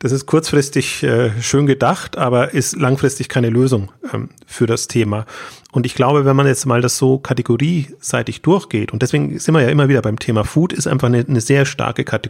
das 0.00 0.10
ist 0.10 0.26
kurzfristig 0.26 1.04
äh, 1.04 1.30
schön 1.40 1.66
gedacht, 1.66 2.18
aber 2.18 2.52
ist 2.52 2.76
langfristig 2.76 3.28
keine 3.28 3.48
Lösung 3.48 3.92
ähm, 4.12 4.30
für 4.44 4.66
das 4.66 4.88
Thema. 4.88 5.24
Und 5.74 5.86
ich 5.86 5.96
glaube, 5.96 6.24
wenn 6.24 6.36
man 6.36 6.46
jetzt 6.46 6.66
mal 6.66 6.80
das 6.80 6.98
so 6.98 7.18
kategorieseitig 7.18 8.42
durchgeht, 8.42 8.92
und 8.92 9.02
deswegen 9.02 9.40
sind 9.40 9.54
wir 9.54 9.62
ja 9.62 9.70
immer 9.70 9.88
wieder 9.88 10.02
beim 10.02 10.20
Thema 10.20 10.44
Food, 10.44 10.72
ist 10.72 10.86
einfach 10.86 11.08
eine, 11.08 11.24
eine 11.28 11.40
sehr 11.40 11.66
starke 11.66 12.04
Kategorie. 12.04 12.23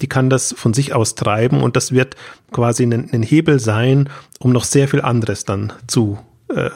Die 0.00 0.06
kann 0.08 0.30
das 0.30 0.54
von 0.56 0.74
sich 0.74 0.94
aus 0.94 1.14
treiben 1.14 1.62
und 1.62 1.76
das 1.76 1.92
wird 1.92 2.16
quasi 2.52 2.84
ein, 2.84 3.10
ein 3.12 3.22
Hebel 3.22 3.58
sein, 3.58 4.08
um 4.38 4.52
noch 4.52 4.64
sehr 4.64 4.88
viel 4.88 5.00
anderes 5.02 5.44
dann 5.44 5.72
zu 5.86 6.18
äh, 6.48 6.70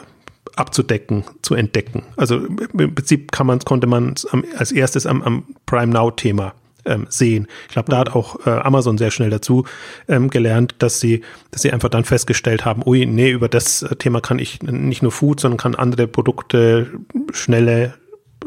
abzudecken, 0.56 1.24
zu 1.42 1.54
entdecken. 1.54 2.02
Also 2.16 2.36
im 2.38 2.94
Prinzip 2.94 3.30
kann 3.30 3.46
man, 3.46 3.60
konnte 3.60 3.86
man 3.86 4.14
als 4.56 4.72
erstes 4.72 5.06
am, 5.06 5.22
am 5.22 5.44
Prime 5.66 5.92
Now 5.92 6.10
Thema 6.10 6.54
ähm, 6.86 7.06
sehen. 7.10 7.46
Ich 7.68 7.74
glaube, 7.74 7.90
da 7.90 7.98
hat 7.98 8.14
auch 8.14 8.46
äh, 8.46 8.50
Amazon 8.50 8.96
sehr 8.96 9.10
schnell 9.10 9.30
dazu 9.30 9.66
ähm, 10.08 10.30
gelernt, 10.30 10.76
dass 10.78 11.00
sie, 11.00 11.22
dass 11.50 11.62
sie 11.62 11.72
einfach 11.72 11.90
dann 11.90 12.04
festgestellt 12.04 12.64
haben, 12.64 12.82
ui, 12.86 13.04
nee, 13.06 13.30
über 13.30 13.48
das 13.48 13.82
äh, 13.82 13.96
Thema 13.96 14.20
kann 14.20 14.38
ich 14.38 14.62
nicht 14.62 15.02
nur 15.02 15.12
Food, 15.12 15.40
sondern 15.40 15.58
kann 15.58 15.74
andere 15.74 16.06
Produkte 16.06 16.90
schnelle 17.32 17.94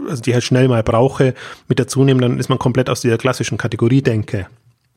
also 0.07 0.21
die 0.21 0.33
halt 0.33 0.43
schnell 0.43 0.67
mal 0.67 0.83
brauche, 0.83 1.33
mit 1.67 1.79
dazu 1.79 2.03
nehmen, 2.03 2.21
dann 2.21 2.39
ist 2.39 2.49
man 2.49 2.59
komplett 2.59 2.89
aus 2.89 3.01
dieser 3.01 3.17
klassischen 3.17 3.57
Kategorie-Denke 3.57 4.47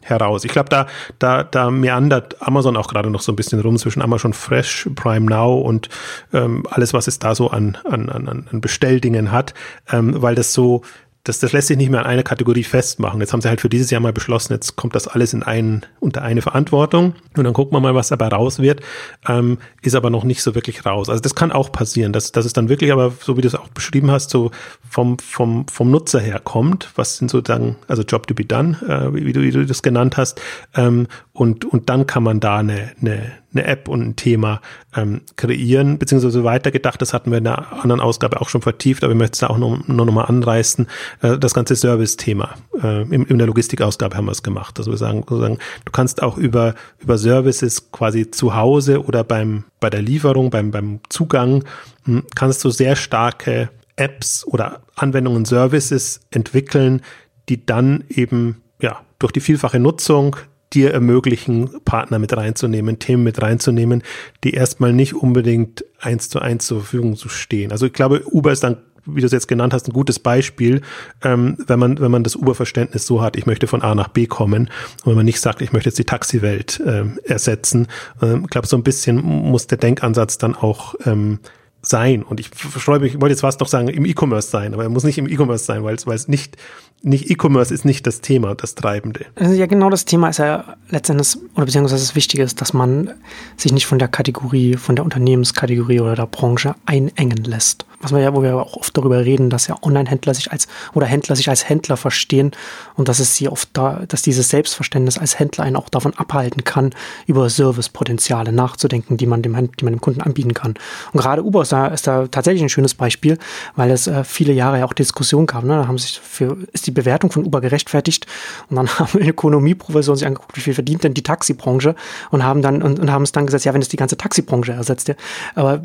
heraus. 0.02 0.44
Ich 0.44 0.52
glaube, 0.52 0.68
da, 0.68 0.86
da, 1.18 1.44
da 1.44 1.70
meandert 1.70 2.42
Amazon 2.42 2.76
auch 2.76 2.88
gerade 2.88 3.10
noch 3.10 3.20
so 3.20 3.32
ein 3.32 3.36
bisschen 3.36 3.60
rum 3.60 3.78
zwischen 3.78 4.02
Amazon 4.02 4.32
Fresh, 4.32 4.88
Prime 4.94 5.26
Now 5.26 5.58
und 5.60 5.88
ähm, 6.32 6.64
alles, 6.70 6.92
was 6.92 7.06
es 7.06 7.18
da 7.18 7.34
so 7.34 7.50
an, 7.50 7.78
an, 7.84 8.08
an, 8.08 8.28
an 8.28 8.60
Bestelldingen 8.60 9.32
hat, 9.32 9.54
ähm, 9.90 10.20
weil 10.20 10.34
das 10.34 10.52
so 10.52 10.82
das, 11.24 11.38
das 11.38 11.52
lässt 11.52 11.68
sich 11.68 11.76
nicht 11.76 11.90
mehr 11.90 12.00
an 12.00 12.06
eine 12.06 12.24
Kategorie 12.24 12.64
festmachen. 12.64 13.20
Jetzt 13.20 13.32
haben 13.32 13.40
sie 13.40 13.48
halt 13.48 13.60
für 13.60 13.68
dieses 13.68 13.90
Jahr 13.90 14.00
mal 14.00 14.12
beschlossen, 14.12 14.54
jetzt 14.54 14.74
kommt 14.74 14.96
das 14.96 15.06
alles 15.06 15.32
in 15.32 15.44
einen, 15.44 15.82
unter 16.00 16.22
eine 16.22 16.42
Verantwortung 16.42 17.14
und 17.36 17.44
dann 17.44 17.52
gucken 17.52 17.76
wir 17.76 17.80
mal, 17.80 17.94
was 17.94 18.08
dabei 18.08 18.26
raus 18.26 18.58
wird, 18.58 18.80
ähm, 19.28 19.58
ist 19.82 19.94
aber 19.94 20.10
noch 20.10 20.24
nicht 20.24 20.42
so 20.42 20.56
wirklich 20.56 20.84
raus. 20.84 21.08
Also 21.08 21.22
das 21.22 21.36
kann 21.36 21.52
auch 21.52 21.70
passieren, 21.70 22.12
dass, 22.12 22.32
dass 22.32 22.44
es 22.44 22.52
dann 22.52 22.68
wirklich 22.68 22.90
aber, 22.90 23.12
so 23.20 23.36
wie 23.36 23.40
du 23.40 23.46
es 23.46 23.54
auch 23.54 23.68
beschrieben 23.68 24.10
hast, 24.10 24.30
so 24.30 24.50
vom, 24.88 25.18
vom, 25.20 25.68
vom 25.68 25.92
Nutzer 25.92 26.18
her 26.18 26.40
kommt, 26.42 26.90
was 26.96 27.18
sind 27.18 27.30
sozusagen, 27.30 27.76
also 27.86 28.02
Job 28.02 28.26
to 28.26 28.34
be 28.34 28.44
done, 28.44 28.76
äh, 28.88 29.14
wie, 29.14 29.32
du, 29.32 29.42
wie 29.42 29.52
du 29.52 29.64
das 29.64 29.82
genannt 29.82 30.16
hast, 30.16 30.40
ähm, 30.74 31.06
und, 31.34 31.64
und 31.64 31.88
dann 31.88 32.06
kann 32.06 32.22
man 32.22 32.40
da 32.40 32.58
eine, 32.58 32.90
eine, 33.00 33.32
eine 33.52 33.64
App 33.64 33.88
und 33.88 34.02
ein 34.02 34.16
Thema 34.16 34.60
ähm, 34.94 35.22
kreieren, 35.36 35.98
beziehungsweise 35.98 36.44
weitergedacht, 36.44 37.00
das 37.00 37.14
hatten 37.14 37.30
wir 37.30 37.38
in 37.38 37.44
der 37.44 37.72
anderen 37.72 38.02
Ausgabe 38.02 38.40
auch 38.40 38.50
schon 38.50 38.60
vertieft, 38.60 39.02
aber 39.02 39.14
ich 39.14 39.18
möchte 39.18 39.32
es 39.34 39.38
da 39.38 39.46
auch 39.46 39.56
noch, 39.56 39.88
noch, 39.88 40.04
noch 40.04 40.28
anreißen, 40.28 40.86
äh, 41.22 41.38
das 41.38 41.54
ganze 41.54 41.74
Service-Thema. 41.74 42.50
Äh, 42.82 43.02
in, 43.02 43.24
in 43.24 43.38
der 43.38 43.46
Logistikausgabe 43.46 44.14
haben 44.14 44.26
wir 44.26 44.32
es 44.32 44.42
gemacht. 44.42 44.78
Also 44.78 44.90
wir 44.90 44.98
sagen, 44.98 45.24
sagen, 45.26 45.58
du 45.86 45.92
kannst 45.92 46.22
auch 46.22 46.36
über, 46.36 46.74
über 46.98 47.16
Services 47.16 47.90
quasi 47.92 48.30
zu 48.30 48.54
Hause 48.54 49.02
oder 49.02 49.24
beim, 49.24 49.64
bei 49.80 49.88
der 49.88 50.02
Lieferung, 50.02 50.50
beim, 50.50 50.70
beim 50.70 51.00
Zugang, 51.08 51.64
mh, 52.04 52.18
hm, 52.18 52.22
kannst 52.34 52.62
du 52.62 52.68
sehr 52.68 52.94
starke 52.94 53.70
Apps 53.96 54.46
oder 54.46 54.82
Anwendungen, 54.96 55.46
Services 55.46 56.20
entwickeln, 56.30 57.00
die 57.48 57.64
dann 57.64 58.04
eben 58.10 58.62
ja 58.82 59.00
durch 59.18 59.32
die 59.32 59.40
vielfache 59.40 59.78
Nutzung 59.78 60.36
dir 60.74 60.92
ermöglichen, 60.92 61.70
Partner 61.84 62.18
mit 62.18 62.36
reinzunehmen, 62.36 62.98
Themen 62.98 63.22
mit 63.22 63.40
reinzunehmen, 63.40 64.02
die 64.44 64.52
erstmal 64.52 64.92
nicht 64.92 65.14
unbedingt 65.14 65.84
eins 66.00 66.28
zu 66.28 66.40
eins 66.40 66.66
zur 66.66 66.80
Verfügung 66.80 67.16
zu 67.16 67.28
stehen. 67.28 67.72
Also 67.72 67.86
ich 67.86 67.92
glaube, 67.92 68.22
Uber 68.26 68.52
ist 68.52 68.62
dann 68.62 68.78
wie 69.04 69.20
du 69.20 69.26
es 69.26 69.32
jetzt 69.32 69.48
genannt 69.48 69.74
hast, 69.74 69.88
ein 69.88 69.92
gutes 69.92 70.18
Beispiel, 70.18 70.80
ähm, 71.22 71.56
wenn 71.66 71.78
man, 71.78 71.98
wenn 72.00 72.10
man 72.10 72.22
das 72.22 72.36
Uber-Verständnis 72.36 73.06
so 73.06 73.20
hat, 73.20 73.36
ich 73.36 73.46
möchte 73.46 73.66
von 73.66 73.82
A 73.82 73.94
nach 73.94 74.08
B 74.08 74.26
kommen 74.26 74.70
und 75.04 75.06
wenn 75.06 75.16
man 75.16 75.24
nicht 75.24 75.40
sagt, 75.40 75.60
ich 75.60 75.72
möchte 75.72 75.88
jetzt 75.88 75.98
die 75.98 76.04
Taxiwelt 76.04 76.80
ähm, 76.86 77.18
ersetzen. 77.24 77.88
Ähm, 78.22 78.42
ich 78.44 78.50
glaube, 78.50 78.66
so 78.66 78.76
ein 78.76 78.84
bisschen 78.84 79.16
muss 79.16 79.66
der 79.66 79.78
Denkansatz 79.78 80.38
dann 80.38 80.54
auch 80.54 80.94
ähm, 81.04 81.40
sein. 81.80 82.22
Und 82.22 82.38
ich 82.38 82.50
freue 82.50 83.00
mich, 83.00 83.14
ich 83.14 83.20
wollte 83.20 83.32
jetzt 83.32 83.40
fast 83.40 83.60
noch 83.60 83.66
sagen, 83.66 83.88
im 83.88 84.06
E-Commerce 84.06 84.48
sein, 84.48 84.72
aber 84.72 84.84
er 84.84 84.88
muss 84.88 85.04
nicht 85.04 85.18
im 85.18 85.28
E-Commerce 85.28 85.64
sein, 85.64 85.82
weil 85.82 85.96
es, 85.96 86.06
weil 86.06 86.14
es 86.14 86.28
nicht, 86.28 86.56
nicht 87.02 87.30
E-Commerce 87.30 87.74
ist 87.74 87.84
nicht 87.84 88.06
das 88.06 88.20
Thema, 88.20 88.54
das 88.54 88.74
Treibende. 88.74 89.26
Also 89.34 89.54
ja, 89.54 89.66
genau 89.66 89.90
das 89.90 90.04
Thema 90.04 90.28
ist 90.28 90.38
ja 90.38 90.76
letztendlich, 90.88 91.36
oder 91.56 91.66
beziehungsweise 91.66 92.02
das 92.02 92.14
Wichtige 92.14 92.42
ist, 92.42 92.60
dass 92.60 92.72
man 92.72 93.10
sich 93.56 93.72
nicht 93.72 93.86
von 93.86 93.98
der 93.98 94.08
Kategorie, 94.08 94.76
von 94.76 94.96
der 94.96 95.04
Unternehmenskategorie 95.04 96.00
oder 96.00 96.14
der 96.14 96.26
Branche 96.26 96.74
einengen 96.86 97.44
lässt 97.44 97.86
was 98.02 98.12
wir 98.12 98.20
ja, 98.20 98.34
wo 98.34 98.42
wir 98.42 98.56
auch 98.56 98.76
oft 98.76 98.96
darüber 98.96 99.24
reden, 99.24 99.48
dass 99.48 99.68
ja 99.68 99.76
Online-Händler 99.80 100.34
sich 100.34 100.50
als 100.50 100.66
oder 100.92 101.06
Händler 101.06 101.36
sich 101.36 101.48
als 101.48 101.68
Händler 101.68 101.96
verstehen 101.96 102.50
und 102.96 103.08
dass 103.08 103.20
es 103.20 103.36
sie 103.36 103.48
oft 103.48 103.70
da, 103.72 104.02
dass 104.08 104.22
dieses 104.22 104.48
Selbstverständnis 104.48 105.18
als 105.18 105.38
Händler 105.38 105.64
einen 105.64 105.76
auch 105.76 105.88
davon 105.88 106.12
abhalten 106.14 106.64
kann, 106.64 106.90
über 107.26 107.48
Servicepotenziale 107.48 108.52
nachzudenken, 108.52 109.16
die 109.16 109.26
man 109.26 109.42
dem, 109.42 109.52
die 109.78 109.84
man 109.84 109.94
dem 109.94 110.00
Kunden 110.00 110.20
anbieten 110.20 110.52
kann. 110.52 110.74
Und 111.12 111.20
gerade 111.20 111.44
Uber 111.44 111.62
ist 111.62 111.72
da, 111.72 111.86
ist 111.86 112.06
da 112.06 112.26
tatsächlich 112.26 112.62
ein 112.62 112.68
schönes 112.68 112.94
Beispiel, 112.94 113.38
weil 113.76 113.90
es 113.90 114.08
äh, 114.08 114.24
viele 114.24 114.52
Jahre 114.52 114.80
ja 114.80 114.84
auch 114.84 114.92
Diskussion 114.92 115.46
gab. 115.46 115.62
Ne? 115.62 115.76
Da 115.76 115.86
haben 115.86 115.98
sich 115.98 116.20
für, 116.20 116.58
ist 116.72 116.86
die 116.86 116.90
Bewertung 116.92 117.30
von 117.30 117.44
Uber 117.44 117.60
gerechtfertigt 117.60 118.26
und 118.70 118.76
dann 118.76 118.88
haben 118.98 119.18
Ökonomieprofessoren 119.18 120.16
sich 120.16 120.26
angeguckt, 120.26 120.56
wie 120.56 120.60
viel 120.60 120.74
verdient 120.74 121.04
denn 121.04 121.14
die 121.14 121.22
Taxibranche 121.22 121.94
und 122.30 122.44
haben 122.44 122.62
dann 122.62 122.82
und, 122.82 122.98
und 122.98 123.10
haben 123.10 123.22
es 123.22 123.32
dann 123.32 123.46
gesagt, 123.46 123.64
ja, 123.64 123.74
wenn 123.74 123.82
es 123.82 123.88
die 123.88 123.96
ganze 123.96 124.16
Taxibranche 124.16 124.72
ersetzt, 124.72 125.12
aber, 125.54 125.82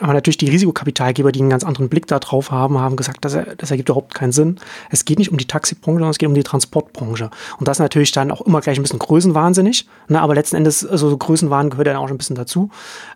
aber 0.00 0.12
natürlich 0.12 0.38
die 0.38 0.50
Risikokapitalgeber, 0.50 1.32
die 1.32 1.40
einen 1.40 1.50
ganz 1.50 1.64
anderen 1.64 1.88
Blick 1.88 2.06
darauf 2.06 2.50
haben, 2.50 2.78
haben 2.78 2.96
gesagt, 2.96 3.24
das, 3.24 3.36
das 3.56 3.70
ergibt 3.70 3.88
überhaupt 3.88 4.14
keinen 4.14 4.32
Sinn. 4.32 4.56
Es 4.90 5.04
geht 5.04 5.18
nicht 5.18 5.30
um 5.30 5.38
die 5.38 5.46
Taxibranche, 5.46 5.98
sondern 5.98 6.10
es 6.10 6.18
geht 6.18 6.28
um 6.28 6.34
die 6.34 6.42
Transportbranche. 6.42 7.30
Und 7.58 7.68
das 7.68 7.78
ist 7.78 7.80
natürlich 7.80 8.12
dann 8.12 8.30
auch 8.30 8.40
immer 8.42 8.60
gleich 8.60 8.78
ein 8.78 8.82
bisschen 8.82 8.98
größenwahnsinnig. 8.98 9.86
Ne? 10.08 10.20
Aber 10.20 10.34
letzten 10.34 10.56
Endes, 10.56 10.86
also 10.86 11.16
Größenwahn 11.16 11.70
gehört 11.70 11.86
ja 11.86 11.98
auch 11.98 12.08
schon 12.08 12.16
ein 12.16 12.18
bisschen 12.18 12.36
dazu. 12.36 12.70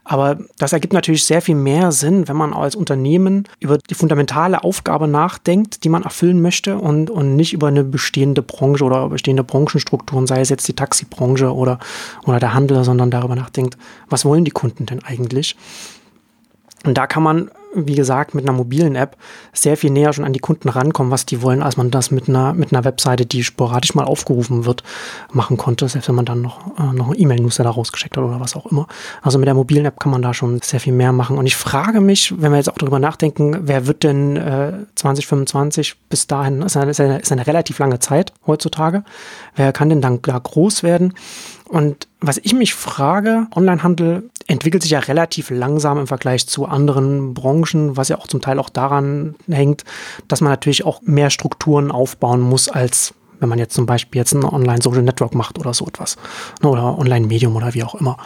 Aber 0.04 0.38
das 0.58 0.72
ergibt 0.72 0.92
natürlich 0.92 1.24
sehr 1.24 1.42
viel 1.42 1.54
mehr 1.54 1.92
Sinn, 1.92 2.28
wenn 2.28 2.36
man 2.36 2.52
als 2.52 2.74
Unternehmen 2.74 3.48
über 3.60 3.78
die 3.78 3.94
fundamentale 3.94 4.64
Aufgabe 4.64 5.08
nachdenkt, 5.08 5.84
die 5.84 5.88
man 5.88 6.02
erfüllen 6.02 6.40
möchte 6.40 6.78
und, 6.78 7.10
und 7.10 7.31
nicht 7.36 7.52
über 7.52 7.68
eine 7.68 7.84
bestehende 7.84 8.42
Branche 8.42 8.84
oder 8.84 9.08
bestehende 9.08 9.44
Branchenstrukturen, 9.44 10.26
sei 10.26 10.40
es 10.40 10.48
jetzt 10.48 10.68
die 10.68 10.74
Taxibranche 10.74 11.54
oder, 11.54 11.78
oder 12.24 12.38
der 12.38 12.54
Handel, 12.54 12.84
sondern 12.84 13.10
darüber 13.10 13.36
nachdenkt, 13.36 13.76
was 14.08 14.24
wollen 14.24 14.44
die 14.44 14.50
Kunden 14.50 14.86
denn 14.86 15.02
eigentlich? 15.02 15.56
Und 16.84 16.98
da 16.98 17.06
kann 17.06 17.22
man 17.22 17.50
wie 17.74 17.94
gesagt, 17.94 18.34
mit 18.34 18.44
einer 18.44 18.56
mobilen 18.56 18.94
App 18.94 19.16
sehr 19.52 19.76
viel 19.76 19.90
näher 19.90 20.12
schon 20.12 20.24
an 20.24 20.32
die 20.32 20.40
Kunden 20.40 20.68
rankommen, 20.68 21.10
was 21.10 21.26
die 21.26 21.42
wollen, 21.42 21.62
als 21.62 21.76
man 21.76 21.90
das 21.90 22.10
mit 22.10 22.28
einer, 22.28 22.52
mit 22.52 22.72
einer 22.72 22.84
Webseite, 22.84 23.26
die 23.26 23.44
sporadisch 23.44 23.94
mal 23.94 24.04
aufgerufen 24.04 24.64
wird, 24.64 24.82
machen 25.32 25.56
konnte, 25.56 25.88
selbst 25.88 26.08
wenn 26.08 26.14
man 26.14 26.24
dann 26.24 26.42
noch, 26.42 26.78
äh, 26.78 26.92
noch 26.92 27.08
ein 27.08 27.18
E-Mail-Newsletter 27.18 27.70
rausgeschickt 27.70 28.16
hat 28.16 28.24
oder 28.24 28.40
was 28.40 28.56
auch 28.56 28.66
immer. 28.66 28.86
Also 29.22 29.38
mit 29.38 29.46
der 29.46 29.54
mobilen 29.54 29.86
App 29.86 29.98
kann 29.98 30.12
man 30.12 30.22
da 30.22 30.34
schon 30.34 30.60
sehr 30.60 30.80
viel 30.80 30.92
mehr 30.92 31.12
machen. 31.12 31.38
Und 31.38 31.46
ich 31.46 31.56
frage 31.56 32.00
mich, 32.00 32.34
wenn 32.40 32.52
wir 32.52 32.58
jetzt 32.58 32.70
auch 32.70 32.78
darüber 32.78 32.98
nachdenken, 32.98 33.56
wer 33.62 33.86
wird 33.86 34.02
denn 34.02 34.36
äh, 34.36 34.72
2025 34.94 35.96
bis 36.08 36.26
dahin, 36.26 36.62
ist, 36.62 36.76
eine, 36.76 36.90
ist 36.90 37.32
eine 37.32 37.46
relativ 37.46 37.78
lange 37.78 37.98
Zeit 37.98 38.32
heutzutage, 38.46 39.04
wer 39.56 39.72
kann 39.72 39.88
denn 39.88 40.00
dann 40.00 40.20
da 40.22 40.38
groß 40.38 40.82
werden? 40.82 41.14
Und 41.72 42.06
was 42.20 42.36
ich 42.36 42.52
mich 42.52 42.74
frage, 42.74 43.46
Onlinehandel 43.56 44.28
entwickelt 44.46 44.82
sich 44.82 44.92
ja 44.92 44.98
relativ 44.98 45.48
langsam 45.48 45.96
im 45.96 46.06
Vergleich 46.06 46.46
zu 46.46 46.66
anderen 46.66 47.32
Branchen, 47.32 47.96
was 47.96 48.08
ja 48.10 48.18
auch 48.18 48.26
zum 48.26 48.42
Teil 48.42 48.58
auch 48.58 48.68
daran 48.68 49.36
hängt, 49.48 49.84
dass 50.28 50.42
man 50.42 50.52
natürlich 50.52 50.84
auch 50.84 51.00
mehr 51.00 51.30
Strukturen 51.30 51.90
aufbauen 51.90 52.42
muss 52.42 52.68
als 52.68 53.14
wenn 53.40 53.48
man 53.48 53.58
jetzt 53.58 53.74
zum 53.74 53.86
Beispiel 53.86 54.20
jetzt 54.20 54.34
ein 54.34 54.44
Online-Social 54.44 55.02
Network 55.02 55.34
macht 55.34 55.58
oder 55.58 55.74
so 55.74 55.86
etwas. 55.86 56.16
Ne, 56.62 56.68
oder 56.68 56.96
Online-Medium 56.96 57.56
oder 57.56 57.74
wie 57.74 57.82
auch 57.82 57.96
immer. 57.96 58.18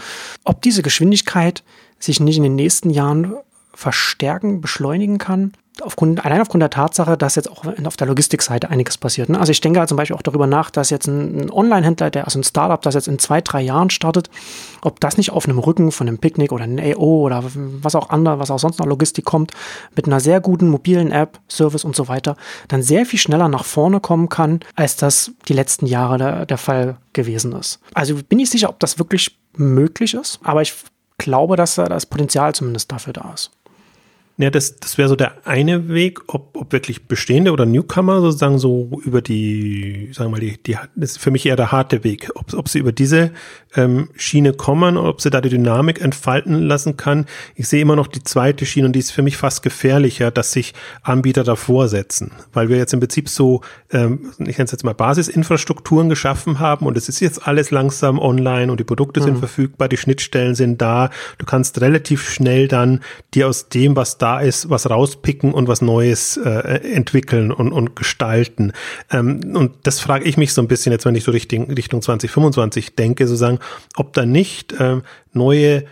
Ob 0.45 0.61
diese 0.61 0.83
Geschwindigkeit 0.83 1.63
sich 1.99 2.21
nicht 2.21 2.37
in 2.37 2.43
den 2.43 2.57
nächsten 2.57 2.91
Jahren 2.91 3.33
verstärken, 3.73 4.61
beschleunigen 4.61 5.17
kann, 5.17 5.53
aufgrund, 5.83 6.25
allein 6.25 6.41
aufgrund 6.41 6.63
der 6.63 6.71
Tatsache, 6.71 7.17
dass 7.17 7.35
jetzt 7.35 7.51
auch 7.51 7.65
auf 7.85 7.97
der 7.97 8.07
Logistikseite 8.07 8.71
einiges 8.71 8.99
passiert. 8.99 9.29
Ne? 9.29 9.39
Also 9.39 9.53
ich 9.53 9.61
denke 9.61 9.79
halt 9.79 9.89
zum 9.89 9.97
Beispiel 9.97 10.17
auch 10.17 10.23
darüber 10.23 10.47
nach, 10.47 10.71
dass 10.71 10.91
jetzt 10.91 11.07
ein, 11.07 11.51
Online-Händler, 11.51 12.11
der 12.11 12.25
also 12.25 12.39
ein 12.39 12.45
Startup, 12.45 12.81
das 12.81 12.95
jetzt 12.95 13.09
in 13.09 13.19
zwei, 13.19 13.41
drei 13.41 13.61
Jahren 13.61 13.91
startet, 13.91 14.31
ob 14.83 15.01
das 15.01 15.17
nicht 15.17 15.31
auf 15.31 15.47
einem 15.47 15.59
Rücken 15.59 15.93
von 15.93 16.09
einem 16.09 16.19
Picknick 16.19 16.53
oder 16.53 16.65
einem 16.65 16.79
AO 16.79 17.21
oder 17.21 17.45
was 17.83 17.95
auch 17.95 18.11
andere, 18.11 18.39
was 18.39 18.51
auch 18.51 18.59
sonst 18.59 18.79
noch 18.79 18.87
Logistik 18.87 19.25
kommt, 19.25 19.53
mit 19.95 20.07
einer 20.07 20.21
sehr 20.21 20.41
guten 20.41 20.69
mobilen 20.69 21.13
App, 21.13 21.39
Service 21.49 21.85
und 21.85 21.95
so 21.95 22.09
weiter, 22.09 22.37
dann 22.69 22.83
sehr 22.83 23.07
viel 23.07 23.19
schneller 23.19 23.49
nach 23.49 23.65
vorne 23.65 24.01
kommen 24.01 24.29
kann, 24.29 24.61
als 24.75 24.97
das 24.97 25.33
die 25.49 25.53
letzten 25.53 25.87
Jahre 25.87 26.19
der, 26.19 26.47
der 26.47 26.59
Fall 26.59 26.97
gewesen 27.13 27.53
ist. 27.53 27.81
Also 27.95 28.17
bin 28.29 28.39
ich 28.39 28.51
sicher, 28.51 28.69
ob 28.69 28.81
das 28.81 28.99
wirklich 28.99 29.39
möglich 29.57 30.15
ist, 30.15 30.41
aber 30.43 30.63
ich 30.63 30.75
glaube, 31.19 31.57
dass 31.57 31.77
da 31.77 31.87
das 31.87 32.07
Potenzial 32.07 32.55
zumindest 32.55 32.93
dafür 32.93 33.13
da 33.13 33.33
ist. 33.35 33.51
Ja, 34.39 34.51
das, 34.51 34.77
das 34.77 34.99
wäre 34.99 35.09
so 35.09 35.17
der 35.17 35.47
eine 35.47 35.89
Weg, 35.89 36.21
ob, 36.27 36.57
ob 36.57 36.71
wirklich 36.71 37.09
bestehende 37.09 37.53
oder 37.53 37.65
Newcomer 37.65 38.21
sozusagen 38.21 38.59
so 38.59 39.01
über 39.03 39.23
die, 39.23 40.11
sagen 40.13 40.29
wir 40.29 40.33
mal, 40.33 40.41
die, 40.41 40.63
die, 40.63 40.77
das 40.95 41.13
ist 41.13 41.19
für 41.19 41.31
mich 41.31 41.47
eher 41.47 41.57
der 41.57 41.73
harte 41.73 42.05
Weg, 42.05 42.31
ob, 42.35 42.53
ob 42.53 42.69
sie 42.69 42.79
über 42.79 42.93
diese 42.93 43.31
ähm, 43.77 44.09
Schiene 44.17 44.53
kommen 44.53 44.97
ob 44.99 45.21
sie 45.21 45.31
da 45.31 45.41
die 45.41 45.49
Dynamik 45.49 46.03
entfalten 46.03 46.63
lassen 46.63 46.99
kann. 46.99 47.25
Ich 47.55 47.69
sehe 47.69 47.81
immer 47.81 47.97
noch 47.97 48.09
die 48.09 48.23
zweite 48.23 48.67
Schiene 48.67 48.87
und 48.87 48.93
die 48.93 49.01
ist 49.01 49.11
für 49.11 49.23
mich 49.23 49.39
fast 49.39 49.63
gefährlicher, 49.63 50.31
dass 50.31 50.53
sich 50.53 50.75
Anbieter 51.03 51.43
davor 51.43 51.89
setzen, 51.89 52.33
weil 52.53 52.69
wir 52.69 52.77
jetzt 52.77 52.93
im 52.93 53.01
Prinzip 53.01 53.31
so, 53.31 53.63
ähm, 53.91 54.33
ich 54.39 54.59
nenne 54.59 54.65
es 54.65 54.73
jetzt 54.73 54.85
mal 54.85 54.95
Basisinfrastrukturen 54.95 56.11
geschaffen 56.11 56.59
haben 56.59 56.87
und 56.87 56.97
es 56.99 57.09
ist 57.09 57.21
jetzt 57.21 57.47
alles 57.47 57.71
langsam 57.71 58.19
online 58.19 58.71
und 58.71 58.81
die 58.81 58.85
Produkte 58.85 59.21
mhm. 59.21 59.25
sind 59.25 59.39
verfügbar, 59.39 59.89
die 59.89 59.97
Schnittstellen 59.97 60.55
sind 60.55 60.83
da. 60.83 61.09
Du 61.39 61.47
kannst 61.47 61.81
relativ 61.81 62.29
schnell 62.29 62.69
dann 62.69 63.01
dir 63.33 63.49
aus 63.49 63.71
dem, 63.71 63.97
was 63.97 64.19
da 64.19 64.26
da 64.27 64.41
ist, 64.41 64.69
was 64.71 64.91
rauspicken 64.91 65.55
und 65.55 65.69
was 65.69 65.83
Neues 65.83 66.37
äh, 66.37 66.49
entwickeln 66.83 67.53
und, 67.53 67.71
und 67.71 67.95
gestalten. 67.95 68.73
Ähm, 69.13 69.55
und 69.55 69.75
das 69.85 70.01
frage 70.01 70.25
ich 70.25 70.37
mich 70.37 70.53
so 70.53 70.61
ein 70.61 70.67
bisschen 70.67 70.91
jetzt, 70.91 71.07
wenn 71.07 71.15
ich 71.15 71.23
so 71.23 71.31
Richtung, 71.31 71.71
Richtung 71.71 72.03
2025 72.03 72.97
denke, 72.97 73.29
sozusagen, 73.29 73.61
ob 73.95 74.15
da 74.15 74.27
nicht 74.27 74.75
ähm, 74.81 75.03
neue 75.33 75.85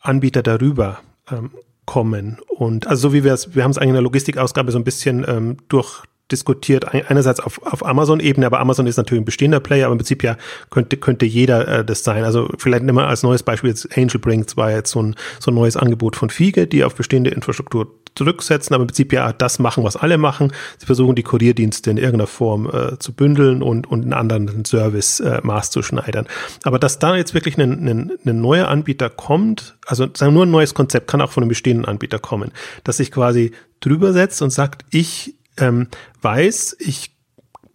Anbieter 0.00 0.42
darüber 0.42 0.98
ähm, 1.30 1.50
kommen. 1.84 2.38
Und 2.48 2.88
also 2.88 3.10
so 3.10 3.14
wie 3.14 3.22
wir 3.22 3.32
es, 3.32 3.54
wir 3.54 3.62
haben 3.62 3.70
es 3.70 3.78
eigentlich 3.78 3.90
in 3.90 3.94
der 3.94 4.02
Logistikausgabe 4.02 4.72
so 4.72 4.78
ein 4.78 4.84
bisschen 4.84 5.24
ähm, 5.28 5.58
durch 5.68 6.02
diskutiert, 6.32 6.92
einerseits 6.92 7.40
auf, 7.40 7.60
auf 7.64 7.86
Amazon-Ebene, 7.86 8.46
aber 8.46 8.58
Amazon 8.58 8.86
ist 8.86 8.96
natürlich 8.96 9.22
ein 9.22 9.26
bestehender 9.26 9.60
Player, 9.60 9.86
aber 9.86 9.92
im 9.92 9.98
Prinzip 9.98 10.24
ja 10.24 10.36
könnte, 10.70 10.96
könnte 10.96 11.24
jeder 11.24 11.68
äh, 11.68 11.84
das 11.84 12.02
sein. 12.02 12.24
Also 12.24 12.48
vielleicht 12.58 12.82
nehmen 12.82 12.98
wir 12.98 13.06
als 13.06 13.22
neues 13.22 13.42
Beispiel 13.42 13.70
jetzt 13.70 13.96
Angel 13.96 14.18
Brings 14.18 14.56
war 14.56 14.70
jetzt 14.70 14.90
so 14.90 15.02
ein, 15.02 15.14
so 15.38 15.50
ein 15.50 15.54
neues 15.54 15.76
Angebot 15.76 16.16
von 16.16 16.30
Fiege, 16.30 16.66
die 16.66 16.82
auf 16.82 16.94
bestehende 16.94 17.30
Infrastruktur 17.30 17.94
zurücksetzen, 18.16 18.74
aber 18.74 18.82
im 18.82 18.88
Prinzip 18.88 19.12
ja 19.12 19.32
das 19.32 19.58
machen, 19.58 19.84
was 19.84 19.96
alle 19.96 20.18
machen. 20.18 20.52
Sie 20.78 20.86
versuchen 20.86 21.14
die 21.14 21.22
Kurierdienste 21.22 21.90
in 21.90 21.98
irgendeiner 21.98 22.26
Form 22.26 22.68
äh, 22.72 22.98
zu 22.98 23.12
bündeln 23.12 23.62
und, 23.62 23.86
und 23.86 24.02
einen 24.02 24.12
anderen 24.12 24.64
Service 24.64 25.20
äh, 25.20 25.40
maßzuschneidern. 25.42 26.26
Aber 26.64 26.78
dass 26.78 26.98
da 26.98 27.14
jetzt 27.14 27.34
wirklich 27.34 27.58
ein, 27.58 27.86
ein, 27.86 28.12
ein 28.24 28.40
neuer 28.40 28.68
Anbieter 28.68 29.10
kommt, 29.10 29.76
also 29.86 30.04
sagen 30.12 30.32
wir 30.32 30.38
nur 30.38 30.46
ein 30.46 30.50
neues 30.50 30.74
Konzept, 30.74 31.08
kann 31.08 31.20
auch 31.20 31.30
von 31.30 31.44
einem 31.44 31.50
bestehenden 31.50 31.84
Anbieter 31.84 32.18
kommen, 32.18 32.50
dass 32.82 32.96
sich 32.96 33.12
quasi 33.12 33.52
drüber 33.80 34.12
setzt 34.12 34.42
und 34.42 34.50
sagt, 34.50 34.84
ich 34.90 35.35
ähm, 35.58 35.88
weiß, 36.20 36.76
ich 36.78 37.16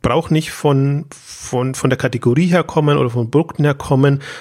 brauche 0.02 0.34
nicht 0.34 0.52
von, 0.52 1.06
von, 1.12 1.76
von 1.76 1.90
der 1.90 1.98
Kategorie 1.98 2.48
her 2.48 2.64
oder 2.98 3.10
von 3.10 3.30
Produkten 3.30 3.64
her 3.64 3.76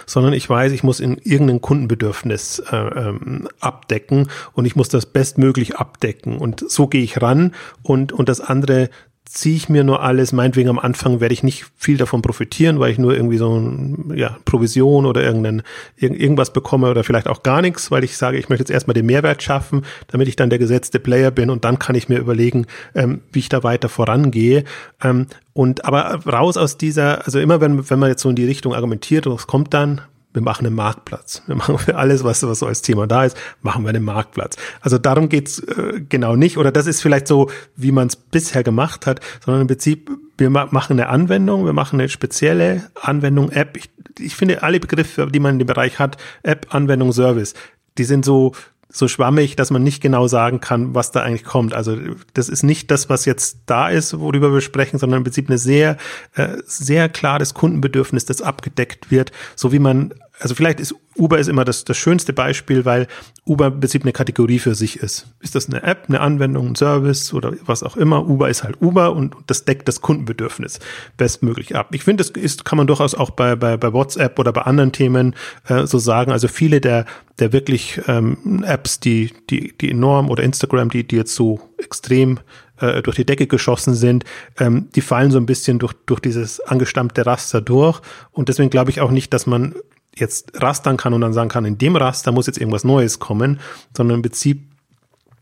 sondern 0.07 0.33
ich 0.33 0.49
weiß, 0.49 0.73
ich 0.73 0.83
muss 0.83 1.01
in 1.01 1.19
irgendein 1.19 1.61
Kundenbedürfnis 1.61 2.61
äh, 2.71 2.77
ähm, 2.77 3.49
abdecken 3.61 4.29
und 4.53 4.65
ich 4.65 4.77
muss 4.77 4.89
das 4.89 5.07
bestmöglich 5.07 5.77
abdecken. 5.77 6.39
Und 6.39 6.65
so 6.71 6.87
gehe 6.87 7.03
ich 7.03 7.21
ran 7.21 7.55
und, 7.83 8.13
und 8.13 8.29
das 8.29 8.41
andere 8.41 8.89
ziehe 9.25 9.55
ich 9.55 9.69
mir 9.69 9.85
nur 9.85 10.03
alles, 10.03 10.33
meinetwegen 10.33 10.69
am 10.69 10.79
Anfang 10.79 11.21
werde 11.21 11.33
ich 11.33 11.45
nicht 11.45 11.67
viel 11.77 11.97
davon 11.97 12.21
profitieren, 12.21 12.81
weil 12.81 12.91
ich 12.91 12.99
nur 12.99 13.15
irgendwie 13.15 13.37
so 13.37 13.57
ein, 13.57 14.13
ja, 14.17 14.37
Provision 14.45 15.07
oder 15.07 15.23
irgendein, 15.23 15.63
irgendwas 15.97 16.53
bekomme 16.53 16.91
oder 16.91 17.05
vielleicht 17.05 17.29
auch 17.29 17.45
gar 17.45 17.63
nichts, 17.63 17.91
weil 17.93 18.03
ich 18.03 18.17
sage, 18.17 18.39
ich 18.39 18.49
möchte 18.49 18.63
jetzt 18.63 18.71
erstmal 18.71 18.95
den 18.95 19.07
Mehrwert 19.07 19.43
schaffen, 19.43 19.83
damit 20.09 20.27
ich 20.27 20.35
dann 20.35 20.51
der 20.51 20.59
gesetzte 20.59 20.99
Player 20.99 21.31
bin 21.31 21.51
und 21.51 21.65
dann 21.65 21.79
kann 21.79 21.95
ich 21.95 22.09
mir 22.09 22.19
überlegen, 22.19 22.67
ähm, 22.95 23.21
wie 23.33 23.39
ich 23.39 23.49
da 23.49 23.63
weiter 23.63 23.89
vorangehe. 23.89 24.65
Ähm, 25.03 25.27
und 25.53 25.85
aber 25.85 26.21
raus 26.27 26.57
aus 26.57 26.77
dieser, 26.77 27.25
also 27.25 27.39
immer 27.39 27.61
wenn, 27.61 27.89
wenn 27.89 27.99
man 27.99 28.11
jetzt 28.11 28.23
so 28.23 28.31
in 28.31 28.37
die 28.37 28.47
Richtung 28.47 28.75
argumentiert 28.75 29.27
und 29.29 29.39
es 29.39 29.47
kommt 29.47 29.75
dann, 29.75 30.01
wir 30.33 30.43
machen 30.43 30.67
einen 30.67 30.77
Marktplatz. 30.77 31.43
Wir 31.47 31.57
machen 31.57 31.79
für 31.79 31.97
alles, 31.97 32.23
was, 32.23 32.43
was 32.43 32.61
so 32.61 32.67
als 32.67 32.83
Thema 32.83 33.07
da 33.07 33.25
ist, 33.25 33.37
machen 33.63 33.83
wir 33.83 33.89
einen 33.89 34.05
Marktplatz. 34.05 34.57
Also 34.81 34.99
darum 34.99 35.29
geht's 35.29 35.59
äh, 35.61 36.01
genau 36.09 36.37
nicht. 36.37 36.57
Oder 36.57 36.71
das 36.71 36.87
ist 36.87 37.01
vielleicht 37.01 37.27
so, 37.27 37.51
wie 37.77 37.93
man 37.93 38.07
es 38.07 38.17
bisher 38.17 38.63
gemacht 38.63 39.07
hat, 39.07 39.21
sondern 39.45 39.63
im 39.63 39.67
Prinzip, 39.67 40.11
wir 40.39 40.51
ma 40.51 40.67
machen 40.71 40.99
eine 40.99 41.09
Anwendung, 41.09 41.65
wir 41.65 41.73
machen 41.73 42.01
eine 42.01 42.09
spezielle 42.09 42.91
Anwendung, 43.01 43.51
App. 43.51 43.77
Ich, 43.77 43.91
ich 44.19 44.37
finde, 44.37 44.63
alle 44.63 44.81
Begriffe, 44.81 45.27
die 45.27 45.41
man 45.41 45.55
in 45.55 45.59
dem 45.59 45.67
Bereich 45.67 45.99
hat, 45.99 46.17
App, 46.43 46.75
Anwendung, 46.75 47.13
Service, 47.13 47.55
die 47.99 48.05
sind 48.05 48.25
so 48.25 48.53
so 48.93 49.09
schwammig, 49.09 49.57
dass 49.57 49.71
man 49.71 49.83
nicht 49.83 50.03
genau 50.03 50.27
sagen 50.27 50.61
kann, 50.61 50.95
was 50.95 51.13
da 51.13 51.23
eigentlich 51.23 51.45
kommt. 51.45 51.75
Also 51.75 51.97
das 52.35 52.49
ist 52.49 52.63
nicht 52.63 52.91
das, 52.91 53.09
was 53.09 53.25
jetzt 53.25 53.59
da 53.67 53.89
ist, 53.89 54.19
worüber 54.19 54.53
wir 54.53 54.61
sprechen, 54.61 54.99
sondern 54.99 55.19
im 55.19 55.25
Prinzip 55.25 55.49
eine 55.49 55.59
sehr, 55.59 55.97
äh, 56.35 56.57
sehr 56.65 57.09
klares 57.09 57.55
Kundenbedürfnis, 57.55 58.25
das 58.25 58.43
abgedeckt 58.43 59.11
wird, 59.11 59.33
so 59.57 59.73
wie 59.73 59.79
man 59.79 60.15
also 60.41 60.55
vielleicht 60.55 60.81
ist 60.81 60.95
Uber 61.17 61.39
ist 61.39 61.49
immer 61.49 61.65
das, 61.65 61.85
das 61.85 61.97
schönste 61.97 62.33
Beispiel, 62.33 62.85
weil 62.85 63.07
Uber 63.45 63.67
im 63.67 63.81
Prinzip 63.81 64.03
eine 64.03 64.13
Kategorie 64.13 64.59
für 64.59 64.75
sich 64.75 64.97
ist. 64.97 65.27
Ist 65.41 65.55
das 65.55 65.69
eine 65.69 65.83
App, 65.83 66.05
eine 66.09 66.21
Anwendung, 66.21 66.69
ein 66.69 66.75
Service 66.77 67.35
oder 67.35 67.53
was 67.67 67.83
auch 67.83 67.97
immer? 67.97 68.27
Uber 68.29 68.49
ist 68.49 68.65
halt 68.65 68.81
Uber 68.81 69.15
und 69.15 69.35
das 69.47 69.65
deckt 69.65 69.87
das 69.89 70.01
Kundenbedürfnis 70.01 70.79
bestmöglich 71.17 71.77
ab. 71.77 71.89
Ich 71.93 72.05
finde, 72.05 72.25
das 72.25 72.31
ist, 72.31 72.65
kann 72.65 72.79
man 72.79 72.87
durchaus 72.87 73.15
auch 73.15 73.31
bei, 73.31 73.57
bei, 73.57 73.77
bei 73.77 73.93
WhatsApp 73.93 74.39
oder 74.39 74.53
bei 74.53 74.63
anderen 74.63 74.93
Themen 74.93 75.35
äh, 75.67 75.87
so 75.87 75.99
sagen. 75.99 76.33
Also 76.33 76.49
viele 76.49 76.81
der, 76.81 77.05
der 77.39 77.53
wirklich 77.53 78.01
ähm, 78.07 78.65
Apps, 78.65 79.01
die, 79.01 79.33
die, 79.51 79.77
die 79.77 79.91
enorm 79.91 80.31
oder 80.31 80.43
Instagram, 80.43 80.91
die, 80.91 81.07
die 81.07 81.17
jetzt 81.17 81.35
so 81.35 81.61
extrem 81.77 82.41
äh, 82.79 83.03
durch 83.03 83.17
die 83.17 83.27
Decke 83.27 83.47
geschossen 83.47 83.95
sind, 83.95 84.25
ähm, 84.59 84.89
die 84.95 85.01
fallen 85.01 85.31
so 85.31 85.39
ein 85.39 85.47
bisschen 85.47 85.79
durch, 85.79 85.93
durch 86.07 86.21
dieses 86.21 86.61
angestammte 86.61 87.27
Raster 87.27 87.61
durch. 87.61 88.01
Und 88.31 88.49
deswegen 88.49 88.71
glaube 88.71 88.91
ich 88.91 89.01
auch 89.01 89.11
nicht, 89.11 89.35
dass 89.35 89.47
man 89.47 89.75
jetzt 90.17 90.63
rastern 90.63 90.97
kann 90.97 91.15
und 91.15 91.21
dann 91.21 91.33
sagen 91.33 91.49
kann, 91.49 91.65
in 91.65 91.79
dem 91.79 91.97
Raster 91.97 92.33
muss 92.33 92.47
jetzt 92.47 92.59
irgendwas 92.59 92.85
Neues 92.85 93.19
kommen, 93.19 93.61
sondern 93.97 94.17
im 94.17 94.23
Prinzip 94.23 94.63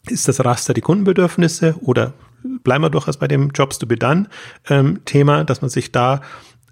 ist 0.08 0.28
das 0.28 0.44
Raster 0.44 0.74
die 0.74 0.80
Kundenbedürfnisse 0.80 1.76
oder 1.80 2.14
bleiben 2.64 2.84
wir 2.84 2.90
durchaus 2.90 3.16
bei 3.16 3.28
dem 3.28 3.50
Jobs 3.50 3.78
to 3.78 3.86
be 3.86 3.96
done 3.96 4.28
ähm, 4.68 5.04
Thema, 5.04 5.44
dass 5.44 5.60
man 5.60 5.70
sich 5.70 5.92
da 5.92 6.20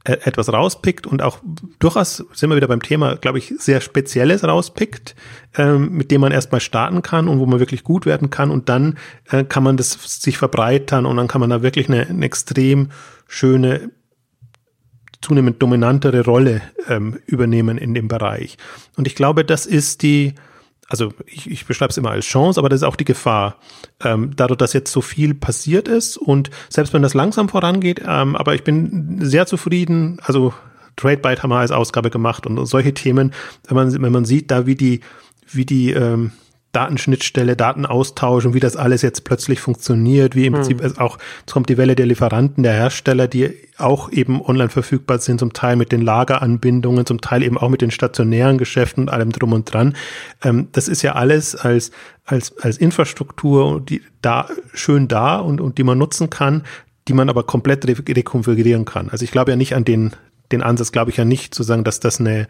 äh, 0.04 0.18
etwas 0.24 0.52
rauspickt 0.52 1.06
und 1.06 1.22
auch 1.22 1.38
durchaus 1.78 2.24
sind 2.32 2.50
wir 2.50 2.56
wieder 2.56 2.68
beim 2.68 2.82
Thema, 2.82 3.16
glaube 3.16 3.38
ich, 3.38 3.52
sehr 3.58 3.80
Spezielles 3.80 4.44
rauspickt, 4.44 5.16
ähm, 5.56 5.90
mit 5.92 6.10
dem 6.10 6.20
man 6.20 6.32
erstmal 6.32 6.60
starten 6.60 7.02
kann 7.02 7.28
und 7.28 7.40
wo 7.40 7.46
man 7.46 7.58
wirklich 7.58 7.82
gut 7.82 8.06
werden 8.06 8.30
kann 8.30 8.50
und 8.50 8.68
dann 8.68 8.98
äh, 9.30 9.44
kann 9.44 9.64
man 9.64 9.76
das 9.76 9.98
sich 10.22 10.38
verbreitern 10.38 11.06
und 11.06 11.16
dann 11.16 11.28
kann 11.28 11.40
man 11.40 11.50
da 11.50 11.62
wirklich 11.62 11.88
eine, 11.88 12.06
eine 12.06 12.24
extrem 12.24 12.90
schöne 13.26 13.90
zunehmend 15.22 15.62
dominantere 15.62 16.24
Rolle 16.24 16.62
ähm, 16.88 17.18
übernehmen 17.26 17.78
in 17.78 17.94
dem 17.94 18.08
Bereich. 18.08 18.56
Und 18.96 19.06
ich 19.06 19.14
glaube, 19.14 19.44
das 19.44 19.66
ist 19.66 20.02
die, 20.02 20.34
also 20.88 21.12
ich, 21.26 21.50
ich 21.50 21.66
beschreibe 21.66 21.90
es 21.90 21.96
immer 21.96 22.10
als 22.10 22.26
Chance, 22.26 22.60
aber 22.60 22.68
das 22.68 22.80
ist 22.80 22.86
auch 22.86 22.96
die 22.96 23.04
Gefahr, 23.04 23.56
ähm, 24.02 24.32
dadurch, 24.36 24.58
dass 24.58 24.72
jetzt 24.72 24.92
so 24.92 25.00
viel 25.00 25.34
passiert 25.34 25.88
ist 25.88 26.16
und 26.16 26.50
selbst 26.68 26.92
wenn 26.92 27.02
das 27.02 27.14
langsam 27.14 27.48
vorangeht, 27.48 28.02
ähm, 28.06 28.36
aber 28.36 28.54
ich 28.54 28.64
bin 28.64 29.18
sehr 29.22 29.46
zufrieden, 29.46 30.18
also 30.22 30.54
TradeByte 30.96 31.42
haben 31.42 31.50
wir 31.50 31.58
als 31.58 31.72
Ausgabe 31.72 32.10
gemacht 32.10 32.46
und 32.46 32.64
solche 32.66 32.94
Themen, 32.94 33.32
wenn 33.68 33.76
man, 33.76 34.02
wenn 34.02 34.12
man 34.12 34.24
sieht, 34.24 34.50
da 34.50 34.66
wie 34.66 34.76
die, 34.76 35.00
wie 35.48 35.66
die 35.66 35.92
ähm, 35.92 36.32
Datenschnittstelle, 36.72 37.56
Datenaustausch 37.56 38.44
und 38.44 38.52
wie 38.54 38.60
das 38.60 38.76
alles 38.76 39.00
jetzt 39.00 39.24
plötzlich 39.24 39.60
funktioniert, 39.60 40.34
wie 40.34 40.46
im 40.46 40.52
hm. 40.52 40.60
Prinzip 40.60 40.82
es 40.82 40.98
auch, 40.98 41.18
es 41.46 41.52
kommt 41.52 41.70
die 41.70 41.78
Welle 41.78 41.94
der 41.94 42.06
Lieferanten, 42.06 42.62
der 42.62 42.74
Hersteller, 42.74 43.28
die 43.28 43.50
auch 43.78 44.10
eben 44.12 44.42
online 44.42 44.68
verfügbar 44.68 45.18
sind, 45.18 45.40
zum 45.40 45.52
Teil 45.52 45.76
mit 45.76 45.90
den 45.90 46.02
Lageranbindungen, 46.02 47.06
zum 47.06 47.20
Teil 47.20 47.42
eben 47.42 47.56
auch 47.56 47.70
mit 47.70 47.80
den 47.80 47.90
stationären 47.90 48.58
Geschäften 48.58 49.04
und 49.04 49.08
allem 49.08 49.32
drum 49.32 49.52
und 49.54 49.72
dran. 49.72 49.96
Ähm, 50.42 50.68
das 50.72 50.88
ist 50.88 51.02
ja 51.02 51.14
alles 51.14 51.56
als, 51.56 51.92
als, 52.24 52.58
als 52.58 52.76
Infrastruktur, 52.76 53.80
die 53.80 54.02
da 54.20 54.48
schön 54.74 55.08
da 55.08 55.36
und, 55.36 55.60
und 55.60 55.78
die 55.78 55.84
man 55.84 55.96
nutzen 55.96 56.28
kann, 56.28 56.64
die 57.08 57.14
man 57.14 57.30
aber 57.30 57.44
komplett 57.44 57.86
rekonfigurieren 57.86 58.84
kann. 58.84 59.08
Also 59.08 59.24
ich 59.24 59.30
glaube 59.30 59.50
ja 59.50 59.56
nicht 59.56 59.74
an 59.74 59.84
den, 59.84 60.12
den 60.52 60.62
Ansatz, 60.62 60.92
glaube 60.92 61.10
ich 61.10 61.16
ja 61.16 61.24
nicht 61.24 61.54
zu 61.54 61.62
sagen, 61.62 61.84
dass 61.84 62.00
das 62.00 62.20
eine, 62.20 62.48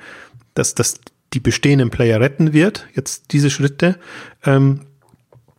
dass 0.55 0.75
das 0.75 1.01
die 1.35 1.41
bestehenden 1.41 1.91
Player 1.91 2.21
retten 2.21 2.53
wird, 2.53 2.87
jetzt 2.95 3.33
diese 3.33 3.51
Schritte. 3.51 3.99
Ähm, 4.45 4.83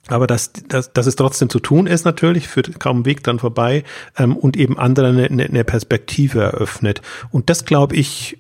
aber 0.07 0.25
dass, 0.25 0.53
dass, 0.53 0.93
dass 0.93 1.05
es 1.05 1.15
trotzdem 1.15 1.49
zu 1.49 1.59
tun 1.59 1.85
ist 1.85 2.05
natürlich, 2.05 2.47
führt 2.47 2.79
kaum 2.79 3.05
Weg 3.05 3.23
dann 3.23 3.39
vorbei 3.39 3.83
ähm, 4.17 4.37
und 4.37 4.55
eben 4.55 4.79
anderen 4.79 5.17
eine, 5.17 5.45
eine 5.45 5.63
Perspektive 5.63 6.41
eröffnet. 6.41 7.01
Und 7.29 7.49
das 7.49 7.65
glaube 7.65 7.95
ich, 7.95 8.39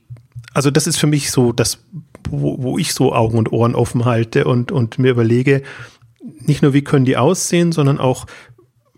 also 0.53 0.71
das 0.71 0.87
ist 0.87 0.97
für 0.97 1.07
mich 1.07 1.29
so 1.29 1.51
das, 1.51 1.83
wo, 2.29 2.61
wo 2.61 2.77
ich 2.77 2.93
so 2.93 3.13
Augen 3.13 3.37
und 3.37 3.51
Ohren 3.51 3.75
offen 3.75 4.05
halte 4.05 4.45
und, 4.45 4.71
und 4.71 4.97
mir 4.97 5.11
überlege, 5.11 5.61
nicht 6.39 6.61
nur 6.61 6.73
wie 6.73 6.83
können 6.83 7.05
die 7.05 7.17
aussehen, 7.17 7.71
sondern 7.71 7.99
auch, 7.99 8.25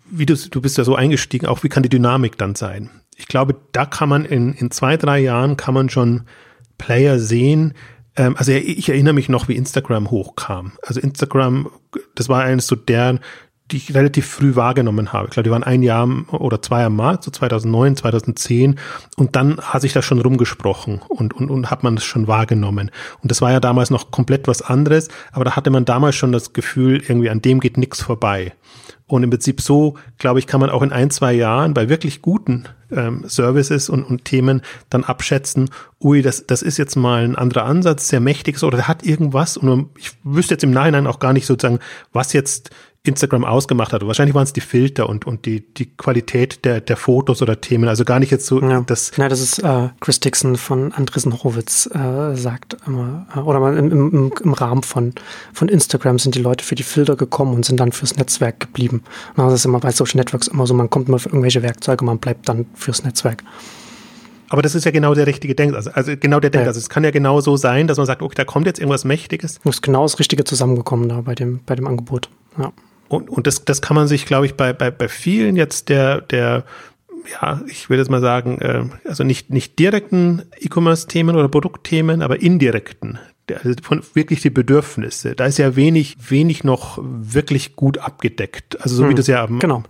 wie 0.09 0.25
du, 0.25 0.35
du 0.35 0.61
bist 0.61 0.77
ja 0.77 0.83
so 0.83 0.95
eingestiegen, 0.95 1.47
auch 1.47 1.63
wie 1.63 1.69
kann 1.69 1.83
die 1.83 1.89
Dynamik 1.89 2.37
dann 2.37 2.55
sein. 2.55 2.89
Ich 3.17 3.27
glaube, 3.27 3.55
da 3.71 3.85
kann 3.85 4.09
man 4.09 4.25
in, 4.25 4.53
in 4.53 4.71
zwei, 4.71 4.95
drei 4.95 5.19
Jahren 5.19 5.57
kann 5.57 5.73
man 5.73 5.89
schon 5.89 6.23
Player 6.77 7.19
sehen, 7.19 7.73
ähm, 8.15 8.35
also 8.37 8.51
ich 8.51 8.89
erinnere 8.89 9.13
mich 9.13 9.29
noch, 9.29 9.47
wie 9.47 9.55
Instagram 9.55 10.11
hochkam. 10.11 10.73
Also 10.83 10.99
Instagram, 10.99 11.69
das 12.15 12.29
war 12.29 12.43
eines 12.43 12.67
so 12.67 12.75
der, 12.75 13.19
die 13.71 13.77
ich 13.77 13.93
relativ 13.93 14.27
früh 14.27 14.55
wahrgenommen 14.55 15.13
habe. 15.13 15.25
Ich 15.27 15.31
glaube, 15.31 15.43
die 15.43 15.51
waren 15.51 15.63
ein 15.63 15.83
Jahr 15.83 16.07
oder 16.31 16.61
zwei 16.61 16.83
am 16.85 16.95
Markt, 16.95 17.23
so 17.23 17.31
2009, 17.31 17.97
2010. 17.97 18.79
Und 19.15 19.35
dann 19.35 19.59
hat 19.59 19.81
sich 19.81 19.93
das 19.93 20.05
schon 20.05 20.19
rumgesprochen 20.19 21.01
und, 21.07 21.33
und, 21.33 21.51
und 21.51 21.69
hat 21.69 21.83
man 21.83 21.95
das 21.95 22.03
schon 22.03 22.27
wahrgenommen. 22.27 22.91
Und 23.21 23.31
das 23.31 23.41
war 23.41 23.51
ja 23.51 23.59
damals 23.59 23.91
noch 23.91 24.11
komplett 24.11 24.47
was 24.47 24.61
anderes, 24.61 25.09
aber 25.31 25.45
da 25.45 25.55
hatte 25.55 25.69
man 25.69 25.85
damals 25.85 26.15
schon 26.15 26.31
das 26.31 26.53
Gefühl, 26.53 26.97
irgendwie 27.07 27.29
an 27.29 27.41
dem 27.41 27.59
geht 27.59 27.77
nichts 27.77 28.01
vorbei. 28.01 28.53
Und 29.05 29.23
im 29.23 29.29
Prinzip 29.29 29.61
so, 29.61 29.95
glaube 30.17 30.39
ich, 30.39 30.47
kann 30.47 30.59
man 30.59 30.69
auch 30.69 30.81
in 30.81 30.91
ein, 30.91 31.09
zwei 31.09 31.33
Jahren 31.33 31.73
bei 31.73 31.89
wirklich 31.89 32.21
guten 32.21 32.67
ähm, 32.91 33.23
Services 33.27 33.89
und, 33.89 34.03
und 34.03 34.25
Themen 34.25 34.61
dann 34.89 35.03
abschätzen, 35.03 35.69
ui, 36.01 36.21
das, 36.21 36.45
das 36.47 36.61
ist 36.61 36.77
jetzt 36.77 36.95
mal 36.95 37.23
ein 37.23 37.35
anderer 37.35 37.65
Ansatz, 37.65 38.07
sehr 38.07 38.19
mächtig 38.19 38.61
oder 38.63 38.77
der 38.77 38.87
hat 38.87 39.03
irgendwas. 39.03 39.57
Und 39.57 39.89
ich 39.97 40.11
wüsste 40.23 40.53
jetzt 40.53 40.63
im 40.63 40.71
Nachhinein 40.71 41.07
auch 41.07 41.19
gar 41.19 41.33
nicht 41.33 41.45
sozusagen, 41.45 41.79
was 42.13 42.33
jetzt 42.33 42.71
Instagram 43.03 43.45
ausgemacht 43.45 43.93
hat. 43.93 44.05
Wahrscheinlich 44.05 44.35
waren 44.35 44.43
es 44.43 44.51
die 44.51 44.61
Filter 44.61 45.07
und, 45.07 45.25
und 45.25 45.45
die, 45.45 45.73
die 45.73 45.95
Qualität 45.95 46.65
der, 46.65 46.81
der 46.81 46.97
Fotos 46.97 47.41
oder 47.41 47.61
Themen. 47.61 47.87
Also 47.87 48.03
gar 48.03 48.19
nicht 48.19 48.29
jetzt 48.29 48.45
so 48.45 48.61
ja. 48.61 48.81
das. 48.81 49.11
Ja, 49.15 49.29
das 49.29 49.39
ist 49.39 49.59
äh, 49.59 49.89
Chris 50.01 50.19
Dixon 50.19 50.57
von 50.57 50.91
Andresen 50.91 51.31
Horowitz 51.33 51.89
äh, 51.93 52.35
sagt 52.35 52.77
immer, 52.85 53.25
äh, 53.33 53.39
oder 53.39 53.65
im, 53.77 53.91
im, 53.91 54.31
im 54.43 54.53
Rahmen 54.53 54.83
von, 54.83 55.13
von 55.53 55.69
Instagram 55.69 56.19
sind 56.19 56.35
die 56.35 56.41
Leute 56.41 56.65
für 56.65 56.75
die 56.75 56.83
Filter 56.83 57.15
gekommen 57.15 57.55
und 57.55 57.63
sind 57.63 57.79
dann 57.79 57.93
fürs 57.93 58.17
Netzwerk 58.17 58.59
geblieben. 58.59 59.03
Und 59.37 59.45
das 59.45 59.53
ist 59.53 59.65
immer 59.65 59.79
bei 59.79 59.91
Social 59.91 60.17
Networks 60.17 60.49
immer 60.49 60.67
so, 60.67 60.73
man 60.73 60.89
kommt 60.89 61.07
mal 61.07 61.19
für 61.19 61.29
irgendwelche 61.29 61.63
Werkzeuge, 61.63 62.03
man 62.03 62.19
bleibt 62.19 62.49
dann 62.49 62.65
fürs 62.79 63.03
Netzwerk. 63.03 63.43
Aber 64.49 64.63
das 64.63 64.73
ist 64.73 64.83
ja 64.83 64.91
genau 64.91 65.13
der 65.13 65.27
richtige 65.27 65.53
Denkansatz. 65.53 65.95
Also, 65.95 66.11
also 66.11 66.19
genau 66.19 66.39
der 66.39 66.49
Denkansatz. 66.49 66.83
Ja. 66.83 66.85
Es 66.85 66.89
kann 66.89 67.03
ja 67.03 67.11
genau 67.11 67.39
so 67.39 67.55
sein, 67.55 67.87
dass 67.87 67.97
man 67.97 68.07
sagt, 68.07 68.21
okay, 68.21 68.33
da 68.35 68.45
kommt 68.45 68.65
jetzt 68.65 68.79
irgendwas 68.79 69.05
Mächtiges. 69.05 69.59
Es 69.63 69.75
ist 69.75 69.81
genau 69.83 70.03
das 70.03 70.17
Richtige 70.17 70.43
zusammengekommen 70.43 71.07
da 71.07 71.21
bei 71.21 71.35
dem, 71.35 71.59
bei 71.65 71.75
dem 71.75 71.87
Angebot. 71.87 72.29
Ja. 72.57 72.73
Und, 73.09 73.29
und 73.29 73.47
das, 73.47 73.65
das 73.65 73.81
kann 73.81 73.95
man 73.95 74.07
sich, 74.07 74.25
glaube 74.25 74.45
ich, 74.45 74.55
bei, 74.55 74.73
bei, 74.73 74.91
bei 74.91 75.07
vielen 75.07 75.55
jetzt 75.55 75.89
der, 75.89 76.21
der, 76.21 76.63
ja, 77.41 77.61
ich 77.67 77.89
würde 77.89 78.01
jetzt 78.01 78.09
mal 78.09 78.21
sagen, 78.21 78.59
äh, 78.59 78.85
also 79.07 79.23
nicht, 79.23 79.51
nicht 79.51 79.77
direkten 79.77 80.43
E-Commerce-Themen 80.59 81.35
oder 81.35 81.47
Produktthemen, 81.47 82.21
aber 82.21 82.41
indirekten, 82.41 83.19
also 83.51 83.71
von 83.81 84.03
wirklich 84.13 84.41
die 84.41 84.51
Bedürfnisse. 84.51 85.35
Da 85.35 85.45
ist 85.45 85.57
ja 85.57 85.75
wenig, 85.75 86.17
wenig 86.29 86.63
noch 86.63 86.99
wirklich 87.01 87.75
gut 87.75 87.97
abgedeckt. 87.97 88.79
Also 88.81 88.95
so 88.95 89.03
hm, 89.03 89.09
wie 89.09 89.15
du 89.15 89.21
es 89.21 89.27
ja 89.27 89.43
am, 89.43 89.59
genau. 89.59 89.83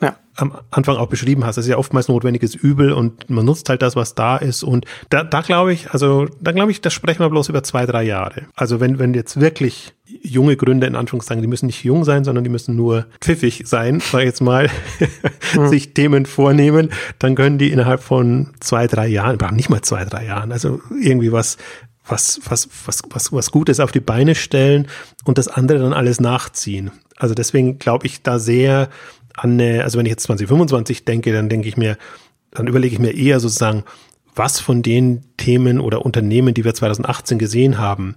Ja. 0.00 0.16
am 0.36 0.56
Anfang 0.70 0.96
auch 0.96 1.08
beschrieben 1.08 1.44
hast, 1.44 1.56
das 1.56 1.66
ist 1.66 1.70
ja 1.70 1.76
oftmals 1.76 2.08
notwendiges 2.08 2.54
Übel 2.54 2.92
und 2.92 3.28
man 3.28 3.44
nutzt 3.44 3.68
halt 3.68 3.82
das, 3.82 3.96
was 3.96 4.14
da 4.14 4.36
ist. 4.36 4.62
Und 4.62 4.86
da, 5.10 5.24
da 5.24 5.40
glaube 5.42 5.72
ich, 5.72 5.90
also 5.90 6.26
da 6.40 6.52
glaube 6.52 6.70
ich, 6.70 6.80
das 6.80 6.92
sprechen 6.92 7.20
wir 7.20 7.30
bloß 7.30 7.48
über 7.48 7.62
zwei, 7.62 7.86
drei 7.86 8.02
Jahre. 8.02 8.46
Also 8.54 8.80
wenn, 8.80 8.98
wenn 8.98 9.14
jetzt 9.14 9.40
wirklich 9.40 9.92
junge 10.22 10.56
Gründer 10.56 10.86
in 10.86 10.96
Anführungszeichen, 10.96 11.42
die 11.42 11.48
müssen 11.48 11.66
nicht 11.66 11.84
jung 11.84 12.04
sein, 12.04 12.24
sondern 12.24 12.44
die 12.44 12.50
müssen 12.50 12.76
nur 12.76 13.06
pfiffig 13.20 13.62
sein, 13.66 14.00
sag 14.10 14.20
ich 14.20 14.26
jetzt 14.26 14.40
mal, 14.40 14.68
mhm. 15.56 15.68
sich 15.68 15.94
Themen 15.94 16.26
vornehmen, 16.26 16.90
dann 17.18 17.34
können 17.34 17.58
die 17.58 17.70
innerhalb 17.70 18.02
von 18.02 18.50
zwei, 18.60 18.86
drei 18.86 19.06
Jahren, 19.08 19.38
nicht 19.54 19.70
mal 19.70 19.82
zwei, 19.82 20.04
drei 20.04 20.26
Jahren, 20.26 20.52
also 20.52 20.80
irgendwie 21.00 21.32
was, 21.32 21.58
was, 22.06 22.40
was, 22.44 22.68
was, 22.86 23.02
was, 23.10 23.32
was 23.32 23.50
Gutes 23.50 23.80
auf 23.80 23.92
die 23.92 24.00
Beine 24.00 24.34
stellen 24.34 24.88
und 25.24 25.38
das 25.38 25.48
andere 25.48 25.78
dann 25.78 25.92
alles 25.92 26.20
nachziehen. 26.20 26.90
Also 27.16 27.34
deswegen 27.34 27.78
glaube 27.78 28.06
ich 28.06 28.22
da 28.22 28.38
sehr 28.38 28.88
an 29.36 29.52
eine, 29.52 29.84
also 29.84 29.98
wenn 29.98 30.06
ich 30.06 30.10
jetzt 30.10 30.24
2025 30.24 31.04
denke, 31.04 31.32
dann 31.32 31.48
denke 31.48 31.68
ich 31.68 31.76
mir, 31.76 31.96
dann 32.50 32.66
überlege 32.66 32.94
ich 32.94 33.00
mir 33.00 33.14
eher 33.14 33.40
sozusagen, 33.40 33.84
was 34.34 34.60
von 34.60 34.82
den 34.82 35.22
Themen 35.36 35.80
oder 35.80 36.04
Unternehmen, 36.04 36.54
die 36.54 36.64
wir 36.64 36.74
2018 36.74 37.38
gesehen 37.38 37.78
haben, 37.78 38.16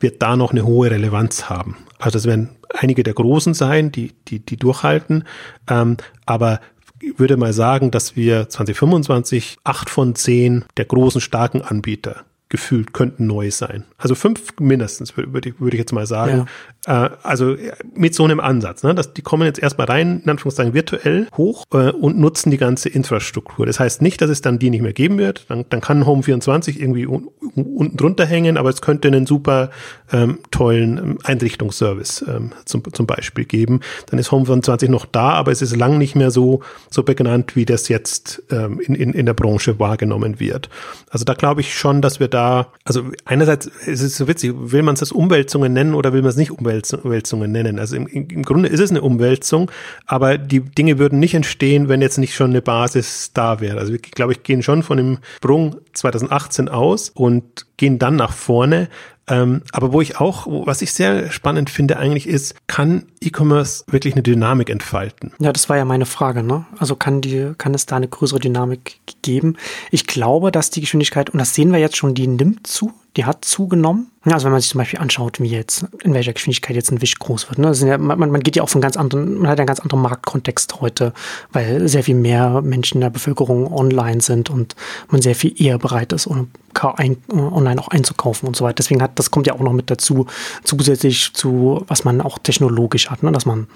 wird 0.00 0.22
da 0.22 0.36
noch 0.36 0.52
eine 0.52 0.64
hohe 0.64 0.90
Relevanz 0.90 1.48
haben. 1.48 1.76
Also 1.98 2.18
es 2.18 2.26
werden 2.26 2.50
einige 2.74 3.02
der 3.02 3.14
Großen 3.14 3.54
sein, 3.54 3.90
die, 3.90 4.12
die, 4.28 4.40
die 4.40 4.56
durchhalten. 4.56 5.24
Ähm, 5.68 5.96
aber 6.26 6.60
ich 7.00 7.18
würde 7.18 7.36
mal 7.36 7.52
sagen, 7.52 7.90
dass 7.90 8.16
wir 8.16 8.48
2025 8.48 9.58
acht 9.64 9.90
von 9.90 10.14
zehn 10.14 10.64
der 10.76 10.84
großen, 10.84 11.20
starken 11.20 11.62
Anbieter 11.62 12.24
gefühlt 12.48 12.92
könnten 12.92 13.26
neu 13.26 13.50
sein. 13.50 13.84
Also 13.98 14.14
fünf 14.14 14.54
mindestens, 14.60 15.16
würde 15.16 15.48
ich, 15.48 15.60
würde 15.60 15.76
ich 15.76 15.80
jetzt 15.80 15.92
mal 15.92 16.06
sagen. 16.06 16.46
Ja. 16.86 17.06
Äh, 17.06 17.10
also 17.24 17.56
mit 17.94 18.14
so 18.14 18.24
einem 18.24 18.38
Ansatz. 18.38 18.84
Ne? 18.84 18.94
Dass 18.94 19.12
die 19.12 19.22
kommen 19.22 19.44
jetzt 19.44 19.58
erstmal 19.58 19.88
rein, 19.88 20.20
in 20.22 20.30
Anführungszeichen 20.30 20.72
virtuell 20.72 21.26
hoch 21.36 21.64
äh, 21.72 21.90
und 21.90 22.18
nutzen 22.18 22.50
die 22.52 22.56
ganze 22.56 22.88
Infrastruktur. 22.88 23.66
Das 23.66 23.80
heißt 23.80 24.00
nicht, 24.00 24.20
dass 24.20 24.30
es 24.30 24.42
dann 24.42 24.60
die 24.60 24.70
nicht 24.70 24.82
mehr 24.82 24.92
geben 24.92 25.18
wird. 25.18 25.46
Dann, 25.48 25.64
dann 25.68 25.80
kann 25.80 26.06
Home 26.06 26.22
24 26.22 26.80
irgendwie 26.80 27.06
un, 27.06 27.28
unten 27.54 27.96
drunter 27.96 28.26
hängen, 28.26 28.56
aber 28.56 28.70
es 28.70 28.80
könnte 28.80 29.08
einen 29.08 29.26
super 29.26 29.70
ähm, 30.12 30.38
tollen 30.52 30.98
ähm, 30.98 31.18
Einrichtungsservice 31.24 32.24
ähm, 32.28 32.52
zum, 32.64 32.82
zum 32.92 33.06
Beispiel 33.06 33.44
geben. 33.44 33.80
Dann 34.10 34.20
ist 34.20 34.30
Home 34.30 34.46
24 34.46 34.88
noch 34.88 35.06
da, 35.06 35.30
aber 35.30 35.50
es 35.50 35.62
ist 35.62 35.74
lang 35.74 35.98
nicht 35.98 36.14
mehr 36.14 36.30
so, 36.30 36.62
so 36.90 37.02
benannt, 37.02 37.56
wie 37.56 37.64
das 37.64 37.88
jetzt 37.88 38.44
ähm, 38.50 38.78
in, 38.80 38.94
in, 38.94 39.12
in 39.12 39.26
der 39.26 39.34
Branche 39.34 39.80
wahrgenommen 39.80 40.38
wird. 40.38 40.68
Also 41.10 41.24
da 41.24 41.34
glaube 41.34 41.60
ich 41.60 41.76
schon, 41.76 42.02
dass 42.02 42.20
wir 42.20 42.28
da, 42.28 42.36
also 42.84 43.10
einerseits 43.24 43.66
ist 43.66 44.02
es 44.02 44.16
so 44.16 44.28
witzig, 44.28 44.52
will 44.54 44.82
man 44.82 44.94
es 44.94 45.00
das 45.00 45.12
Umwälzungen 45.12 45.72
nennen 45.72 45.94
oder 45.94 46.12
will 46.12 46.22
man 46.22 46.30
es 46.30 46.36
nicht 46.36 46.50
Umwälzungen 46.50 47.52
nennen? 47.52 47.78
Also 47.78 47.96
im, 47.96 48.06
im 48.06 48.42
Grunde 48.42 48.68
ist 48.68 48.80
es 48.80 48.90
eine 48.90 49.02
Umwälzung, 49.02 49.70
aber 50.06 50.38
die 50.38 50.60
Dinge 50.60 50.98
würden 50.98 51.18
nicht 51.18 51.34
entstehen, 51.34 51.88
wenn 51.88 52.02
jetzt 52.02 52.18
nicht 52.18 52.34
schon 52.34 52.50
eine 52.50 52.62
Basis 52.62 53.32
da 53.32 53.60
wäre. 53.60 53.78
Also 53.78 53.92
wir, 53.92 53.98
glaube 53.98 54.32
ich, 54.32 54.42
gehen 54.42 54.62
schon 54.62 54.82
von 54.82 54.96
dem 54.96 55.18
Sprung 55.36 55.76
2018 55.92 56.68
aus 56.68 57.10
und 57.10 57.66
gehen 57.76 57.98
dann 57.98 58.16
nach 58.16 58.32
vorne. 58.32 58.88
Ähm, 59.28 59.62
aber 59.72 59.92
wo 59.92 60.00
ich 60.00 60.20
auch, 60.20 60.46
was 60.66 60.82
ich 60.82 60.92
sehr 60.92 61.30
spannend 61.30 61.70
finde 61.70 61.98
eigentlich 61.98 62.28
ist, 62.28 62.54
kann 62.68 63.06
E-Commerce 63.20 63.84
wirklich 63.88 64.14
eine 64.14 64.22
Dynamik 64.22 64.70
entfalten? 64.70 65.32
Ja, 65.38 65.52
das 65.52 65.68
war 65.68 65.76
ja 65.76 65.84
meine 65.84 66.06
Frage, 66.06 66.42
ne? 66.42 66.66
Also 66.78 66.94
kann 66.94 67.20
die, 67.20 67.52
kann 67.58 67.74
es 67.74 67.86
da 67.86 67.96
eine 67.96 68.08
größere 68.08 68.38
Dynamik 68.38 69.00
geben? 69.22 69.56
Ich 69.90 70.06
glaube, 70.06 70.52
dass 70.52 70.70
die 70.70 70.80
Geschwindigkeit, 70.80 71.30
und 71.30 71.38
das 71.38 71.54
sehen 71.54 71.72
wir 71.72 71.80
jetzt 71.80 71.96
schon, 71.96 72.14
die 72.14 72.28
nimmt 72.28 72.66
zu, 72.66 72.92
die 73.16 73.24
hat 73.24 73.44
zugenommen. 73.44 74.10
Also 74.32 74.46
wenn 74.46 74.52
man 74.52 74.60
sich 74.60 74.70
zum 74.70 74.78
Beispiel 74.78 74.98
anschaut, 74.98 75.40
wie 75.40 75.46
jetzt, 75.46 75.86
in 76.02 76.12
welcher 76.12 76.32
Geschwindigkeit 76.32 76.74
jetzt 76.74 76.90
ein 76.90 77.00
Wisch 77.00 77.16
groß 77.16 77.48
wird. 77.48 77.58
Ne? 77.58 77.72
Ja, 77.88 77.96
man, 77.96 78.18
man, 78.18 78.42
geht 78.42 78.56
ja 78.56 78.64
auch 78.64 78.68
von 78.68 78.80
ganz 78.80 78.96
anderen, 78.96 79.38
man 79.38 79.48
hat 79.48 79.60
einen 79.60 79.68
ganz 79.68 79.78
anderen 79.78 80.02
Marktkontext 80.02 80.80
heute, 80.80 81.12
weil 81.52 81.86
sehr 81.88 82.02
viel 82.02 82.16
mehr 82.16 82.60
Menschen 82.60 82.96
in 82.96 83.02
der 83.02 83.10
Bevölkerung 83.10 83.72
online 83.72 84.20
sind 84.20 84.50
und 84.50 84.74
man 85.08 85.22
sehr 85.22 85.36
viel 85.36 85.54
eher 85.62 85.78
bereit 85.78 86.12
ist, 86.12 86.26
online 86.26 87.80
auch 87.80 87.88
einzukaufen 87.88 88.48
und 88.48 88.56
so 88.56 88.64
weiter. 88.64 88.74
Deswegen 88.74 89.00
hat, 89.00 89.12
das 89.14 89.30
kommt 89.30 89.46
ja 89.46 89.54
auch 89.54 89.60
noch 89.60 89.72
mit 89.72 89.90
dazu, 89.90 90.26
zusätzlich 90.64 91.32
zu, 91.32 91.84
was 91.86 92.04
man 92.04 92.20
auch 92.20 92.38
technologisch 92.38 93.08
hat, 93.10 93.22
ne? 93.22 93.30
dass 93.30 93.46
man 93.46 93.68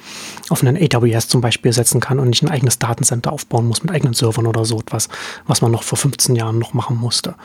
auf 0.48 0.64
einen 0.64 0.76
AWS 0.76 1.28
zum 1.28 1.40
Beispiel 1.40 1.72
setzen 1.72 2.00
kann 2.00 2.18
und 2.18 2.28
nicht 2.28 2.42
ein 2.42 2.50
eigenes 2.50 2.80
Datencenter 2.80 3.32
aufbauen 3.32 3.68
muss 3.68 3.82
mit 3.84 3.92
eigenen 3.92 4.14
Servern 4.14 4.48
oder 4.48 4.64
so 4.64 4.80
etwas, 4.80 5.08
was 5.46 5.62
man 5.62 5.70
noch 5.70 5.84
vor 5.84 5.96
15 5.96 6.34
Jahren 6.34 6.58
noch 6.58 6.74
machen 6.74 6.96
musste. 6.96 7.36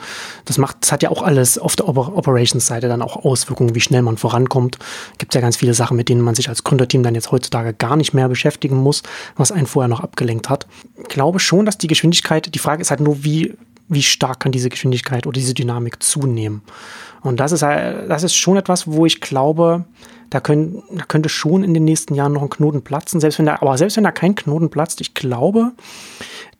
Das 0.44 0.58
macht, 0.58 0.78
das 0.80 0.90
hat 0.90 1.04
ja 1.04 1.10
auch 1.10 1.22
alles 1.22 1.56
auf 1.56 1.76
der 1.76 1.85
Operations-Seite 1.88 2.88
dann 2.88 3.02
auch 3.02 3.24
Auswirkungen, 3.24 3.74
wie 3.74 3.80
schnell 3.80 4.02
man 4.02 4.16
vorankommt. 4.16 4.78
Gibt 5.18 5.34
ja 5.34 5.40
ganz 5.40 5.56
viele 5.56 5.74
Sachen, 5.74 5.96
mit 5.96 6.08
denen 6.08 6.20
man 6.20 6.34
sich 6.34 6.48
als 6.48 6.64
Gründerteam 6.64 7.02
dann 7.02 7.14
jetzt 7.14 7.32
heutzutage 7.32 7.74
gar 7.74 7.96
nicht 7.96 8.14
mehr 8.14 8.28
beschäftigen 8.28 8.76
muss, 8.76 9.02
was 9.36 9.52
einen 9.52 9.66
vorher 9.66 9.88
noch 9.88 10.00
abgelenkt 10.00 10.48
hat. 10.48 10.66
Ich 10.96 11.08
glaube 11.08 11.38
schon, 11.38 11.66
dass 11.66 11.78
die 11.78 11.86
Geschwindigkeit, 11.86 12.54
die 12.54 12.58
Frage 12.58 12.82
ist 12.82 12.90
halt 12.90 13.00
nur, 13.00 13.24
wie, 13.24 13.54
wie 13.88 14.02
stark 14.02 14.40
kann 14.40 14.52
diese 14.52 14.68
Geschwindigkeit 14.68 15.26
oder 15.26 15.38
diese 15.38 15.54
Dynamik 15.54 16.02
zunehmen. 16.02 16.62
Und 17.22 17.40
das 17.40 17.52
ist, 17.52 17.62
halt, 17.62 18.08
das 18.10 18.22
ist 18.22 18.34
schon 18.34 18.56
etwas, 18.56 18.86
wo 18.86 19.06
ich 19.06 19.20
glaube, 19.20 19.84
da, 20.30 20.40
können, 20.40 20.82
da 20.92 21.04
könnte 21.04 21.28
schon 21.28 21.64
in 21.64 21.74
den 21.74 21.84
nächsten 21.84 22.14
Jahren 22.14 22.32
noch 22.32 22.42
ein 22.42 22.50
Knoten 22.50 22.82
platzen. 22.82 23.20
Selbst 23.20 23.38
wenn 23.38 23.46
da, 23.46 23.56
aber 23.60 23.78
selbst 23.78 23.96
wenn 23.96 24.04
da 24.04 24.12
kein 24.12 24.34
Knoten 24.34 24.70
platzt, 24.70 25.00
ich 25.00 25.14
glaube, 25.14 25.72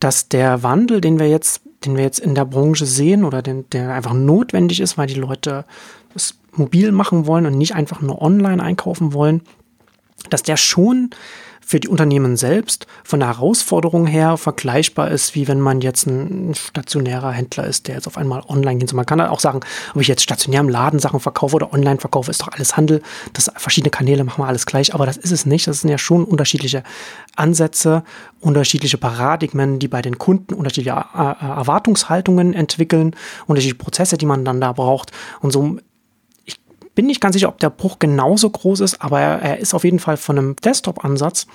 dass 0.01 0.29
der 0.29 0.63
Wandel, 0.63 1.01
den 1.01 1.19
wir 1.19 1.29
jetzt 1.29 1.63
den 1.85 1.97
wir 1.97 2.03
jetzt 2.03 2.19
in 2.19 2.35
der 2.35 2.45
Branche 2.45 2.87
sehen 2.87 3.25
oder 3.25 3.43
den, 3.43 3.69
der 3.71 3.95
einfach 3.95 4.15
notwendig 4.15 4.81
ist, 4.81 4.97
weil 4.99 5.07
die 5.07 5.15
Leute 5.15 5.65
es 6.15 6.39
mobil 6.53 6.93
machen 6.93 7.27
wollen 7.27 7.47
und 7.47 7.59
nicht 7.59 7.75
einfach 7.75 8.01
nur 8.01 8.23
online 8.23 8.63
einkaufen 8.63 9.13
wollen, 9.13 9.43
dass 10.31 10.43
der 10.43 10.57
schon 10.57 11.11
für 11.67 11.81
die 11.81 11.89
Unternehmen 11.89 12.37
selbst 12.37 12.87
von 13.03 13.19
der 13.19 13.29
Herausforderung 13.29 14.07
her 14.07 14.37
vergleichbar 14.37 15.11
ist, 15.11 15.35
wie 15.35 15.49
wenn 15.49 15.61
man 15.61 15.81
jetzt 15.81 16.07
ein 16.07 16.55
stationärer 16.55 17.33
Händler 17.33 17.67
ist, 17.67 17.89
der 17.89 17.97
jetzt 17.97 18.07
auf 18.07 18.17
einmal 18.17 18.45
online 18.47 18.79
geht. 18.79 18.93
Man 18.93 19.05
kann 19.05 19.21
halt 19.21 19.33
auch 19.33 19.41
sagen, 19.41 19.61
ob 19.93 20.01
ich 20.01 20.07
jetzt 20.07 20.23
stationär 20.23 20.61
im 20.61 20.69
Laden 20.69 21.01
Sachen 21.01 21.19
verkaufe 21.19 21.57
oder 21.57 21.73
online 21.73 21.99
verkaufe, 21.99 22.31
ist 22.31 22.41
doch 22.41 22.53
alles 22.53 22.77
Handel. 22.77 23.03
Das 23.33 23.51
verschiedene 23.57 23.91
Kanäle 23.91 24.23
machen 24.23 24.45
wir 24.45 24.47
alles 24.47 24.65
gleich, 24.65 24.95
aber 24.95 25.07
das 25.07 25.17
ist 25.17 25.33
es 25.33 25.45
nicht. 25.45 25.67
Das 25.67 25.81
sind 25.81 25.91
ja 25.91 25.99
schon 25.99 26.25
unterschiedliche 26.25 26.85
Ansätze, 27.35 28.05
unterschiedliche 28.39 28.97
Paradigmen, 28.97 29.81
die 29.81 29.89
bei 29.89 30.03
den 30.03 30.19
Kunden 30.19 30.55
unterschiedliche 30.55 31.05
Erwartungshaltungen 31.15 32.55
entwickeln, 32.55 33.17
unterschiedliche 33.49 33.83
Prozesse, 33.83 34.17
die 34.17 34.27
man 34.27 34.45
dann 34.45 34.61
da 34.61 34.71
braucht. 34.73 35.11
Und 35.41 35.51
so 35.51 35.79
bin 36.97 37.07
nicht 37.07 37.21
ganz 37.21 37.35
sicher, 37.35 37.49
ob 37.49 37.61
der 37.61 37.71
Bruch 37.71 38.01
genauso 38.01 38.51
groß 38.51 38.81
ist, 38.81 39.01
aber 39.01 39.21
er, 39.21 39.59
ist 39.59 39.75
auf 39.75 39.85
jeden 39.85 40.01
Fall 40.01 40.17
von 40.17 40.37
einem 40.37 40.57
Desktop-Ansatz 40.57 41.47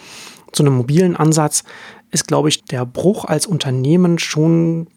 zu 0.53 0.63
einem 0.63 0.77
mobilen 0.77 1.17
Ansatz, 1.17 1.65
ist, 2.11 2.27
glaube 2.27 2.47
ich, 2.47 2.63
der 2.63 2.85
Bruch 2.85 3.25
als 3.25 3.47
Unternehmen 3.47 4.19
schon 4.19 4.87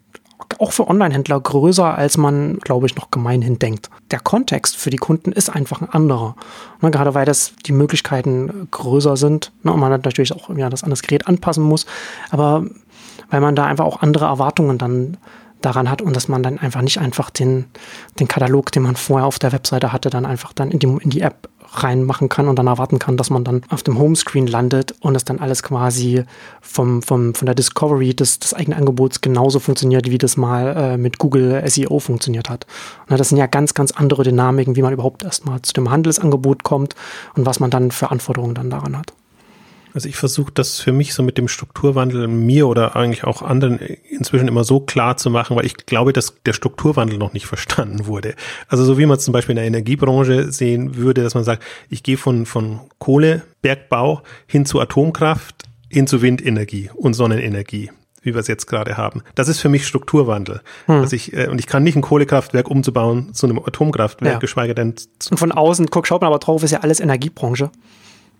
auch 0.59 0.73
für 0.73 0.87
Online-Händler 0.87 1.39
größer, 1.39 1.97
als 1.97 2.17
man, 2.17 2.59
glaube 2.59 2.85
ich, 2.85 2.95
noch 2.95 3.09
gemeinhin 3.09 3.57
denkt. 3.57 3.89
Der 4.11 4.19
Kontext 4.19 4.75
für 4.75 4.89
die 4.89 4.97
Kunden 4.97 5.31
ist 5.31 5.49
einfach 5.49 5.81
ein 5.81 5.89
anderer. 5.89 6.35
Ne, 6.81 6.91
gerade 6.91 7.13
weil 7.13 7.25
das 7.25 7.53
die 7.65 7.71
Möglichkeiten 7.71 8.67
größer 8.69 9.17
sind 9.17 9.51
ne, 9.63 9.73
und 9.73 9.79
man 9.79 9.89
natürlich 9.89 10.33
auch 10.33 10.55
ja, 10.55 10.69
das 10.69 10.83
an 10.83 10.89
das 10.89 11.01
Gerät 11.01 11.27
anpassen 11.27 11.63
muss, 11.63 11.85
aber 12.29 12.65
weil 13.29 13.41
man 13.41 13.55
da 13.55 13.65
einfach 13.65 13.85
auch 13.85 14.01
andere 14.01 14.25
Erwartungen 14.25 14.77
dann 14.77 15.17
daran 15.65 15.89
hat 15.89 16.01
und 16.01 16.15
dass 16.15 16.27
man 16.27 16.43
dann 16.43 16.59
einfach 16.59 16.81
nicht 16.81 16.99
einfach 16.99 17.29
den, 17.29 17.65
den 18.19 18.27
Katalog, 18.27 18.71
den 18.71 18.83
man 18.83 18.95
vorher 18.95 19.25
auf 19.25 19.39
der 19.39 19.51
Webseite 19.51 19.91
hatte, 19.91 20.09
dann 20.09 20.25
einfach 20.25 20.53
dann 20.53 20.71
in 20.71 20.79
die, 20.79 20.87
in 20.87 21.09
die 21.09 21.21
App 21.21 21.49
reinmachen 21.73 22.29
kann 22.29 22.47
und 22.47 22.57
dann 22.57 22.67
erwarten 22.67 22.99
kann, 22.99 23.17
dass 23.17 23.29
man 23.29 23.43
dann 23.43 23.61
auf 23.69 23.83
dem 23.83 23.97
Homescreen 23.97 24.47
landet 24.47 24.93
und 24.99 25.15
es 25.15 25.25
dann 25.25 25.39
alles 25.39 25.63
quasi 25.63 26.23
vom, 26.61 27.01
vom, 27.01 27.33
von 27.33 27.45
der 27.45 27.55
Discovery 27.55 28.13
des, 28.13 28.39
des 28.39 28.53
eigenen 28.53 28.79
Angebots 28.79 29.21
genauso 29.21 29.59
funktioniert, 29.59 30.09
wie 30.09 30.17
das 30.17 30.37
mal 30.37 30.75
äh, 30.75 30.97
mit 30.97 31.17
Google 31.17 31.63
SEO 31.67 31.99
funktioniert 31.99 32.49
hat. 32.49 32.65
Und 33.09 33.19
das 33.19 33.29
sind 33.29 33.37
ja 33.37 33.47
ganz, 33.47 33.73
ganz 33.73 33.91
andere 33.91 34.23
Dynamiken, 34.23 34.75
wie 34.75 34.81
man 34.81 34.93
überhaupt 34.93 35.23
erstmal 35.23 35.61
zu 35.61 35.73
dem 35.73 35.89
Handelsangebot 35.89 36.63
kommt 36.63 36.95
und 37.35 37.45
was 37.45 37.59
man 37.59 37.69
dann 37.69 37.91
für 37.91 38.11
Anforderungen 38.11 38.55
dann 38.55 38.69
daran 38.69 38.97
hat. 38.97 39.13
Also 39.95 40.09
ich 40.09 40.17
versuche 40.17 40.51
das 40.53 40.81
für 40.81 40.91
mich 40.91 41.13
so 41.13 41.23
mit 41.23 41.37
dem 41.37 41.47
Strukturwandel 41.47 42.27
mir 42.27 42.67
oder 42.67 42.97
eigentlich 42.97 43.23
auch 43.23 43.41
anderen 43.41 43.79
inzwischen 43.79 44.49
immer 44.49 44.65
so 44.65 44.81
klar 44.81 45.15
zu 45.15 45.29
machen, 45.29 45.55
weil 45.55 45.65
ich 45.65 45.77
glaube, 45.85 46.11
dass 46.11 46.35
der 46.45 46.51
Strukturwandel 46.51 47.17
noch 47.17 47.31
nicht 47.31 47.45
verstanden 47.47 48.05
wurde. 48.05 48.35
Also 48.67 48.83
so 48.83 48.97
wie 48.97 49.05
man 49.05 49.19
zum 49.19 49.31
Beispiel 49.31 49.53
in 49.53 49.57
der 49.57 49.65
Energiebranche 49.65 50.51
sehen 50.51 50.97
würde, 50.97 51.23
dass 51.23 51.33
man 51.33 51.45
sagt, 51.45 51.63
ich 51.89 52.03
gehe 52.03 52.17
von, 52.17 52.45
von 52.45 52.81
Kohlebergbau 52.99 54.21
hin 54.47 54.65
zu 54.65 54.81
Atomkraft, 54.81 55.63
hin 55.89 56.07
zu 56.07 56.21
Windenergie 56.21 56.91
und 56.93 57.13
Sonnenenergie 57.13 57.89
wie 58.21 58.33
wir 58.33 58.39
es 58.39 58.47
jetzt 58.47 58.65
gerade 58.65 58.97
haben. 58.97 59.21
Das 59.35 59.47
ist 59.49 59.59
für 59.59 59.69
mich 59.69 59.85
Strukturwandel. 59.85 60.61
Hm. 60.87 61.03
Dass 61.03 61.13
ich, 61.13 61.33
äh, 61.33 61.47
und 61.47 61.59
ich 61.59 61.67
kann 61.67 61.83
nicht 61.83 61.95
ein 61.95 62.01
Kohlekraftwerk 62.01 62.71
umzubauen 62.71 63.35
zu 63.35 63.45
einem 63.45 63.59
Atomkraftwerk, 63.59 64.33
ja. 64.33 64.39
geschweige 64.39 64.73
denn. 64.73 64.95
Und 65.29 65.37
von 65.37 65.51
außen, 65.51 65.91
guck, 65.91 66.07
schaut 66.07 66.21
man 66.21 66.29
aber 66.29 66.39
drauf, 66.39 66.63
ist 66.63 66.71
ja 66.71 66.79
alles 66.79 66.99
Energiebranche. 66.99 67.69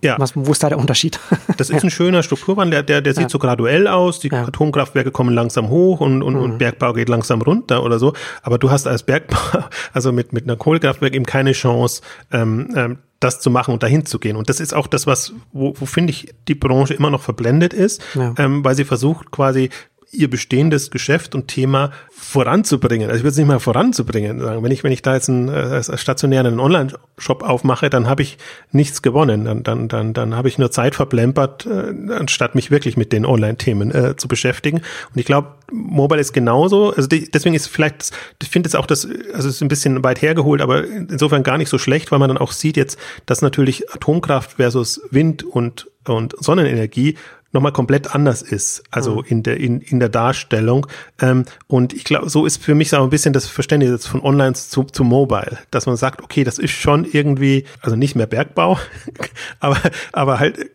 Ja. 0.06 0.16
Was, 0.20 0.36
wo 0.36 0.52
ist 0.52 0.64
da 0.64 0.70
der 0.70 0.78
Unterschied? 0.78 1.20
Das 1.58 1.70
ist 1.70 1.84
ein 1.84 1.90
schöner 1.90 2.22
Strukturwandel, 2.22 2.84
der, 2.84 2.84
der, 2.84 3.02
der 3.02 3.14
sieht 3.14 3.24
ja. 3.24 3.30
so 3.30 3.40
graduell 3.40 3.88
aus. 3.88 4.20
Die 4.20 4.28
ja. 4.28 4.44
Atomkraftwerke 4.44 5.12
kommen 5.12 5.34
langsam 5.34 5.70
hoch 5.70 6.02
und, 6.02 6.22
und, 6.22 6.34
mhm. 6.34 6.42
und 6.42 6.58
Bergbau 6.58 6.94
geht 6.94 7.08
langsam 7.08 7.42
runter 7.42 7.84
oder 7.84 7.98
so. 7.98 8.14
Aber 8.42 8.58
du 8.58 8.72
hast 8.72 8.88
als 8.88 9.04
Bergbau, 9.04 9.38
also 9.94 10.12
mit, 10.12 10.34
mit 10.34 10.44
einer 10.44 10.58
Kohlekraftwerk 10.58 11.16
eben 11.16 11.26
keine 11.26 11.54
Chance, 11.54 12.02
ähm, 12.32 12.74
ähm, 12.76 12.98
das 13.20 13.40
zu 13.40 13.50
machen 13.50 13.74
und 13.74 13.84
dahin 13.84 14.06
zu 14.06 14.20
gehen. 14.20 14.36
Und 14.36 14.50
das 14.50 14.60
ist 14.60 14.74
auch 14.74 14.88
das, 14.88 15.08
was, 15.08 15.34
wo, 15.54 15.74
wo 15.78 15.86
finde 15.86 16.12
ich, 16.12 16.34
die 16.48 16.56
Branche 16.56 16.94
immer 16.94 17.10
noch 17.10 17.22
verblendet 17.22 17.74
ist, 17.74 18.02
ja. 18.14 18.34
ähm, 18.38 18.64
weil 18.64 18.76
sie 18.76 18.86
versucht 18.86 19.32
quasi 19.32 19.70
ihr 20.16 20.30
bestehendes 20.30 20.92
Geschäft 20.92 21.36
und 21.36 21.48
Thema 21.48 21.92
voranzubringen. 22.12 23.10
Also 23.10 23.18
ich 23.18 23.24
würde 23.24 23.32
es 23.32 23.38
nicht 23.38 23.48
mal 23.48 23.60
voranzubringen 23.60 24.40
sagen. 24.40 24.64
Wenn 24.64 24.72
ich, 24.72 24.84
wenn 24.84 24.92
ich 24.92 25.02
da 25.02 25.16
jetzt 25.16 25.30
einen 25.30 25.50
äh, 25.50 25.98
stationären 25.98 26.60
Online-Shop 26.60 27.44
aufmache, 27.44 27.90
dann 27.90 28.08
habe 28.08 28.22
ich 28.24 28.38
nichts 28.72 29.02
gewonnen. 29.02 29.46
Dann, 29.46 29.64
dann, 29.64 29.88
dann, 29.88 30.14
dann 30.14 30.36
habe 30.36 30.48
ich 30.48 30.58
nur 30.58 30.72
Zeit 30.72 30.96
verplempert, 30.96 31.66
äh, 31.66 32.14
anstatt 32.14 32.56
mich 32.56 32.72
wirklich 32.72 32.98
mit 32.98 33.12
den 33.12 33.26
Online-Themen 33.26 33.92
äh, 33.92 34.16
zu 34.16 34.28
beschäftigen. 34.28 34.78
Und 34.78 35.20
ich 35.20 35.26
glaube, 35.26 35.50
Mobile 35.72 36.22
ist 36.22 36.34
genauso. 36.34 36.92
Also 36.94 37.08
die, 37.08 37.30
deswegen 37.30 37.56
ist 37.56 37.68
vielleicht, 37.68 38.12
ich 38.42 38.50
finde 38.50 38.68
jetzt 38.68 38.76
auch 38.76 38.88
das, 38.88 39.06
also 39.06 39.50
es 39.50 39.56
ist 39.56 39.62
ein 39.62 39.68
bisschen 39.68 40.04
weit 40.04 40.22
hergeholt, 40.22 40.62
aber 40.62 40.86
insofern 40.86 41.44
gar 41.44 41.58
nicht 41.58 41.70
so 41.70 41.78
schlecht, 41.78 42.12
weil 42.12 42.20
man 42.20 42.30
dann 42.30 42.38
auch 42.38 42.52
sieht 42.52 42.78
jetzt, 42.78 43.00
dass 43.26 43.42
natürlich 43.42 43.94
Atomkraft 43.94 44.54
versus 44.54 45.02
Wind 45.12 45.44
und 45.44 45.88
und 46.08 46.36
Sonnenenergie 46.40 47.18
nochmal 47.56 47.72
komplett 47.72 48.14
anders 48.14 48.44
ist, 48.44 48.84
also 48.92 49.16
mhm. 49.16 49.24
in 49.28 49.44
der 49.44 49.58
in, 49.58 49.82
in 49.82 50.00
der 50.00 50.10
Darstellung. 50.10 50.86
Ähm, 51.20 51.46
und 51.68 51.94
ich 51.94 52.04
glaube, 52.04 52.30
so 52.30 52.46
ist 52.46 52.64
für 52.64 52.76
mich 52.76 52.90
so 52.90 53.02
ein 53.02 53.10
bisschen 53.10 53.34
das 53.34 53.48
Verständnis 53.48 53.90
jetzt 53.90 54.08
von 54.08 54.22
Online 54.22 54.54
zu, 54.54 54.84
zu 54.84 55.04
Mobile, 55.04 55.58
dass 55.72 55.88
man 55.88 55.96
sagt, 55.98 56.22
okay, 56.22 56.44
das 56.44 56.60
ist 56.60 56.72
schon 56.72 57.06
irgendwie, 57.06 57.66
also 57.82 57.96
nicht 57.96 58.16
mehr 58.16 58.28
Bergbau, 58.28 58.78
aber 59.60 59.78
aber 60.12 60.40
halt 60.40 60.60
äh, 60.60 60.68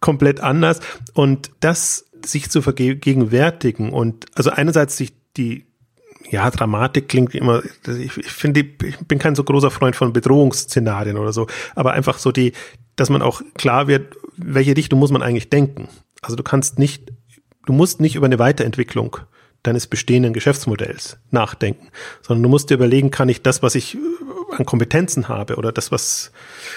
komplett 0.00 0.40
anders 0.40 0.80
und 1.12 1.50
das 1.60 2.06
sich 2.24 2.50
zu 2.50 2.62
vergegenwärtigen 2.62 3.92
und 3.92 4.24
also 4.34 4.50
einerseits 4.50 4.96
sich 4.96 5.12
die 5.36 5.66
ja, 6.30 6.50
Dramatik 6.50 7.08
klingt 7.08 7.34
immer, 7.34 7.62
ich, 7.86 8.16
ich 8.16 8.26
finde, 8.32 8.60
ich 8.60 8.98
bin 9.06 9.18
kein 9.18 9.34
so 9.34 9.44
großer 9.44 9.70
Freund 9.70 9.94
von 9.94 10.12
Bedrohungsszenarien 10.12 11.18
oder 11.18 11.32
so, 11.34 11.46
aber 11.74 11.92
einfach 11.92 12.18
so 12.18 12.32
die, 12.32 12.52
dass 12.96 13.10
man 13.10 13.22
auch 13.22 13.42
klar 13.54 13.86
wird, 13.88 14.16
welche 14.36 14.76
Richtung 14.76 14.98
muss 14.98 15.10
man 15.10 15.22
eigentlich 15.22 15.50
denken. 15.50 15.88
Also 16.22 16.36
du 16.36 16.42
kannst 16.42 16.78
nicht, 16.78 17.12
du 17.66 17.72
musst 17.72 18.00
nicht 18.00 18.16
über 18.16 18.26
eine 18.26 18.38
Weiterentwicklung 18.38 19.18
deines 19.64 19.86
bestehenden 19.86 20.34
Geschäftsmodells 20.34 21.18
nachdenken, 21.30 21.88
sondern 22.20 22.42
du 22.42 22.48
musst 22.50 22.70
dir 22.70 22.74
überlegen, 22.74 23.10
kann 23.10 23.30
ich 23.30 23.42
das, 23.42 23.62
was 23.62 23.74
ich 23.74 23.94
äh, 23.94 23.98
an 24.54 24.66
Kompetenzen 24.66 25.28
habe 25.28 25.56
oder 25.56 25.72
das, 25.72 25.90
was 25.90 26.32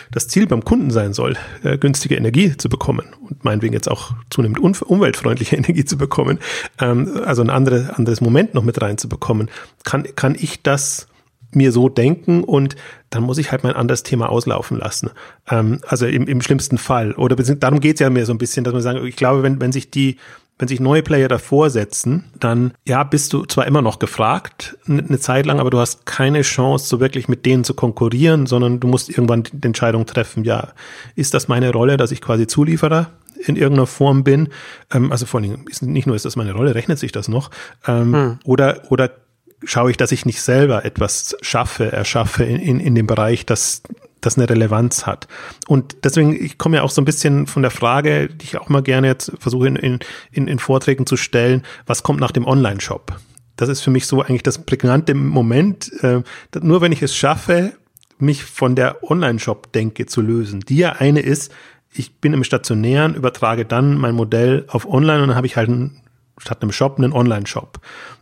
das 0.09 0.29
Ziel 0.29 0.47
beim 0.47 0.63
Kunden 0.63 0.89
sein 0.89 1.13
soll, 1.13 1.35
äh, 1.63 1.77
günstige 1.77 2.15
Energie 2.15 2.55
zu 2.55 2.69
bekommen 2.69 3.13
und 3.19 3.43
meinetwegen 3.43 3.73
jetzt 3.73 3.91
auch 3.91 4.13
zunehmend 4.29 4.59
umweltfreundliche 4.59 5.55
Energie 5.57 5.83
zu 5.83 5.97
bekommen, 5.97 6.39
ähm, 6.79 7.21
also 7.25 7.41
ein 7.41 7.49
andere, 7.49 7.93
anderes 7.97 8.21
Moment 8.21 8.53
noch 8.53 8.63
mit 8.63 8.81
reinzubekommen, 8.81 9.51
kann, 9.83 10.07
kann 10.15 10.35
ich 10.35 10.63
das 10.63 11.06
mir 11.51 11.71
so 11.71 11.89
denken 11.89 12.43
und 12.43 12.75
dann 13.09 13.23
muss 13.23 13.37
ich 13.37 13.51
halt 13.51 13.63
mein 13.63 13.73
anderes 13.73 14.03
Thema 14.03 14.29
auslaufen 14.29 14.77
lassen. 14.77 15.11
Ähm, 15.49 15.79
also 15.87 16.05
im, 16.05 16.27
im 16.27 16.41
schlimmsten 16.41 16.77
Fall. 16.77 17.13
Oder 17.13 17.35
darum 17.35 17.79
geht 17.79 17.95
es 17.95 17.99
ja 18.01 18.09
mir 18.09 18.25
so 18.25 18.33
ein 18.33 18.37
bisschen, 18.37 18.63
dass 18.63 18.73
man 18.73 18.81
sagen, 18.81 19.05
ich 19.05 19.15
glaube, 19.15 19.43
wenn, 19.43 19.59
wenn 19.61 19.71
sich 19.71 19.89
die 19.89 20.17
wenn 20.59 20.67
sich 20.67 20.79
neue 20.79 21.03
Player 21.03 21.27
davor 21.27 21.69
setzen, 21.69 22.25
dann 22.39 22.73
ja, 22.85 23.03
bist 23.03 23.31
du 23.33 23.45
zwar 23.45 23.67
immer 23.67 23.81
noch 23.81 23.99
gefragt, 23.99 24.77
eine 24.87 25.19
Zeit 25.19 25.45
lang, 25.45 25.59
aber 25.59 25.69
du 25.69 25.77
hast 25.77 26.05
keine 26.05 26.41
Chance, 26.41 26.87
so 26.87 26.99
wirklich 26.99 27.27
mit 27.27 27.45
denen 27.45 27.63
zu 27.63 27.75
konkurrieren, 27.75 28.47
sondern 28.47 28.79
du 28.79 28.87
musst 28.87 29.09
irgendwann 29.09 29.43
die 29.43 29.67
Entscheidung 29.67 30.05
treffen, 30.05 30.43
ja, 30.43 30.69
ist 31.15 31.33
das 31.33 31.47
meine 31.47 31.71
Rolle, 31.71 31.97
dass 31.97 32.11
ich 32.11 32.21
quasi 32.21 32.47
Zulieferer 32.47 33.11
in 33.45 33.55
irgendeiner 33.55 33.85
Form 33.85 34.23
bin? 34.23 34.49
Ähm, 34.91 35.11
also 35.11 35.27
vor 35.27 35.39
allem, 35.39 35.65
nicht 35.81 36.07
nur 36.07 36.15
ist 36.15 36.25
das 36.25 36.35
meine 36.35 36.53
Rolle, 36.53 36.73
rechnet 36.73 36.97
sich 36.97 37.11
das 37.11 37.27
noch? 37.27 37.51
Ähm, 37.85 38.13
hm. 38.13 38.39
Oder, 38.43 38.81
oder 38.89 39.11
schaue 39.63 39.91
ich, 39.91 39.97
dass 39.97 40.11
ich 40.11 40.25
nicht 40.25 40.41
selber 40.41 40.85
etwas 40.85 41.35
schaffe, 41.41 41.91
erschaffe 41.91 42.43
in, 42.43 42.59
in, 42.59 42.79
in 42.79 42.95
dem 42.95 43.07
Bereich, 43.07 43.45
das, 43.45 43.81
das 44.21 44.37
eine 44.37 44.49
Relevanz 44.49 45.05
hat. 45.05 45.27
Und 45.67 45.97
deswegen, 46.03 46.33
ich 46.33 46.57
komme 46.57 46.77
ja 46.77 46.83
auch 46.83 46.91
so 46.91 47.01
ein 47.01 47.05
bisschen 47.05 47.47
von 47.47 47.61
der 47.61 47.71
Frage, 47.71 48.27
die 48.27 48.45
ich 48.45 48.57
auch 48.57 48.69
mal 48.69 48.83
gerne 48.83 49.07
jetzt 49.07 49.31
versuche 49.39 49.67
in, 49.67 49.99
in, 50.31 50.47
in 50.47 50.59
Vorträgen 50.59 51.05
zu 51.05 51.17
stellen, 51.17 51.63
was 51.85 52.03
kommt 52.03 52.19
nach 52.19 52.31
dem 52.31 52.45
Online-Shop? 52.45 53.19
Das 53.55 53.69
ist 53.69 53.81
für 53.81 53.89
mich 53.89 54.05
so 54.05 54.21
eigentlich 54.21 54.43
das 54.43 54.59
prägnante 54.59 55.15
Moment. 55.15 55.91
Äh, 56.03 56.21
nur 56.61 56.81
wenn 56.81 56.91
ich 56.91 57.01
es 57.01 57.15
schaffe, 57.15 57.73
mich 58.19 58.43
von 58.45 58.75
der 58.75 59.03
Online-Shop-Denke 59.03 60.05
zu 60.05 60.21
lösen, 60.21 60.61
die 60.61 60.77
ja 60.77 60.93
eine 60.93 61.19
ist, 61.19 61.51
ich 61.93 62.15
bin 62.19 62.33
im 62.33 62.43
Stationären, 62.43 63.15
übertrage 63.15 63.65
dann 63.65 63.97
mein 63.97 64.15
Modell 64.15 64.65
auf 64.67 64.87
Online 64.87 65.23
und 65.23 65.29
dann 65.29 65.37
habe 65.37 65.47
ich 65.47 65.55
halt 65.55 65.69
einen, 65.69 66.01
statt 66.37 66.61
einem 66.61 66.71
Shop 66.71 66.97
einen 66.97 67.13
Online-Shop. 67.13 67.79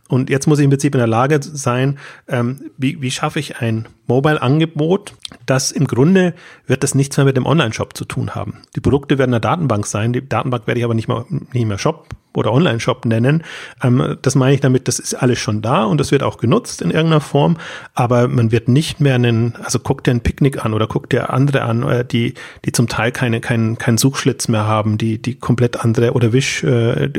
Und 0.08 0.30
jetzt 0.30 0.46
muss 0.46 0.58
ich 0.58 0.64
im 0.64 0.70
Prinzip 0.70 0.94
in 0.94 0.98
der 0.98 1.08
Lage 1.08 1.40
sein, 1.42 1.98
ähm, 2.28 2.70
wie, 2.76 3.00
wie 3.02 3.10
schaffe 3.10 3.40
ich 3.40 3.60
ein 3.60 3.88
Mobile-Angebot, 4.06 5.14
das 5.46 5.72
im 5.72 5.86
Grunde 5.86 6.34
wird 6.66 6.82
das 6.82 6.94
nichts 6.94 7.16
mehr 7.16 7.26
mit 7.26 7.36
dem 7.36 7.46
Online-Shop 7.46 7.96
zu 7.96 8.04
tun 8.04 8.34
haben. 8.34 8.62
Die 8.76 8.80
Produkte 8.80 9.18
werden 9.18 9.30
in 9.30 9.40
der 9.40 9.50
Datenbank 9.50 9.86
sein, 9.86 10.12
die 10.12 10.26
Datenbank 10.26 10.66
werde 10.66 10.78
ich 10.78 10.84
aber 10.84 10.94
nicht 10.94 11.08
mehr, 11.08 11.24
nicht 11.28 11.66
mehr 11.66 11.78
Shop 11.78 12.08
oder 12.36 12.52
Online-Shop 12.52 13.04
nennen. 13.06 13.42
Ähm, 13.82 14.18
das 14.22 14.34
meine 14.34 14.54
ich 14.54 14.60
damit, 14.60 14.88
das 14.88 14.98
ist 14.98 15.14
alles 15.14 15.38
schon 15.38 15.62
da 15.62 15.84
und 15.84 15.98
das 15.98 16.12
wird 16.12 16.22
auch 16.22 16.36
genutzt 16.36 16.82
in 16.82 16.90
irgendeiner 16.90 17.20
Form, 17.20 17.56
aber 17.94 18.28
man 18.28 18.52
wird 18.52 18.68
nicht 18.68 19.00
mehr 19.00 19.14
einen, 19.14 19.56
also 19.56 19.78
guck 19.78 20.04
dir 20.04 20.12
ein 20.12 20.20
Picknick 20.20 20.64
an 20.64 20.74
oder 20.74 20.86
guck 20.86 21.10
dir 21.10 21.30
andere 21.30 21.62
an, 21.62 21.82
äh, 21.82 22.04
die, 22.04 22.34
die 22.64 22.72
zum 22.72 22.88
Teil 22.88 23.10
keine, 23.10 23.40
keinen, 23.40 23.78
keinen 23.78 23.98
Suchschlitz 23.98 24.48
mehr 24.48 24.66
haben, 24.66 24.98
die, 24.98 25.20
die 25.20 25.36
komplett 25.36 25.82
andere 25.82 26.12
oder 26.12 26.32
Wisch, 26.32 26.62
äh, 26.62 27.10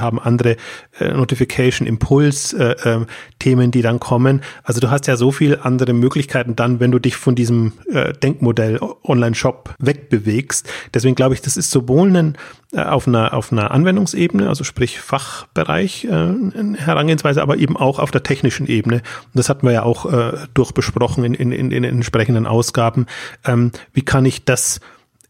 haben, 0.00 0.20
andere 0.20 0.56
äh, 0.98 1.12
Notification, 1.26 1.88
Impuls, 1.88 2.52
äh, 2.52 2.76
äh, 2.84 3.06
Themen, 3.40 3.72
die 3.72 3.82
dann 3.82 3.98
kommen. 3.98 4.42
Also 4.62 4.80
du 4.80 4.90
hast 4.90 5.08
ja 5.08 5.16
so 5.16 5.32
viel 5.32 5.58
andere 5.60 5.92
Möglichkeiten 5.92 6.54
dann, 6.54 6.78
wenn 6.78 6.92
du 6.92 7.00
dich 7.00 7.16
von 7.16 7.34
diesem 7.34 7.72
äh, 7.90 8.12
Denkmodell 8.12 8.78
Online-Shop 9.02 9.74
wegbewegst. 9.80 10.68
Deswegen 10.94 11.16
glaube 11.16 11.34
ich, 11.34 11.42
das 11.42 11.56
ist 11.56 11.72
sowohl 11.72 12.16
ein 12.16 12.38
äh, 12.72 12.82
auf 12.82 13.08
einer, 13.08 13.34
auf 13.34 13.50
einer 13.50 13.72
Anwendungsebene, 13.72 14.48
also 14.48 14.62
sprich 14.62 15.00
Fachbereich 15.00 16.04
äh, 16.04 16.76
Herangehensweise, 16.76 17.42
aber 17.42 17.56
eben 17.56 17.76
auch 17.76 17.98
auf 17.98 18.12
der 18.12 18.22
technischen 18.22 18.68
Ebene. 18.68 18.96
Und 18.96 19.34
das 19.34 19.48
hatten 19.48 19.66
wir 19.66 19.72
ja 19.72 19.82
auch 19.82 20.12
äh, 20.12 20.32
durchbesprochen 20.54 21.24
in, 21.24 21.34
in, 21.34 21.50
in, 21.50 21.72
in 21.72 21.82
entsprechenden 21.82 22.46
Ausgaben. 22.46 23.06
Ähm, 23.44 23.72
wie 23.92 24.02
kann 24.02 24.24
ich 24.24 24.44
das 24.44 24.80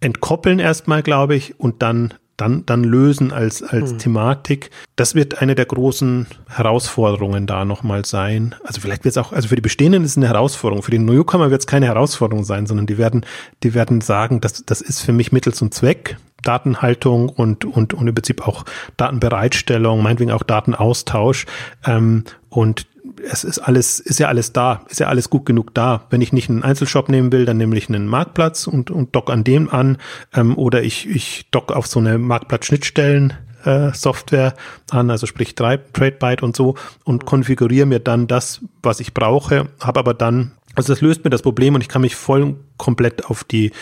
entkoppeln 0.00 0.58
erstmal, 0.58 1.02
glaube 1.02 1.36
ich, 1.36 1.58
und 1.58 1.82
dann 1.82 2.14
dann, 2.36 2.66
dann 2.66 2.84
lösen 2.84 3.32
als, 3.32 3.62
als 3.62 3.92
hm. 3.92 3.98
Thematik. 3.98 4.70
Das 4.94 5.14
wird 5.14 5.40
eine 5.40 5.54
der 5.54 5.64
großen 5.64 6.26
Herausforderungen 6.48 7.46
da 7.46 7.64
nochmal 7.64 8.04
sein. 8.04 8.54
Also 8.64 8.80
vielleicht 8.80 9.04
wird 9.04 9.16
es 9.16 9.18
auch, 9.18 9.32
also 9.32 9.48
für 9.48 9.56
die 9.56 9.62
Bestehenden 9.62 10.04
ist 10.04 10.12
es 10.12 10.16
eine 10.16 10.28
Herausforderung. 10.28 10.82
Für 10.82 10.90
die 10.90 10.98
Newcomer 10.98 11.50
wird 11.50 11.62
es 11.62 11.66
keine 11.66 11.86
Herausforderung 11.86 12.44
sein, 12.44 12.66
sondern 12.66 12.86
die 12.86 12.98
werden, 12.98 13.24
die 13.62 13.74
werden 13.74 14.00
sagen, 14.00 14.40
das, 14.40 14.64
das 14.66 14.80
ist 14.80 15.00
für 15.00 15.12
mich 15.12 15.32
Mittel 15.32 15.54
zum 15.54 15.70
Zweck. 15.70 16.16
Datenhaltung 16.42 17.28
und, 17.28 17.64
und, 17.64 17.92
und 17.92 18.06
im 18.06 18.14
Prinzip 18.14 18.46
auch 18.46 18.64
Datenbereitstellung, 18.96 20.02
meinetwegen 20.02 20.30
auch 20.30 20.44
Datenaustausch. 20.44 21.46
Ähm, 21.84 22.24
und 22.50 22.86
es 23.22 23.44
ist 23.44 23.58
alles, 23.58 24.00
ist 24.00 24.18
ja 24.18 24.28
alles 24.28 24.52
da, 24.52 24.82
ist 24.88 25.00
ja 25.00 25.08
alles 25.08 25.30
gut 25.30 25.46
genug 25.46 25.74
da. 25.74 26.06
Wenn 26.10 26.20
ich 26.20 26.32
nicht 26.32 26.50
einen 26.50 26.62
Einzelshop 26.62 27.08
nehmen 27.08 27.32
will, 27.32 27.44
dann 27.44 27.56
nehme 27.56 27.76
ich 27.76 27.88
einen 27.88 28.06
Marktplatz 28.06 28.66
und, 28.66 28.90
und 28.90 29.14
dock 29.14 29.30
an 29.30 29.44
dem 29.44 29.70
an. 29.70 29.98
Ähm, 30.34 30.56
oder 30.56 30.82
ich, 30.82 31.08
ich 31.08 31.48
dock 31.50 31.72
auf 31.72 31.86
so 31.86 32.00
eine 32.00 32.18
Marktplatz-Schnittstellen 32.18 33.34
äh, 33.64 33.92
Software 33.92 34.54
an, 34.90 35.10
also 35.10 35.26
sprich 35.26 35.54
TradeByte 35.54 36.44
und 36.44 36.56
so 36.56 36.76
und 37.04 37.26
konfiguriere 37.26 37.86
mir 37.86 38.00
dann 38.00 38.26
das, 38.26 38.60
was 38.82 39.00
ich 39.00 39.14
brauche, 39.14 39.68
habe 39.80 40.00
aber 40.00 40.14
dann 40.14 40.52
also 40.76 40.92
das 40.92 41.00
löst 41.00 41.24
mir 41.24 41.30
das 41.30 41.42
Problem 41.42 41.74
und 41.74 41.80
ich 41.80 41.88
kann 41.88 42.02
mich 42.02 42.14
voll 42.14 42.54
komplett 42.76 43.24
auf 43.26 43.44
die 43.44 43.72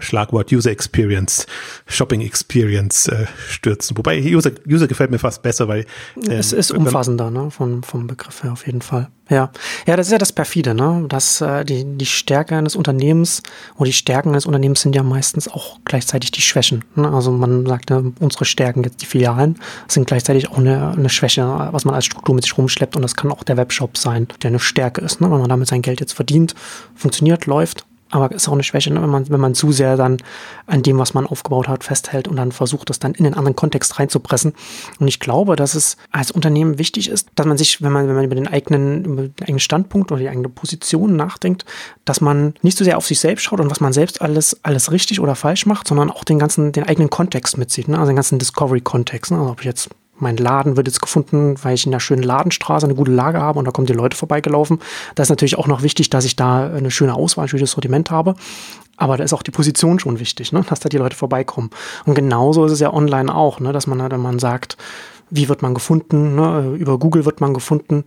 Schlagwort 0.00 0.52
User 0.52 0.70
Experience, 0.70 1.46
Shopping 1.86 2.20
Experience 2.20 3.08
äh, 3.08 3.26
stürzen. 3.48 3.96
Wobei 3.96 4.20
User, 4.20 4.52
User 4.68 4.86
gefällt 4.86 5.10
mir 5.10 5.18
fast 5.18 5.42
besser, 5.42 5.68
weil 5.68 5.86
äh, 6.26 6.34
es 6.34 6.52
ist 6.52 6.70
umfassender, 6.70 7.30
ne, 7.30 7.50
vom, 7.50 7.82
vom 7.82 8.06
Begriff 8.06 8.42
her 8.42 8.52
auf 8.52 8.66
jeden 8.66 8.82
Fall. 8.82 9.08
Ja, 9.32 9.50
ja, 9.86 9.96
das 9.96 10.08
ist 10.08 10.12
ja 10.12 10.18
das 10.18 10.32
perfide, 10.32 10.74
ne, 10.74 11.06
dass 11.08 11.40
äh, 11.40 11.64
die 11.64 11.84
die 11.96 12.06
Stärke 12.06 12.56
eines 12.56 12.76
Unternehmens 12.76 13.42
oder 13.76 13.86
die 13.86 13.92
Stärken 13.94 14.30
eines 14.30 14.44
Unternehmens 14.44 14.82
sind 14.82 14.94
ja 14.94 15.02
meistens 15.02 15.48
auch 15.48 15.78
gleichzeitig 15.84 16.32
die 16.32 16.42
Schwächen. 16.42 16.84
Ne? 16.96 17.10
Also 17.10 17.30
man 17.30 17.64
sagt, 17.64 17.90
ja, 17.90 18.02
unsere 18.20 18.44
Stärken 18.44 18.82
jetzt 18.82 19.00
die 19.00 19.06
Filialen 19.06 19.58
sind 19.88 20.06
gleichzeitig 20.06 20.50
auch 20.50 20.58
eine, 20.58 20.90
eine 20.90 21.08
Schwäche, 21.08 21.46
was 21.70 21.84
man 21.84 21.94
als 21.94 22.04
Struktur 22.04 22.34
mit 22.34 22.44
sich 22.44 22.58
rumschleppt 22.58 22.94
und 22.94 23.02
das 23.02 23.14
kann 23.14 23.32
auch 23.32 23.42
der 23.42 23.56
Webshop 23.56 23.96
sein, 23.96 24.28
der 24.42 24.48
eine 24.48 24.58
Stärke 24.58 25.00
ist, 25.00 25.20
ne, 25.20 25.30
wenn 25.30 25.38
man 25.38 25.48
damit 25.48 25.68
sein 25.68 25.82
Geld 25.82 26.00
jetzt 26.00 26.12
verdient, 26.12 26.54
funktioniert, 26.94 27.46
läuft 27.46 27.71
aber 28.12 28.30
ist 28.30 28.46
auch 28.46 28.52
eine 28.52 28.62
Schwäche, 28.62 28.92
ne? 28.92 29.02
wenn, 29.02 29.08
man, 29.08 29.28
wenn 29.30 29.40
man 29.40 29.54
zu 29.54 29.72
sehr 29.72 29.96
dann 29.96 30.18
an 30.66 30.82
dem, 30.82 30.98
was 30.98 31.14
man 31.14 31.26
aufgebaut 31.26 31.66
hat, 31.66 31.82
festhält 31.82 32.28
und 32.28 32.36
dann 32.36 32.52
versucht, 32.52 32.90
das 32.90 32.98
dann 32.98 33.14
in 33.14 33.24
einen 33.24 33.34
anderen 33.34 33.56
Kontext 33.56 33.98
reinzupressen. 33.98 34.52
Und 35.00 35.08
ich 35.08 35.18
glaube, 35.18 35.56
dass 35.56 35.74
es 35.74 35.96
als 36.10 36.30
Unternehmen 36.30 36.78
wichtig 36.78 37.08
ist, 37.08 37.30
dass 37.34 37.46
man 37.46 37.56
sich, 37.56 37.82
wenn 37.82 37.90
man, 37.90 38.06
wenn 38.08 38.14
man 38.14 38.24
über 38.24 38.34
den 38.34 38.46
eigenen, 38.46 39.04
über 39.04 39.22
den 39.22 39.34
eigenen 39.40 39.60
Standpunkt 39.60 40.12
oder 40.12 40.20
die 40.20 40.28
eigene 40.28 40.50
Position 40.50 41.16
nachdenkt, 41.16 41.64
dass 42.04 42.20
man 42.20 42.54
nicht 42.62 42.76
so 42.76 42.84
sehr 42.84 42.98
auf 42.98 43.06
sich 43.06 43.18
selbst 43.18 43.44
schaut 43.44 43.60
und 43.60 43.70
was 43.70 43.80
man 43.80 43.94
selbst 43.94 44.20
alles, 44.20 44.62
alles 44.62 44.92
richtig 44.92 45.18
oder 45.18 45.34
falsch 45.34 45.64
macht, 45.64 45.88
sondern 45.88 46.10
auch 46.10 46.24
den 46.24 46.38
ganzen, 46.38 46.72
den 46.72 46.84
eigenen 46.84 47.08
Kontext 47.08 47.56
mitzieht, 47.56 47.88
ne? 47.88 47.98
also 47.98 48.10
den 48.10 48.16
ganzen 48.16 48.38
Discovery-Kontext. 48.38 49.32
Ne? 49.32 49.38
Also 49.38 49.50
ob 49.50 49.60
ich 49.60 49.66
jetzt 49.66 49.88
mein 50.22 50.36
Laden 50.36 50.76
wird 50.76 50.86
jetzt 50.86 51.02
gefunden, 51.02 51.56
weil 51.62 51.74
ich 51.74 51.86
in 51.86 51.92
einer 51.92 52.00
schönen 52.00 52.22
Ladenstraße 52.22 52.86
eine 52.86 52.94
gute 52.94 53.10
Lage 53.10 53.40
habe 53.40 53.58
und 53.58 53.66
da 53.66 53.72
kommen 53.72 53.86
die 53.86 53.92
Leute 53.92 54.16
vorbeigelaufen. 54.16 54.78
Da 55.14 55.22
ist 55.22 55.28
natürlich 55.28 55.58
auch 55.58 55.66
noch 55.66 55.82
wichtig, 55.82 56.08
dass 56.08 56.24
ich 56.24 56.36
da 56.36 56.72
eine 56.72 56.90
schöne 56.90 57.14
Auswahl, 57.14 57.44
ein 57.44 57.48
schönes 57.48 57.72
Sortiment 57.72 58.10
habe. 58.10 58.34
Aber 58.96 59.16
da 59.16 59.24
ist 59.24 59.32
auch 59.32 59.42
die 59.42 59.50
Position 59.50 59.98
schon 59.98 60.20
wichtig, 60.20 60.52
ne? 60.52 60.64
dass 60.68 60.80
da 60.80 60.88
die 60.88 60.98
Leute 60.98 61.16
vorbeikommen. 61.16 61.70
Und 62.06 62.14
genauso 62.14 62.64
ist 62.64 62.72
es 62.72 62.80
ja 62.80 62.92
online 62.92 63.34
auch, 63.34 63.58
ne? 63.58 63.72
dass 63.72 63.86
man, 63.86 64.10
wenn 64.10 64.20
man 64.20 64.38
sagt, 64.38 64.76
wie 65.30 65.48
wird 65.48 65.62
man 65.62 65.74
gefunden, 65.74 66.36
ne? 66.36 66.76
über 66.78 66.98
Google 66.98 67.24
wird 67.24 67.40
man 67.40 67.52
gefunden. 67.54 68.04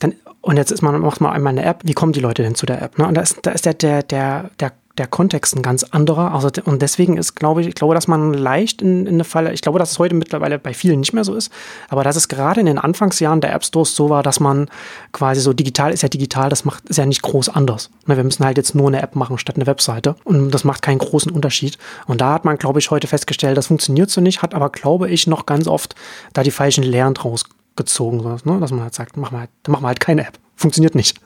Dann, 0.00 0.14
und 0.40 0.56
jetzt 0.56 0.72
ist 0.72 0.82
man, 0.82 0.98
macht 1.00 1.20
man 1.20 1.32
einmal 1.32 1.52
eine 1.52 1.64
App, 1.64 1.82
wie 1.84 1.94
kommen 1.94 2.12
die 2.12 2.20
Leute 2.20 2.42
denn 2.42 2.54
zu 2.54 2.66
der 2.66 2.82
App? 2.82 2.98
Ne? 2.98 3.06
Und 3.06 3.14
da 3.14 3.20
ist, 3.20 3.38
da 3.42 3.50
ist 3.52 3.64
der, 3.64 3.74
der, 3.74 4.02
der, 4.02 4.50
der 4.58 4.72
der 4.98 5.06
Kontext 5.06 5.56
ein 5.56 5.62
ganz 5.62 5.84
anderer. 5.84 6.34
Also, 6.34 6.50
und 6.64 6.82
deswegen 6.82 7.16
ist, 7.16 7.34
glaube 7.34 7.60
ich, 7.60 7.68
ich 7.68 7.74
glaube, 7.74 7.94
dass 7.94 8.08
man 8.08 8.32
leicht 8.34 8.82
in, 8.82 9.06
in 9.06 9.14
eine 9.14 9.24
Falle, 9.24 9.52
ich 9.52 9.60
glaube, 9.60 9.78
dass 9.78 9.92
es 9.92 9.98
heute 9.98 10.14
mittlerweile 10.14 10.58
bei 10.58 10.74
vielen 10.74 11.00
nicht 11.00 11.12
mehr 11.12 11.24
so 11.24 11.34
ist, 11.34 11.52
aber 11.88 12.04
dass 12.04 12.16
es 12.16 12.28
gerade 12.28 12.60
in 12.60 12.66
den 12.66 12.78
Anfangsjahren 12.78 13.40
der 13.40 13.54
App 13.54 13.64
Stores 13.64 13.94
so 13.94 14.10
war, 14.10 14.22
dass 14.22 14.40
man 14.40 14.68
quasi 15.12 15.40
so 15.40 15.52
digital 15.52 15.92
ist 15.92 16.02
ja 16.02 16.08
digital, 16.08 16.48
das 16.48 16.64
macht, 16.64 16.88
ist 16.88 16.96
ja 16.96 17.06
nicht 17.06 17.22
groß 17.22 17.48
anders. 17.48 17.90
Ne, 18.06 18.16
wir 18.16 18.24
müssen 18.24 18.44
halt 18.44 18.56
jetzt 18.56 18.74
nur 18.74 18.88
eine 18.88 19.02
App 19.02 19.16
machen 19.16 19.38
statt 19.38 19.56
eine 19.56 19.66
Webseite 19.66 20.16
und 20.24 20.50
das 20.50 20.64
macht 20.64 20.82
keinen 20.82 20.98
großen 20.98 21.30
Unterschied. 21.32 21.78
Und 22.06 22.20
da 22.20 22.34
hat 22.34 22.44
man, 22.44 22.56
glaube 22.58 22.78
ich, 22.78 22.90
heute 22.90 23.06
festgestellt, 23.06 23.56
das 23.56 23.68
funktioniert 23.68 24.10
so 24.10 24.20
nicht, 24.20 24.42
hat 24.42 24.54
aber, 24.54 24.70
glaube 24.70 25.08
ich, 25.08 25.26
noch 25.26 25.46
ganz 25.46 25.66
oft 25.66 25.94
da 26.32 26.42
die 26.42 26.50
falschen 26.50 26.84
Lehren 26.84 27.14
draus 27.14 27.44
gezogen, 27.76 28.18
ne? 28.18 28.60
dass 28.60 28.70
man 28.72 28.82
halt 28.82 28.94
sagt, 28.94 29.16
machen 29.16 29.36
wir 29.36 29.40
halt, 29.40 29.50
machen 29.68 29.82
wir 29.82 29.88
halt 29.88 30.00
keine 30.00 30.26
App. 30.26 30.38
Funktioniert 30.56 30.94
nicht. 30.94 31.18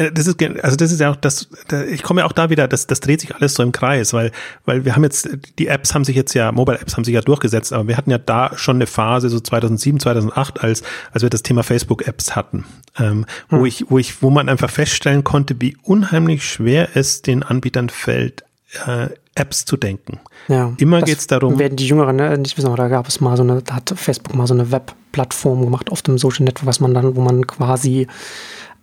Äh, 0.00 0.12
das 0.12 0.26
ist, 0.26 0.42
also 0.42 0.76
das 0.76 0.92
ist 0.92 1.00
ja 1.00 1.10
auch 1.10 1.16
das, 1.16 1.48
ich 1.90 2.02
komme 2.02 2.22
ja 2.22 2.26
auch 2.26 2.32
da 2.32 2.50
wieder, 2.50 2.66
das, 2.66 2.86
das 2.86 3.00
dreht 3.00 3.20
sich 3.20 3.34
alles 3.34 3.54
so 3.54 3.62
im 3.62 3.72
Kreis, 3.72 4.12
weil, 4.12 4.32
weil 4.64 4.84
wir 4.84 4.96
haben 4.96 5.04
jetzt, 5.04 5.28
die 5.58 5.66
Apps 5.66 5.94
haben 5.94 6.04
sich 6.04 6.16
jetzt 6.16 6.34
ja, 6.34 6.50
Mobile-Apps 6.52 6.96
haben 6.96 7.04
sich 7.04 7.14
ja 7.14 7.20
durchgesetzt, 7.20 7.72
aber 7.72 7.86
wir 7.86 7.96
hatten 7.96 8.10
ja 8.10 8.18
da 8.18 8.56
schon 8.56 8.76
eine 8.76 8.86
Phase, 8.86 9.28
so 9.28 9.38
2007, 9.38 10.00
2008, 10.00 10.62
als, 10.62 10.82
als 11.12 11.22
wir 11.22 11.30
das 11.30 11.42
Thema 11.42 11.62
Facebook-Apps 11.62 12.34
hatten, 12.34 12.64
ähm, 12.98 13.26
hm. 13.48 13.60
wo 13.60 13.66
ich, 13.66 13.90
wo 13.90 13.98
ich, 13.98 14.22
wo 14.22 14.30
man 14.30 14.48
einfach 14.48 14.70
feststellen 14.70 15.22
konnte, 15.22 15.56
wie 15.60 15.76
unheimlich 15.82 16.44
schwer 16.44 16.88
es 16.94 17.22
den 17.22 17.42
Anbietern 17.42 17.90
fällt, 17.90 18.44
äh, 18.86 19.08
Apps 19.34 19.64
zu 19.64 19.76
denken. 19.76 20.20
Ja, 20.48 20.72
Immer 20.78 21.02
geht 21.02 21.18
es 21.18 21.26
darum. 21.26 21.58
Werden 21.58 21.76
die 21.76 21.86
Jüngeren 21.86 22.16
ne, 22.16 22.36
nicht 22.36 22.56
wissen, 22.58 22.74
da 22.74 22.88
gab 22.88 23.06
es 23.06 23.20
mal 23.20 23.36
so 23.36 23.42
eine, 23.42 23.62
da 23.62 23.76
hat 23.76 23.92
Facebook 23.94 24.34
mal 24.34 24.46
so 24.46 24.54
eine 24.54 24.72
Webplattform 24.72 25.64
gemacht 25.64 25.90
auf 25.90 26.02
dem 26.02 26.18
Social 26.18 26.44
Network, 26.44 26.66
was 26.66 26.80
man 26.80 26.94
dann, 26.94 27.14
wo 27.14 27.20
man 27.20 27.46
quasi 27.46 28.08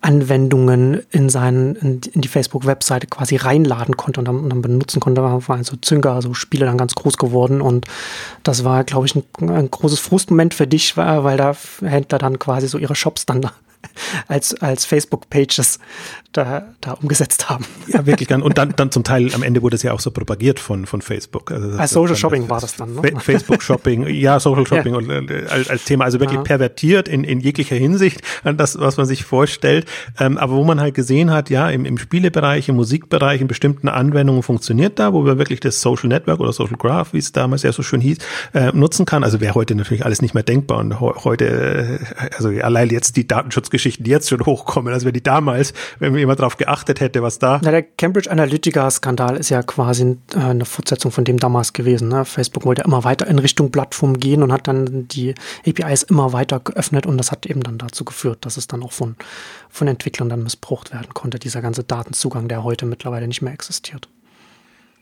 Anwendungen 0.01 1.01
in, 1.11 1.29
seinen, 1.29 1.75
in, 1.75 2.01
die 2.01 2.27
Facebook-Webseite 2.27 3.07
quasi 3.07 3.35
reinladen 3.35 3.97
konnte 3.97 4.19
und 4.19 4.25
dann, 4.25 4.39
und 4.39 4.49
dann 4.49 4.61
benutzen 4.61 4.99
konnte. 4.99 5.21
Da 5.21 5.47
waren 5.47 5.63
so 5.63 5.75
Zünker, 5.77 6.13
also 6.13 6.33
Spiele 6.33 6.65
dann 6.65 6.77
ganz 6.77 6.93
groß 6.95 7.17
geworden 7.17 7.61
und 7.61 7.85
das 8.43 8.63
war, 8.63 8.83
glaube 8.83 9.07
ich, 9.07 9.15
ein, 9.15 9.23
ein 9.49 9.71
großes 9.71 9.99
Frustmoment 9.99 10.53
für 10.53 10.67
dich, 10.67 10.97
weil 10.97 11.37
da 11.37 11.55
Händler 11.81 12.19
dann 12.19 12.39
quasi 12.39 12.67
so 12.67 12.77
ihre 12.77 12.95
Shops 12.95 13.25
dann 13.25 13.49
als, 14.27 14.53
als 14.61 14.85
Facebook-Pages 14.85 15.79
da, 16.38 16.63
da 16.81 16.93
umgesetzt 16.93 17.49
haben. 17.49 17.65
Ja, 17.88 18.05
wirklich. 18.05 18.29
Und 18.31 18.57
dann, 18.57 18.73
dann 18.75 18.91
zum 18.91 19.03
Teil 19.03 19.33
am 19.33 19.41
Ende 19.41 19.61
wurde 19.61 19.75
es 19.75 19.83
ja 19.83 19.93
auch 19.93 19.99
so 19.99 20.11
propagiert 20.11 20.59
von, 20.59 20.85
von 20.85 21.01
Facebook. 21.01 21.51
Also 21.51 21.77
als 21.77 21.91
Social 21.91 22.15
Shopping 22.15 22.49
war 22.49 22.61
das 22.61 22.75
dann, 22.75 22.95
ne? 22.95 23.01
Facebook 23.19 23.63
Shopping, 23.63 24.07
ja, 24.07 24.39
Social 24.39 24.65
Shopping 24.65 24.93
ja. 24.93 24.99
Und, 24.99 25.31
äh, 25.31 25.45
als, 25.49 25.69
als 25.69 25.85
Thema, 25.85 26.05
also 26.05 26.19
wirklich 26.19 26.38
ja. 26.38 26.43
pervertiert 26.43 27.07
in, 27.07 27.23
in 27.23 27.39
jeglicher 27.39 27.75
Hinsicht 27.75 28.21
an 28.43 28.57
das, 28.57 28.79
was 28.79 28.97
man 28.97 29.05
sich 29.05 29.23
vorstellt. 29.23 29.88
Ähm, 30.19 30.38
aber 30.38 30.53
wo 30.53 30.63
man 30.63 30.79
halt 30.79 30.93
gesehen 30.93 31.31
hat, 31.31 31.49
ja, 31.49 31.69
im, 31.69 31.85
im 31.85 31.97
Spielebereich, 31.97 32.69
im 32.69 32.75
Musikbereich, 32.75 33.41
in 33.41 33.47
bestimmten 33.47 33.89
Anwendungen 33.89 34.43
funktioniert 34.43 34.99
da, 34.99 35.13
wo 35.13 35.21
man 35.21 35.39
wirklich 35.39 35.59
das 35.59 35.81
Social 35.81 36.09
Network 36.09 36.39
oder 36.39 36.53
Social 36.53 36.77
Graph, 36.77 37.13
wie 37.13 37.19
es 37.19 37.31
damals 37.31 37.63
ja 37.63 37.71
so 37.71 37.81
schön 37.81 38.01
hieß, 38.01 38.17
äh, 38.53 38.71
nutzen 38.73 39.05
kann. 39.05 39.23
Also 39.23 39.41
wäre 39.41 39.55
heute 39.55 39.73
natürlich 39.73 40.05
alles 40.05 40.21
nicht 40.21 40.35
mehr 40.35 40.43
denkbar. 40.43 40.79
Und 40.79 40.99
heute, 40.99 41.99
äh, 42.19 42.35
also 42.35 42.49
allein 42.49 42.89
jetzt 42.89 43.17
die 43.17 43.27
Datenschutzgeschichten, 43.27 44.03
die 44.03 44.11
jetzt 44.11 44.29
schon 44.29 44.45
hochkommen, 44.45 44.93
also 44.93 45.05
wenn 45.05 45.13
die 45.13 45.23
damals, 45.23 45.73
wenn 45.99 46.13
wir 46.13 46.26
jemand 46.28 46.39
darauf 46.39 46.57
geachtet 46.57 46.99
hätte, 46.99 47.23
was 47.23 47.39
da. 47.39 47.59
Ja, 47.63 47.71
der 47.71 47.84
Cambridge 47.84 48.30
Analytica-Skandal 48.30 49.38
ist 49.38 49.49
ja 49.49 49.63
quasi 49.63 50.17
äh, 50.36 50.38
eine 50.38 50.65
Fortsetzung 50.65 51.11
von 51.11 51.23
dem 51.23 51.38
damals 51.38 51.73
gewesen. 51.73 52.09
Ne? 52.09 52.25
Facebook 52.25 52.65
wollte 52.65 52.84
immer 52.84 53.03
weiter 53.03 53.28
in 53.28 53.39
Richtung 53.39 53.71
Plattform 53.71 54.19
gehen 54.19 54.43
und 54.43 54.51
hat 54.51 54.67
dann 54.67 55.07
die 55.07 55.34
APIs 55.65 56.03
immer 56.03 56.34
weiter 56.34 56.59
geöffnet 56.59 57.05
und 57.05 57.17
das 57.17 57.32
hat 57.32 57.45
eben 57.45 57.63
dann 57.63 57.78
dazu 57.78 58.05
geführt, 58.05 58.45
dass 58.45 58.57
es 58.57 58.67
dann 58.67 58.84
auch 58.84 58.91
von, 58.91 59.15
von 59.69 59.88
Entwicklern 59.88 60.30
dann 60.30 60.43
missbraucht 60.43 60.93
werden 60.93 61.13
konnte, 61.13 61.39
dieser 61.39 61.61
ganze 61.61 61.84
Datenzugang, 61.84 62.47
der 62.47 62.63
heute 62.63 62.86
mittlerweile 62.86 63.28
nicht 63.28 63.41
mehr 63.41 63.53
existiert. 63.53 64.09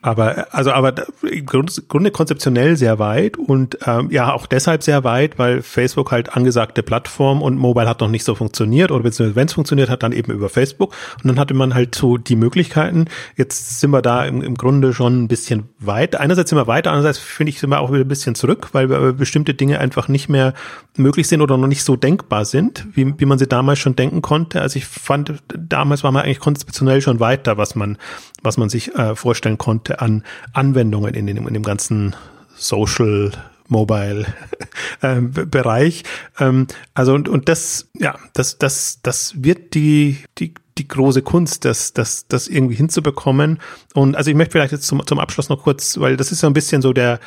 Aber 0.06 0.54
also 0.54 0.72
aber 0.72 0.94
im 1.24 1.48
Grunde 1.48 2.12
konzeptionell 2.12 2.78
sehr 2.78 3.00
weit 3.00 3.38
und 3.38 3.80
ähm, 3.88 4.12
ja 4.12 4.34
auch 4.34 4.46
deshalb 4.46 4.84
sehr 4.84 5.04
weit, 5.04 5.40
weil 5.40 5.64
Facebook 5.64 6.12
halt 6.12 6.36
angesagte 6.38 6.84
Plattform 6.84 7.42
und 7.42 7.58
Mobile 7.58 7.90
hat 7.90 8.02
noch 8.02 8.08
nicht 8.08 8.24
so 8.24 8.36
funktioniert 8.36 8.92
oder 8.92 9.02
beziehungsweise 9.02 9.36
wenn 9.36 9.48
es 9.48 9.54
funktioniert 9.54 9.90
hat, 9.90 10.04
dann 10.04 10.12
eben 10.12 10.32
über 10.32 10.48
Facebook 10.48 10.94
und 11.24 11.28
dann 11.28 11.40
hatte 11.40 11.56
man 11.56 11.74
halt 11.74 11.96
so 11.96 12.18
die 12.18 12.36
Möglichkeiten. 12.36 13.06
Jetzt 13.36 13.80
sind 13.80 13.90
wir 13.90 14.04
da 14.04 14.26
im, 14.26 14.44
im 14.44 14.54
Grunde 14.54 14.94
schon 14.94 15.24
ein 15.24 15.28
bisschen 15.28 15.70
weit. 15.80 16.16
Einerseits 16.16 16.52
sind 16.52 16.60
wir 16.60 16.68
weiter, 16.68 16.92
andererseits 16.92 17.18
finde 17.18 17.50
ich 17.50 17.60
sind 17.60 17.72
wir 17.72 17.80
auch 17.80 17.92
wieder 17.92 18.06
ein 18.06 18.08
bisschen 18.08 18.36
zurück, 18.36 18.70
weil 18.74 18.92
wir 18.92 19.14
bestimmte 19.14 19.56
Dinge 19.56 19.80
einfach 19.80 20.08
nicht 20.08 20.30
mehr 20.30 20.54
möglich 20.98 21.28
sind 21.28 21.42
oder 21.42 21.58
noch 21.58 21.66
nicht 21.66 21.84
so 21.84 21.96
denkbar 21.96 22.46
sind, 22.46 22.86
wie, 22.94 23.12
wie 23.18 23.26
man 23.26 23.40
sie 23.40 23.48
damals 23.48 23.80
schon 23.80 23.96
denken 23.96 24.22
konnte. 24.22 24.62
Also 24.62 24.78
ich 24.78 24.86
fand 24.86 25.34
damals 25.48 26.04
war 26.04 26.12
man 26.12 26.26
eigentlich 26.26 26.40
konzeptionell 26.40 27.02
schon 27.02 27.20
weiter, 27.20 27.58
was 27.58 27.74
man 27.74 27.98
was 28.44 28.58
man 28.58 28.70
sich 28.70 28.94
äh, 28.94 29.16
vorstellen 29.16 29.58
konnte 29.58 29.95
an 30.02 30.24
Anwendungen 30.54 31.14
in, 31.14 31.28
dem, 31.28 31.48
in 31.48 31.54
dem 31.54 31.64
ganzen 31.64 32.16
Social 32.56 33.32
Mobile 33.68 34.26
äh, 35.02 35.22
Bereich. 35.22 36.04
Ähm, 36.40 36.68
also 36.94 37.14
und, 37.14 37.28
und 37.30 37.50
das, 37.50 37.90
ja, 37.94 38.18
das, 38.34 38.58
das, 38.58 39.00
das 39.02 39.44
wird 39.44 39.74
die, 39.74 40.20
die, 40.38 40.54
die 40.78 40.88
große 40.88 41.22
Kunst, 41.22 41.66
das, 41.66 41.94
das, 41.94 42.28
das 42.28 42.48
irgendwie 42.48 42.76
hinzubekommen. 42.76 43.60
Und 43.94 44.16
also 44.16 44.30
ich 44.30 44.36
möchte 44.36 44.54
vielleicht 44.54 44.74
jetzt 44.74 44.88
zum, 44.88 45.06
zum 45.06 45.20
Abschluss 45.20 45.50
noch 45.50 45.64
kurz, 45.64 46.00
weil 46.00 46.18
das 46.18 46.32
ist 46.32 46.40
so 46.40 46.48
ein 46.48 46.54
bisschen 46.54 46.82
so 46.82 46.94
der, 46.94 47.20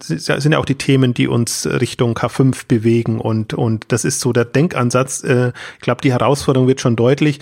sind 0.00 0.52
ja 0.52 0.58
auch 0.58 0.64
die 0.64 0.76
Themen, 0.76 1.14
die 1.14 1.28
uns 1.28 1.66
Richtung 1.66 2.14
K5 2.14 2.66
bewegen 2.66 3.20
und, 3.20 3.54
und 3.54 3.86
das 3.88 4.04
ist 4.04 4.20
so 4.20 4.32
der 4.32 4.44
Denkansatz. 4.44 5.22
Äh, 5.22 5.52
ich 5.76 5.80
glaube, 5.80 6.00
die 6.00 6.12
Herausforderung 6.12 6.66
wird 6.66 6.80
schon 6.80 6.96
deutlich 6.96 7.40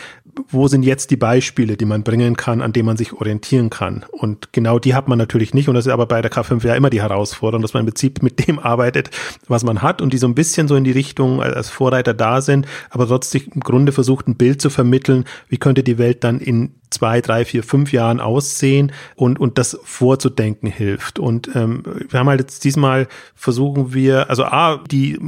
wo 0.48 0.68
sind 0.68 0.82
jetzt 0.82 1.10
die 1.10 1.16
Beispiele, 1.16 1.76
die 1.76 1.84
man 1.84 2.02
bringen 2.02 2.36
kann, 2.36 2.62
an 2.62 2.72
denen 2.72 2.86
man 2.86 2.96
sich 2.96 3.12
orientieren 3.12 3.70
kann? 3.70 4.04
Und 4.10 4.52
genau 4.52 4.78
die 4.78 4.94
hat 4.94 5.08
man 5.08 5.18
natürlich 5.18 5.54
nicht. 5.54 5.68
Und 5.68 5.74
das 5.74 5.86
ist 5.86 5.92
aber 5.92 6.06
bei 6.06 6.22
der 6.22 6.32
K5 6.32 6.66
ja 6.66 6.74
immer 6.74 6.90
die 6.90 7.02
Herausforderung, 7.02 7.62
dass 7.62 7.74
man 7.74 7.82
im 7.82 7.86
Prinzip 7.86 8.22
mit 8.22 8.46
dem 8.46 8.58
arbeitet, 8.58 9.10
was 9.48 9.64
man 9.64 9.82
hat 9.82 10.00
und 10.00 10.12
die 10.12 10.18
so 10.18 10.26
ein 10.26 10.34
bisschen 10.34 10.68
so 10.68 10.76
in 10.76 10.84
die 10.84 10.92
Richtung 10.92 11.42
als 11.42 11.68
Vorreiter 11.68 12.14
da 12.14 12.40
sind, 12.40 12.66
aber 12.90 13.06
trotzdem 13.06 13.42
im 13.54 13.60
Grunde 13.60 13.92
versucht, 13.92 14.28
ein 14.28 14.36
Bild 14.36 14.62
zu 14.62 14.70
vermitteln, 14.70 15.24
wie 15.48 15.58
könnte 15.58 15.82
die 15.82 15.98
Welt 15.98 16.24
dann 16.24 16.40
in 16.40 16.74
zwei, 16.92 17.20
drei, 17.20 17.44
vier, 17.44 17.62
fünf 17.62 17.92
Jahren 17.92 18.20
aussehen 18.20 18.92
und, 19.16 19.40
und 19.40 19.58
das 19.58 19.78
vorzudenken 19.84 20.68
hilft. 20.68 21.18
Und 21.18 21.54
ähm, 21.54 21.82
wir 22.08 22.20
haben 22.20 22.28
halt 22.28 22.40
jetzt 22.40 22.64
diesmal 22.64 23.08
versuchen 23.34 23.94
wir, 23.94 24.30
also 24.30 24.44
A, 24.44 24.80
die 24.90 25.18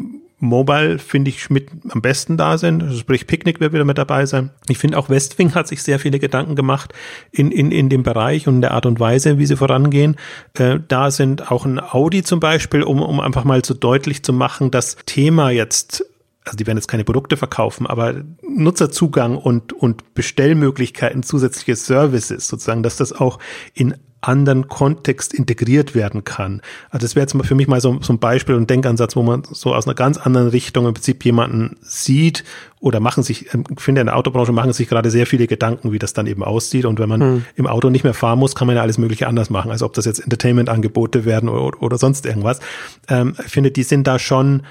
Mobile 0.45 0.99
finde 0.99 1.31
ich 1.31 1.51
mit 1.51 1.69
am 1.89 2.03
besten 2.03 2.37
da 2.37 2.59
sind. 2.59 2.83
Also 2.83 2.99
sprich, 2.99 3.27
Picknick 3.27 3.61
wird 3.61 3.73
wieder 3.73 3.85
mit 3.85 3.99
dabei 3.99 4.27
sein. 4.27 4.51
Ich 4.69 4.79
finde 4.79 4.99
auch 4.99 5.09
Westwing 5.09 5.55
hat 5.55 5.67
sich 5.67 5.83
sehr 5.83 5.99
viele 5.99 6.19
Gedanken 6.19 6.55
gemacht 6.55 6.93
in, 7.33 7.51
in, 7.51 7.73
in 7.73 7.89
dem 7.89 8.03
Bereich 8.03 8.47
und 8.47 8.57
in 8.57 8.61
der 8.61 8.73
Art 8.73 8.87
und 8.87 9.01
Weise, 9.01 9.39
wie 9.39 9.47
sie 9.47 9.57
vorangehen. 9.57 10.17
Äh, 10.55 10.79
da 10.87 11.11
sind 11.11 11.51
auch 11.51 11.65
ein 11.65 11.81
Audi 11.81 12.23
zum 12.23 12.41
Beispiel, 12.41 12.83
um, 12.83 13.01
um 13.03 13.21
einfach 13.21 13.45
mal 13.45 13.65
so 13.65 13.75
deutlich 13.75 14.23
zu 14.23 14.33
machen, 14.33 14.71
das 14.71 14.97
Thema 15.07 15.51
jetzt 15.51 16.05
also 16.45 16.57
die 16.57 16.67
werden 16.67 16.77
jetzt 16.77 16.89
keine 16.89 17.05
Produkte 17.05 17.37
verkaufen, 17.37 17.87
aber 17.87 18.23
Nutzerzugang 18.43 19.37
und, 19.37 19.73
und 19.73 20.15
Bestellmöglichkeiten, 20.15 21.23
zusätzliche 21.23 21.75
Services 21.77 22.47
sozusagen, 22.47 22.83
dass 22.83 22.97
das 22.97 23.13
auch 23.13 23.39
in 23.73 23.95
anderen 24.21 24.69
Kontext 24.69 25.35
integriert 25.35 25.95
werden 25.95 26.25
kann. 26.25 26.63
Also 26.91 27.05
das 27.05 27.15
wäre 27.15 27.25
jetzt 27.25 27.37
für 27.47 27.55
mich 27.55 27.69
mal 27.69 27.81
so, 27.81 28.01
so 28.01 28.13
ein 28.13 28.19
Beispiel 28.19 28.55
und 28.55 28.71
Denkansatz, 28.71 29.17
wo 29.17 29.23
man 29.23 29.43
so 29.45 29.75
aus 29.75 29.87
einer 29.87 29.95
ganz 29.95 30.17
anderen 30.19 30.49
Richtung 30.49 30.87
im 30.87 30.95
Prinzip 30.95 31.25
jemanden 31.25 31.77
sieht 31.83 32.45
oder 32.85 33.01
machen 33.01 33.23
sich, 33.23 33.55
ähm, 33.55 33.65
ich 33.71 33.81
finde 33.81 34.03
in 34.03 34.09
der 34.09 34.17
Autobranche 34.17 34.53
machen 34.53 34.75
sich 34.75 34.89
gerade 34.89 35.11
sehr 35.11 35.27
viele 35.27 35.47
Gedanken, 35.47 35.91
wie 35.91 35.99
das 35.99 36.13
dann 36.13 36.27
eben 36.27 36.45
aussieht. 36.45 36.85
Und 36.85 36.99
wenn 36.99 37.09
man 37.09 37.21
hm. 37.21 37.45
im 37.57 37.67
Auto 37.67 37.89
nicht 37.89 38.05
mehr 38.05 38.13
fahren 38.13 38.39
muss, 38.39 38.55
kann 38.55 38.67
man 38.67 38.77
ja 38.77 38.83
alles 38.83 38.99
Mögliche 38.99 39.27
anders 39.27 39.49
machen, 39.49 39.71
als 39.71 39.83
ob 39.83 39.95
das 39.95 40.05
jetzt 40.05 40.19
Entertainment-Angebote 40.19 41.25
werden 41.25 41.49
oder, 41.49 41.83
oder 41.83 41.97
sonst 41.97 42.27
irgendwas. 42.27 42.61
Ähm, 43.09 43.37
ich 43.43 43.51
finde, 43.51 43.71
die 43.71 43.85
sind 43.85 44.07
da 44.07 44.19
schon 44.19 44.65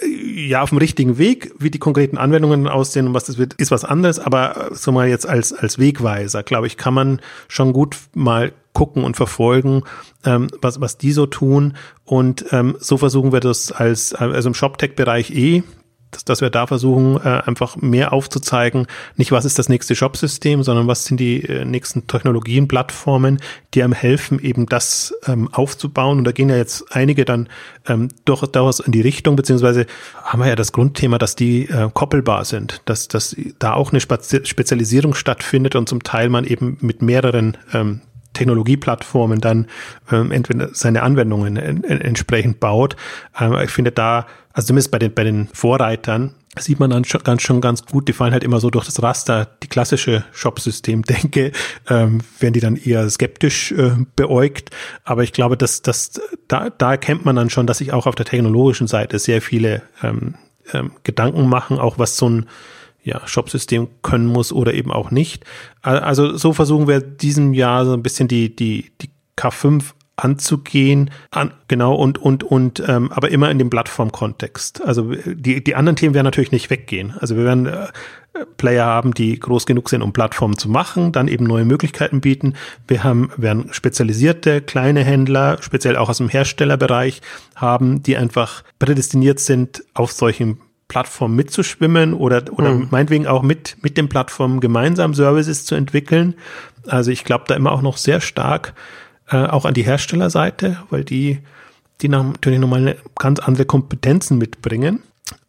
äh, 0.00 0.46
ja 0.46 0.62
auf 0.62 0.70
dem 0.70 0.78
richtigen 0.78 1.18
Weg. 1.18 1.52
Wie 1.58 1.70
die 1.70 1.78
konkreten 1.78 2.16
Anwendungen 2.16 2.68
aussehen 2.68 3.06
und 3.06 3.12
was 3.12 3.24
das 3.24 3.36
wird, 3.36 3.52
ist 3.54 3.70
was 3.70 3.84
anderes. 3.84 4.18
Aber 4.18 4.70
so 4.72 4.90
mal 4.90 5.06
jetzt 5.06 5.28
als, 5.28 5.52
als 5.52 5.78
Wegweiser, 5.78 6.42
glaube 6.42 6.68
ich, 6.68 6.78
kann 6.78 6.94
man 6.94 7.20
schon 7.48 7.74
gut 7.74 7.98
mal 8.14 8.52
gucken 8.72 9.04
und 9.04 9.16
verfolgen, 9.16 9.82
ähm, 10.24 10.48
was, 10.62 10.80
was 10.80 10.96
die 10.96 11.12
so 11.12 11.26
tun. 11.26 11.76
Und 12.06 12.46
ähm, 12.52 12.76
so 12.78 12.96
versuchen 12.96 13.32
wir 13.32 13.40
das 13.40 13.72
als, 13.72 14.14
also 14.14 14.48
im 14.48 14.54
ShopTech-Bereich 14.54 15.32
eh, 15.32 15.64
dass, 16.10 16.24
dass 16.24 16.40
wir 16.40 16.50
da 16.50 16.66
versuchen, 16.66 17.16
äh, 17.16 17.42
einfach 17.44 17.76
mehr 17.76 18.12
aufzuzeigen, 18.12 18.86
nicht 19.16 19.32
was 19.32 19.44
ist 19.44 19.58
das 19.58 19.68
nächste 19.68 19.94
Shopsystem, 19.94 20.62
sondern 20.62 20.86
was 20.86 21.04
sind 21.04 21.18
die 21.18 21.44
äh, 21.44 21.64
nächsten 21.64 22.06
Technologien, 22.06 22.68
Plattformen, 22.68 23.40
die 23.74 23.82
einem 23.82 23.92
helfen, 23.92 24.38
eben 24.40 24.66
das 24.66 25.14
ähm, 25.26 25.48
aufzubauen. 25.52 26.18
Und 26.18 26.24
da 26.24 26.32
gehen 26.32 26.48
ja 26.48 26.56
jetzt 26.56 26.92
einige 26.94 27.24
dann 27.24 27.48
ähm, 27.86 28.08
durchaus 28.24 28.80
in 28.80 28.92
die 28.92 29.00
Richtung, 29.00 29.36
beziehungsweise 29.36 29.86
haben 30.22 30.40
wir 30.40 30.48
ja 30.48 30.56
das 30.56 30.72
Grundthema, 30.72 31.18
dass 31.18 31.36
die 31.36 31.68
äh, 31.68 31.88
koppelbar 31.92 32.44
sind, 32.44 32.80
dass, 32.86 33.08
dass 33.08 33.36
da 33.58 33.74
auch 33.74 33.92
eine 33.92 34.00
Spezialisierung 34.00 35.14
stattfindet 35.14 35.76
und 35.76 35.88
zum 35.88 36.02
Teil 36.02 36.28
man 36.28 36.44
eben 36.44 36.78
mit 36.80 37.02
mehreren 37.02 37.56
ähm, 37.72 38.00
Technologieplattformen 38.38 39.40
dann 39.40 39.66
ähm, 40.10 40.30
entweder 40.32 40.70
seine 40.72 41.02
Anwendungen 41.02 41.56
en, 41.56 41.84
en, 41.84 42.00
entsprechend 42.00 42.60
baut. 42.60 42.96
Ähm, 43.38 43.54
ich 43.62 43.70
finde 43.70 43.92
da, 43.92 44.26
also 44.52 44.68
zumindest 44.68 44.90
bei 44.90 44.98
den, 44.98 45.12
bei 45.14 45.24
den 45.24 45.48
Vorreitern, 45.52 46.34
sieht 46.58 46.80
man 46.80 46.90
dann 46.90 47.04
schon 47.04 47.22
ganz, 47.22 47.42
schon 47.42 47.60
ganz 47.60 47.84
gut, 47.84 48.08
die 48.08 48.12
fallen 48.12 48.32
halt 48.32 48.44
immer 48.44 48.60
so 48.60 48.70
durch 48.70 48.86
das 48.86 49.02
Raster, 49.02 49.46
die 49.62 49.68
klassische 49.68 50.24
Shop-System 50.32 51.02
denke, 51.02 51.52
ähm, 51.88 52.20
werden 52.40 52.54
die 52.54 52.60
dann 52.60 52.76
eher 52.76 53.08
skeptisch 53.10 53.72
äh, 53.72 53.92
beäugt. 54.16 54.70
Aber 55.04 55.22
ich 55.22 55.32
glaube, 55.32 55.56
dass, 55.56 55.82
dass 55.82 56.20
da, 56.48 56.70
da 56.70 56.92
erkennt 56.92 57.24
man 57.24 57.36
dann 57.36 57.50
schon, 57.50 57.66
dass 57.66 57.78
sich 57.78 57.92
auch 57.92 58.06
auf 58.06 58.14
der 58.14 58.26
technologischen 58.26 58.86
Seite 58.86 59.18
sehr 59.18 59.42
viele 59.42 59.82
ähm, 60.02 60.34
ähm, 60.72 60.92
Gedanken 61.04 61.48
machen, 61.48 61.78
auch 61.78 61.98
was 61.98 62.16
so 62.16 62.28
ein 62.28 62.46
ja, 63.02 63.26
Shop-System 63.26 63.88
können 64.02 64.26
muss 64.26 64.52
oder 64.52 64.74
eben 64.74 64.92
auch 64.92 65.10
nicht. 65.10 65.44
Also 65.82 66.36
so 66.36 66.52
versuchen 66.52 66.88
wir 66.88 67.00
diesem 67.00 67.54
Jahr 67.54 67.84
so 67.84 67.92
ein 67.92 68.02
bisschen 68.02 68.28
die, 68.28 68.54
die, 68.54 68.90
die 69.00 69.10
K5 69.36 69.92
anzugehen, 70.18 71.10
an, 71.30 71.52
genau 71.68 71.94
und 71.94 72.18
und 72.18 72.42
und, 72.42 72.82
ähm, 72.86 73.12
aber 73.12 73.30
immer 73.30 73.50
in 73.50 73.58
dem 73.58 73.70
Plattform-Kontext. 73.70 74.84
Also 74.84 75.12
die 75.24 75.62
die 75.62 75.74
anderen 75.74 75.96
Themen 75.96 76.14
werden 76.14 76.24
natürlich 76.24 76.52
nicht 76.52 76.70
weggehen. 76.70 77.14
Also 77.18 77.36
wir 77.36 77.44
werden 77.44 77.66
äh, 77.66 77.86
Player 78.56 78.84
haben, 78.84 79.14
die 79.14 79.38
groß 79.38 79.64
genug 79.64 79.88
sind, 79.88 80.02
um 80.02 80.12
Plattformen 80.12 80.58
zu 80.58 80.68
machen, 80.68 81.12
dann 81.12 81.28
eben 81.28 81.44
neue 81.44 81.64
Möglichkeiten 81.64 82.20
bieten. 82.20 82.54
Wir 82.86 83.04
haben 83.04 83.30
werden 83.36 83.68
spezialisierte 83.72 84.60
kleine 84.60 85.04
Händler, 85.04 85.58
speziell 85.60 85.96
auch 85.96 86.08
aus 86.08 86.18
dem 86.18 86.28
Herstellerbereich 86.28 87.20
haben, 87.54 88.02
die 88.02 88.16
einfach 88.16 88.64
prädestiniert 88.78 89.38
sind, 89.38 89.84
auf 89.94 90.12
solchen 90.12 90.58
Plattformen 90.88 91.36
mitzuschwimmen 91.36 92.14
oder 92.14 92.42
oder 92.50 92.72
mhm. 92.72 92.88
meinetwegen 92.90 93.26
auch 93.26 93.42
mit 93.42 93.76
mit 93.82 93.96
den 93.96 94.08
Plattformen 94.08 94.60
gemeinsam 94.60 95.14
Services 95.14 95.64
zu 95.64 95.74
entwickeln. 95.74 96.34
Also 96.86 97.10
ich 97.10 97.24
glaube 97.24 97.44
da 97.46 97.54
immer 97.54 97.72
auch 97.72 97.82
noch 97.82 97.98
sehr 97.98 98.20
stark 98.20 98.74
äh, 99.30 99.36
auch 99.46 99.64
an 99.64 99.74
die 99.74 99.82
Herstellerseite, 99.82 100.78
weil 100.90 101.04
die, 101.04 101.38
die 102.00 102.08
natürlich 102.08 102.58
nochmal 102.58 102.80
eine 102.80 102.96
ganz 103.18 103.40
andere 103.40 103.66
Kompetenzen 103.66 104.38
mitbringen. 104.38 105.02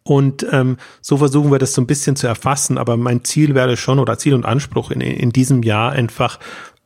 Und 0.03 0.45
ähm, 0.51 0.77
so 1.01 1.17
versuchen 1.17 1.51
wir 1.51 1.59
das 1.59 1.73
so 1.73 1.81
ein 1.81 1.87
bisschen 1.87 2.15
zu 2.15 2.27
erfassen. 2.27 2.77
Aber 2.77 2.97
mein 2.97 3.23
Ziel 3.23 3.55
wäre 3.55 3.77
schon 3.77 3.99
oder 3.99 4.17
Ziel 4.17 4.33
und 4.33 4.45
Anspruch 4.45 4.91
in, 4.91 5.01
in 5.01 5.31
diesem 5.31 5.61
Jahr 5.63 5.91
einfach 5.91 6.39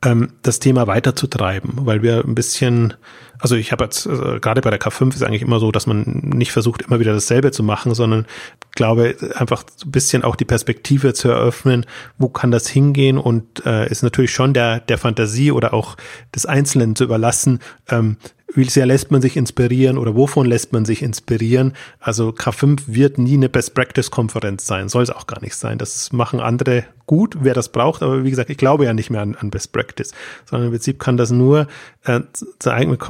ähm, 0.04 0.32
das 0.42 0.60
Thema 0.60 0.86
weiterzutreiben, 0.86 1.72
weil 1.86 2.02
wir 2.02 2.24
ein 2.24 2.34
bisschen, 2.34 2.94
also 3.38 3.56
ich 3.56 3.72
habe 3.72 3.84
jetzt 3.84 4.06
äh, 4.06 4.38
gerade 4.40 4.60
bei 4.60 4.70
der 4.70 4.80
K5 4.80 5.14
ist 5.14 5.22
eigentlich 5.22 5.42
immer 5.42 5.58
so, 5.58 5.72
dass 5.72 5.86
man 5.86 6.02
nicht 6.04 6.52
versucht, 6.52 6.82
immer 6.82 7.00
wieder 7.00 7.12
dasselbe 7.12 7.50
zu 7.50 7.62
machen, 7.62 7.94
sondern 7.94 8.26
glaube 8.72 9.16
einfach 9.36 9.64
ein 9.84 9.90
bisschen 9.90 10.22
auch 10.24 10.36
die 10.36 10.44
Perspektive 10.44 11.14
zu 11.14 11.28
eröffnen, 11.28 11.86
wo 12.18 12.28
kann 12.28 12.50
das 12.50 12.68
hingehen 12.68 13.18
und 13.18 13.64
äh, 13.64 13.88
ist 13.88 14.02
natürlich 14.02 14.32
schon 14.32 14.52
der 14.52 14.80
der 14.80 14.98
Fantasie 14.98 15.50
oder 15.50 15.72
auch 15.72 15.96
des 16.34 16.46
Einzelnen 16.46 16.94
zu 16.96 17.04
überlassen, 17.04 17.60
ähm, 17.88 18.16
wie 18.54 18.64
sehr 18.64 18.86
lässt 18.86 19.10
man 19.10 19.20
sich 19.20 19.36
inspirieren 19.36 19.98
oder 19.98 20.14
wovon 20.14 20.46
lässt 20.46 20.72
man 20.72 20.84
sich 20.84 21.02
inspirieren? 21.02 21.72
Also 21.98 22.28
K5 22.28 22.82
wird 22.86 23.18
nie 23.18 23.34
eine 23.34 23.48
Best-Practice-Konferenz 23.48 24.66
sein, 24.66 24.88
soll 24.88 25.02
es 25.02 25.10
auch 25.10 25.26
gar 25.26 25.40
nicht 25.40 25.56
sein. 25.56 25.78
Das 25.78 26.12
machen 26.12 26.40
andere 26.40 26.84
gut, 27.06 27.36
wer 27.40 27.54
das 27.54 27.70
braucht, 27.70 28.02
aber 28.02 28.24
wie 28.24 28.30
gesagt, 28.30 28.50
ich 28.50 28.56
glaube 28.56 28.84
ja 28.84 28.94
nicht 28.94 29.10
mehr 29.10 29.20
an, 29.20 29.34
an 29.34 29.50
Best 29.50 29.72
Practice, 29.72 30.12
sondern 30.44 30.68
im 30.68 30.72
Prinzip 30.72 30.98
kann 30.98 31.16
das 31.16 31.30
nur, 31.30 31.66
äh, 32.04 32.20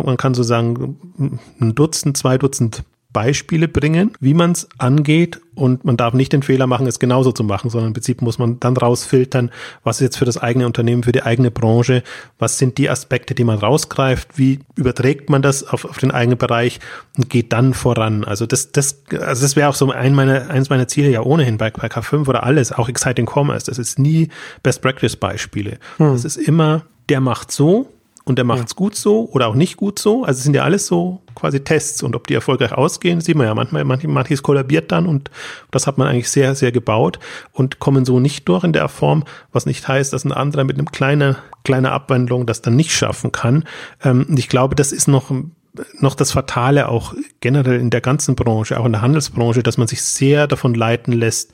man 0.04 0.16
kann 0.16 0.34
so 0.34 0.42
sagen, 0.42 1.38
ein 1.60 1.74
Dutzend, 1.74 2.16
zwei 2.16 2.38
Dutzend 2.38 2.84
Beispiele 3.14 3.68
bringen, 3.68 4.12
wie 4.20 4.34
man 4.34 4.52
es 4.52 4.68
angeht 4.76 5.40
und 5.54 5.84
man 5.84 5.96
darf 5.96 6.14
nicht 6.14 6.32
den 6.32 6.42
Fehler 6.42 6.66
machen, 6.66 6.86
es 6.88 6.98
genauso 6.98 7.30
zu 7.30 7.44
machen, 7.44 7.70
sondern 7.70 7.88
im 7.88 7.92
Prinzip 7.94 8.20
muss 8.20 8.38
man 8.38 8.58
dann 8.58 8.76
rausfiltern, 8.76 9.52
was 9.84 9.96
ist 9.96 10.00
jetzt 10.00 10.18
für 10.18 10.24
das 10.24 10.36
eigene 10.36 10.66
Unternehmen, 10.66 11.04
für 11.04 11.12
die 11.12 11.22
eigene 11.22 11.52
Branche, 11.52 12.02
was 12.40 12.58
sind 12.58 12.76
die 12.76 12.90
Aspekte, 12.90 13.36
die 13.36 13.44
man 13.44 13.58
rausgreift, 13.58 14.36
wie 14.36 14.58
überträgt 14.74 15.30
man 15.30 15.42
das 15.42 15.62
auf, 15.62 15.84
auf 15.84 15.98
den 15.98 16.10
eigenen 16.10 16.38
Bereich 16.38 16.80
und 17.16 17.30
geht 17.30 17.52
dann 17.52 17.72
voran. 17.72 18.24
Also 18.24 18.46
das, 18.46 18.72
das, 18.72 19.04
also 19.12 19.42
das 19.42 19.54
wäre 19.54 19.68
auch 19.68 19.76
so 19.76 19.90
ein 19.92 20.14
meiner, 20.14 20.50
eins 20.50 20.68
meiner 20.68 20.88
Ziele 20.88 21.08
ja 21.08 21.22
ohnehin 21.22 21.56
bei, 21.56 21.70
bei 21.70 21.86
K5 21.86 22.28
oder 22.28 22.42
alles, 22.42 22.72
auch 22.72 22.88
Exciting 22.88 23.30
Commerce. 23.32 23.66
Das 23.66 23.78
ist 23.78 23.98
nie 23.98 24.28
Best 24.64 24.82
Practice 24.82 25.14
Beispiele. 25.14 25.78
Hm. 25.98 26.12
Das 26.12 26.24
ist 26.24 26.36
immer, 26.36 26.82
der 27.08 27.20
macht 27.20 27.52
so, 27.52 27.93
und 28.24 28.36
der 28.36 28.44
macht 28.44 28.66
es 28.66 28.72
ja. 28.72 28.76
gut 28.76 28.94
so 28.96 29.28
oder 29.30 29.48
auch 29.48 29.54
nicht 29.54 29.76
gut 29.76 29.98
so. 29.98 30.24
Also 30.24 30.38
es 30.38 30.44
sind 30.44 30.54
ja 30.54 30.64
alles 30.64 30.86
so 30.86 31.20
quasi 31.34 31.60
Tests 31.60 32.02
und 32.02 32.16
ob 32.16 32.26
die 32.26 32.34
erfolgreich 32.34 32.72
ausgehen, 32.72 33.20
sieht 33.20 33.36
man 33.36 33.46
ja 33.46 33.54
manchmal, 33.54 33.84
manches, 33.84 34.08
manches 34.08 34.42
kollabiert 34.42 34.92
dann 34.92 35.06
und 35.06 35.30
das 35.70 35.86
hat 35.86 35.98
man 35.98 36.08
eigentlich 36.08 36.30
sehr, 36.30 36.54
sehr 36.54 36.72
gebaut 36.72 37.18
und 37.52 37.80
kommen 37.80 38.04
so 38.04 38.20
nicht 38.20 38.48
durch 38.48 38.64
in 38.64 38.72
der 38.72 38.88
Form, 38.88 39.24
was 39.52 39.66
nicht 39.66 39.86
heißt, 39.86 40.12
dass 40.12 40.24
ein 40.24 40.32
anderer 40.32 40.64
mit 40.64 40.78
einem 40.78 40.90
kleinen, 40.90 41.36
kleiner 41.64 41.92
Abwandlung 41.92 42.46
das 42.46 42.62
dann 42.62 42.76
nicht 42.76 42.92
schaffen 42.92 43.30
kann. 43.30 43.64
Ähm, 44.02 44.26
und 44.28 44.38
ich 44.38 44.48
glaube, 44.48 44.74
das 44.74 44.92
ist 44.92 45.08
noch 45.08 45.30
noch 45.98 46.14
das 46.14 46.30
Fatale 46.30 46.88
auch 46.88 47.14
generell 47.40 47.80
in 47.80 47.90
der 47.90 48.00
ganzen 48.00 48.36
Branche, 48.36 48.78
auch 48.78 48.86
in 48.86 48.92
der 48.92 49.02
Handelsbranche, 49.02 49.62
dass 49.62 49.76
man 49.76 49.88
sich 49.88 50.02
sehr 50.02 50.46
davon 50.46 50.74
leiten 50.74 51.12
lässt, 51.12 51.52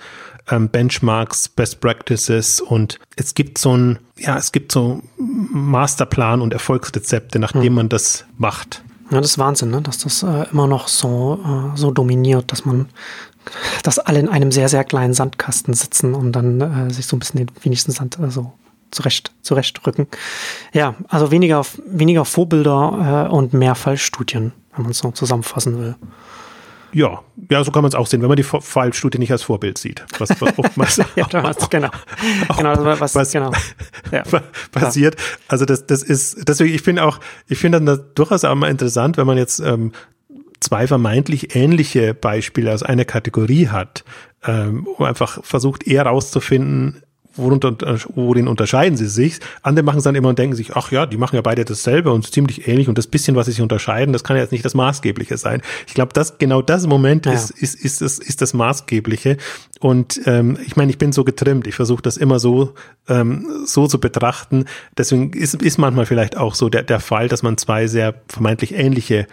ähm, 0.51 0.69
Benchmarks, 0.69 1.49
Best 1.49 1.81
Practices 1.81 2.61
und 2.61 2.99
es 3.17 3.35
gibt 3.35 3.59
so 3.59 3.77
ein, 3.77 3.99
ja, 4.17 4.37
es 4.37 4.53
gibt 4.53 4.73
so 4.73 5.03
Masterplan 5.19 6.41
und 6.41 6.53
Erfolgsrezepte, 6.53 7.39
nachdem 7.39 7.65
hm. 7.65 7.75
man 7.75 7.89
das 7.89 8.25
macht. 8.39 8.83
Ja, 9.11 9.21
das 9.21 9.33
ist 9.33 9.39
Wahnsinn, 9.39 9.71
ne? 9.71 9.83
dass 9.83 9.99
das 9.99 10.23
äh, 10.23 10.47
immer 10.53 10.67
noch 10.67 10.89
so, 10.89 11.41
äh, 11.45 11.77
so 11.77 11.91
dominiert, 11.91 12.53
dass 12.53 12.65
man, 12.65 12.89
dass 13.83 13.99
alle 13.99 14.21
in 14.21 14.29
einem 14.29 14.53
sehr, 14.53 14.69
sehr 14.69 14.85
kleinen 14.85 15.15
Sandkasten 15.15 15.75
sitzen 15.75 16.15
und 16.15 16.33
dann 16.33 16.61
äh, 16.61 16.93
sich 16.93 17.07
so 17.07 17.17
ein 17.17 17.19
bisschen 17.19 17.47
den 17.47 17.51
wenigsten 17.63 17.91
Sand 17.91 18.19
äh, 18.19 18.31
so 18.31 18.53
zurecht, 18.91 19.33
zurechtrücken. 19.43 20.07
Ja, 20.73 20.95
also 21.09 21.31
weniger, 21.31 21.65
weniger 21.87 22.25
Vorbilder 22.25 23.27
äh, 23.29 23.33
und 23.33 23.53
mehr 23.53 23.75
Fallstudien, 23.75 24.53
wenn 24.75 24.83
man 24.83 24.93
es 24.93 24.99
so 24.99 25.11
zusammenfassen 25.11 25.79
will. 25.79 25.97
Ja, 26.93 27.23
ja, 27.51 27.65
so 27.65 27.71
kann 27.71 27.83
man 27.83 27.89
es 27.89 27.95
auch 27.95 28.07
sehen, 28.07 28.23
wenn 28.23 28.29
man 28.29 28.37
die 28.37 28.43
Fallstudie 28.43 29.19
nicht 29.19 29.33
als 29.33 29.43
Vorbild 29.43 29.79
sieht. 29.79 30.05
Was, 30.19 30.31
was 30.41 30.59
oftmals 30.59 30.97
ja, 31.17 31.27
genau. 31.27 31.49
Auch, 31.49 31.69
genau, 31.69 33.01
was, 33.01 33.15
was 33.15 33.33
genau. 33.33 33.53
Ja, 34.13 34.23
passiert. 34.73 35.17
Also 35.49 35.65
das, 35.65 35.87
das 35.87 36.03
ist, 36.03 36.49
deswegen, 36.49 36.75
ich 36.75 36.83
finde 36.83 37.05
auch, 37.05 37.21
ich 37.49 37.59
finde 37.59 37.81
das 37.81 38.01
durchaus 38.15 38.45
auch 38.45 38.55
mal 38.55 38.71
interessant, 38.71 39.17
wenn 39.17 39.27
man 39.27 39.39
jetzt 39.39 39.61
ähm, 39.61 39.93
zwei 40.61 40.87
vermeintlich 40.87 41.55
ähnliche 41.57 42.15
Beispiele 42.15 42.73
aus 42.73 42.83
einer 42.83 43.05
Kategorie 43.05 43.69
hat, 43.69 44.05
ähm, 44.45 44.87
wo 44.99 45.05
einfach 45.05 45.43
versucht, 45.45 45.87
eher 45.87 46.07
rauszufinden, 46.07 47.03
worunter, 47.41 47.77
worin 48.15 48.49
unterscheiden 48.49 48.97
sie 48.97 49.09
sich? 49.09 49.41
Andere 49.63 49.85
machen 49.85 49.99
es 49.99 50.05
dann 50.05 50.15
immer 50.15 50.29
und 50.29 50.39
denken 50.39 50.57
sich, 50.57 50.77
ach 50.77 50.93
ja, 50.93 51.07
die 51.07 51.17
machen 51.17 51.37
ja 51.37 51.43
beide 51.43 51.65
dasselbe 51.65 52.13
und 52.13 52.31
ziemlich 52.31 52.69
ähnlich 52.69 52.89
und 52.89 52.99
das 52.99 53.07
bisschen, 53.07 53.37
was 53.37 53.47
sie 53.47 53.53
sich 53.53 53.63
unterscheiden, 53.63 54.13
das 54.13 54.25
kann 54.25 54.37
ja 54.37 54.43
jetzt 54.43 54.53
nicht 54.53 54.65
das 54.65 54.75
Maßgebliche 54.75 55.37
sein. 55.37 55.63
Ich 55.87 55.95
glaube, 55.95 56.13
das 56.13 56.39
genau 56.39 56.63
das 56.63 56.87
Moment 56.87 57.27
ja. 57.27 57.33
ist, 57.33 57.51
ist, 57.51 57.75
ist, 57.75 58.03
ist, 58.03 58.23
ist 58.23 58.43
das 58.43 58.55
Maßgebliche. 58.55 59.37
Und 59.81 60.21
ähm, 60.27 60.59
ich 60.67 60.77
meine, 60.77 60.91
ich 60.91 60.99
bin 60.99 61.13
so 61.13 61.25
getrimmt, 61.25 61.67
ich 61.67 61.75
versuche 61.75 62.03
das 62.03 62.17
immer 62.17 62.39
so, 62.39 62.75
ähm, 63.09 63.47
so 63.65 63.87
zu 63.87 63.99
betrachten. 63.99 64.67
Deswegen 64.97 65.33
ist, 65.33 65.55
ist 65.55 65.79
manchmal 65.79 66.07
vielleicht 66.07 66.37
auch 66.37 66.55
so 66.55 66.69
der, 66.69 66.83
der 66.83 67.01
Fall, 67.01 67.29
dass 67.29 67.43
man 67.43 67.57
zwei 67.57 67.87
sehr 67.87 68.15
vermeintlich 68.29 68.75
ähnliche 68.75 69.27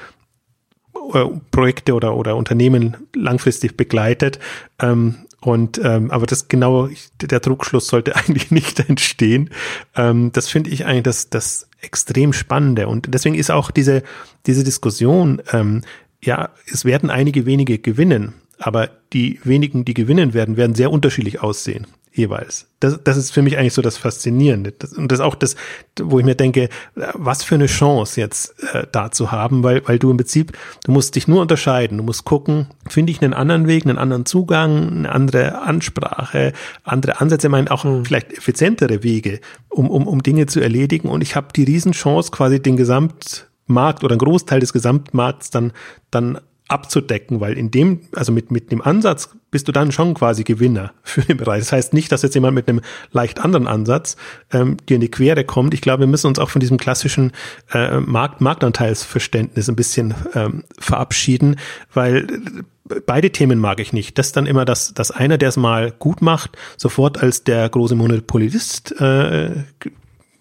äh, 1.13 1.25
Projekte 1.51 1.93
oder, 1.93 2.15
oder 2.15 2.35
Unternehmen 2.35 2.97
langfristig 3.15 3.77
begleitet. 3.77 4.39
Ähm, 4.79 5.15
und 5.41 5.79
ähm, 5.83 6.09
aber 6.09 6.25
das 6.25 6.47
genau, 6.47 6.89
der 7.21 7.39
Druckschluss 7.39 7.87
sollte 7.87 8.15
eigentlich 8.17 8.51
nicht 8.51 8.79
entstehen. 8.79 9.49
Ähm, 9.95 10.31
das 10.33 10.49
finde 10.49 10.71
ich 10.71 10.85
eigentlich 10.85 11.03
das, 11.03 11.29
das 11.29 11.67
extrem 11.81 12.33
Spannende. 12.33 12.87
Und 12.87 13.13
deswegen 13.13 13.35
ist 13.35 13.51
auch 13.51 13.71
diese, 13.71 14.03
diese 14.45 14.63
Diskussion, 14.63 15.41
ähm, 15.51 15.83
ja, 16.21 16.49
es 16.71 16.85
werden 16.85 17.09
einige 17.09 17.45
wenige 17.45 17.77
gewinnen, 17.77 18.33
aber 18.57 18.89
die 19.13 19.39
wenigen, 19.43 19.85
die 19.85 19.93
gewinnen 19.93 20.33
werden, 20.33 20.57
werden 20.57 20.75
sehr 20.75 20.91
unterschiedlich 20.91 21.41
aussehen 21.41 21.87
jeweils. 22.17 22.67
Das, 22.79 22.99
das 23.03 23.15
ist 23.15 23.31
für 23.31 23.41
mich 23.41 23.57
eigentlich 23.57 23.73
so 23.73 23.81
das 23.81 23.97
Faszinierende. 23.97 24.71
Das, 24.71 24.93
und 24.93 25.11
das 25.11 25.19
ist 25.19 25.25
auch 25.25 25.35
das, 25.35 25.55
wo 26.01 26.19
ich 26.19 26.25
mir 26.25 26.35
denke, 26.35 26.69
was 26.95 27.43
für 27.43 27.55
eine 27.55 27.67
Chance 27.67 28.19
jetzt 28.19 28.55
äh, 28.73 28.85
da 28.91 29.11
zu 29.11 29.31
haben, 29.31 29.63
weil, 29.63 29.87
weil 29.87 29.99
du 29.99 30.09
im 30.09 30.17
Prinzip, 30.17 30.57
du 30.83 30.91
musst 30.91 31.15
dich 31.15 31.27
nur 31.27 31.41
unterscheiden. 31.41 31.97
Du 31.97 32.03
musst 32.03 32.25
gucken, 32.25 32.67
finde 32.89 33.11
ich 33.11 33.21
einen 33.21 33.33
anderen 33.33 33.67
Weg, 33.67 33.85
einen 33.85 33.97
anderen 33.97 34.25
Zugang, 34.25 34.89
eine 34.89 35.11
andere 35.11 35.61
Ansprache, 35.61 36.53
andere 36.83 37.21
Ansätze, 37.21 37.47
ich 37.47 37.51
meine 37.51 37.71
auch 37.71 37.83
mhm. 37.83 38.05
vielleicht 38.05 38.33
effizientere 38.33 39.03
Wege, 39.03 39.39
um, 39.69 39.89
um, 39.89 40.07
um 40.07 40.23
Dinge 40.23 40.47
zu 40.47 40.59
erledigen. 40.59 41.09
Und 41.09 41.21
ich 41.21 41.35
habe 41.35 41.47
die 41.55 41.63
Riesenchance, 41.63 42.31
quasi 42.31 42.61
den 42.61 42.77
Gesamtmarkt 42.77 44.03
oder 44.03 44.13
einen 44.13 44.19
Großteil 44.19 44.59
des 44.59 44.73
Gesamtmarkts 44.73 45.51
dann, 45.51 45.71
dann 46.09 46.39
abzudecken, 46.67 47.39
weil 47.39 47.57
in 47.57 47.71
dem, 47.71 48.01
also 48.13 48.31
mit, 48.31 48.51
mit 48.51 48.71
dem 48.71 48.81
Ansatz 48.81 49.29
bist 49.51 49.67
du 49.67 49.71
dann 49.71 49.91
schon 49.91 50.13
quasi 50.13 50.43
Gewinner 50.43 50.93
für 51.03 51.21
den 51.21 51.37
Bereich. 51.37 51.59
Das 51.59 51.71
heißt 51.71 51.93
nicht, 51.93 52.11
dass 52.11 52.21
jetzt 52.21 52.35
jemand 52.35 52.55
mit 52.55 52.67
einem 52.67 52.81
leicht 53.11 53.39
anderen 53.39 53.67
Ansatz 53.67 54.17
ähm, 54.51 54.77
dir 54.87 54.95
in 54.95 55.01
die 55.01 55.11
Quere 55.11 55.43
kommt. 55.45 55.73
Ich 55.73 55.81
glaube, 55.81 56.01
wir 56.01 56.07
müssen 56.07 56.27
uns 56.27 56.39
auch 56.39 56.49
von 56.49 56.59
diesem 56.59 56.77
klassischen 56.77 57.31
äh, 57.71 57.99
Markt, 57.99 58.41
Marktanteilsverständnis 58.41 59.69
ein 59.69 59.75
bisschen 59.75 60.13
ähm, 60.33 60.63
verabschieden, 60.77 61.57
weil 61.93 62.27
äh, 62.89 62.99
beide 63.05 63.31
Themen 63.31 63.59
mag 63.59 63.79
ich 63.79 63.93
nicht. 63.93 64.17
Das 64.17 64.33
dann 64.33 64.45
immer, 64.45 64.65
dass, 64.65 64.93
dass 64.93 65.11
einer, 65.11 65.37
der 65.37 65.49
es 65.49 65.57
mal 65.57 65.91
gut 65.91 66.21
macht, 66.21 66.57
sofort 66.75 67.21
als 67.23 67.43
der 67.43 67.69
große 67.69 67.95
Monopolist 67.95 68.99
äh, 68.99 69.63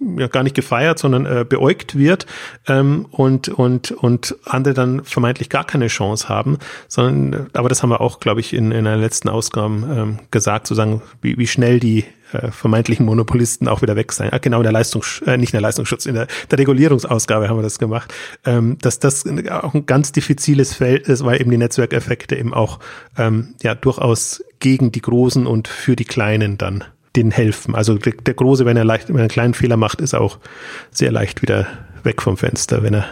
ja 0.01 0.27
gar 0.29 0.43
nicht 0.43 0.55
gefeiert, 0.55 0.99
sondern 0.99 1.27
äh, 1.27 1.45
beäugt 1.49 1.97
wird 1.97 2.27
ähm, 2.67 3.07
und 3.11 3.49
und 3.49 3.93
und 3.93 4.37
andere 4.45 4.75
dann 4.75 5.05
vermeintlich 5.05 5.49
gar 5.49 5.65
keine 5.65 5.87
Chance 5.89 6.29
haben, 6.29 6.59
sondern 6.89 7.49
aber 7.55 7.69
das 7.69 7.83
haben 7.83 7.91
wir 7.91 8.01
auch, 8.01 8.21
glaube 8.21 8.41
ich, 8.41 8.53
in, 8.53 8.73
in 8.73 8.87
einer 8.87 8.97
letzten 8.97 9.29
Ausgabe 9.29 9.75
ähm, 9.75 10.19
gesagt, 10.31 10.67
zu 10.67 10.75
sagen, 10.75 11.03
wie, 11.23 11.39
wie 11.39 11.47
schnell 11.47 11.81
die 11.81 12.05
äh, 12.33 12.51
vermeintlichen 12.51 13.07
Monopolisten 13.07 13.69
auch 13.69 13.83
wieder 13.83 13.97
weg 13.97 14.13
sein. 14.13 14.31
Ah, 14.33 14.39
genau 14.39 14.59
in 14.59 14.65
der 14.65 14.73
Leistungs, 14.73 15.23
äh, 15.27 15.37
nicht 15.37 15.51
in 15.53 15.57
der 15.57 15.63
Leistungsschutz, 15.63 16.07
in 16.07 16.15
der, 16.15 16.27
der 16.51 16.59
Regulierungsausgabe 16.59 17.49
haben 17.49 17.59
wir 17.59 17.63
das 17.63 17.79
gemacht, 17.79 18.13
ähm, 18.45 18.79
dass 18.81 18.99
das 18.99 19.25
auch 19.51 19.75
ein 19.75 19.87
ganz 19.87 20.13
diffiziles 20.13 20.75
Feld 20.75 21.09
ist, 21.09 21.25
weil 21.25 21.41
eben 21.41 21.51
die 21.51 21.57
Netzwerkeffekte 21.57 22.37
eben 22.37 22.53
auch 22.53 22.81
ähm, 23.17 23.55
ja 23.63 23.75
durchaus 23.75 24.45
gegen 24.59 24.93
die 24.93 25.03
Großen 25.03 25.47
und 25.47 25.69
für 25.69 25.97
die 25.97 26.05
Kleinen 26.05 26.59
dann 26.59 26.85
denen 27.17 27.31
helfen. 27.31 27.75
Also 27.75 27.99
der, 27.99 28.13
der 28.13 28.35
Große, 28.35 28.65
wenn 28.67 28.77
er 28.77 28.85
leicht, 28.85 29.09
wenn 29.09 29.17
er 29.17 29.23
einen 29.23 29.29
kleinen 29.29 29.55
Fehler 29.55 29.77
macht, 29.77 30.01
ist 30.01 30.15
auch 30.15 30.39
sehr 30.91 31.11
leicht 31.11 31.43
wieder 31.43 31.67
weg 32.03 32.23
vom 32.23 32.37
Fenster, 32.37 32.83
wenn 32.83 32.95
er, 32.95 33.07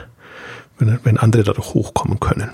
wenn, 0.78 0.88
er, 0.88 1.00
wenn 1.05 1.18
andere 1.18 1.42
dadurch 1.42 1.74
hochkommen 1.74 2.20
können. 2.20 2.50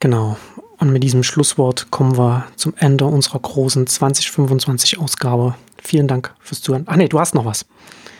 Genau. 0.00 0.36
Und 0.78 0.92
mit 0.92 1.04
diesem 1.04 1.22
Schlusswort 1.22 1.90
kommen 1.90 2.18
wir 2.18 2.46
zum 2.56 2.74
Ende 2.76 3.04
unserer 3.04 3.38
großen 3.38 3.86
2025 3.86 4.98
Ausgabe. 4.98 5.54
Vielen 5.80 6.08
Dank 6.08 6.34
fürs 6.40 6.60
Zuhören. 6.60 6.84
Ach 6.86 6.96
nee, 6.96 7.08
du 7.08 7.20
hast 7.20 7.34
noch 7.34 7.44
was. 7.44 7.66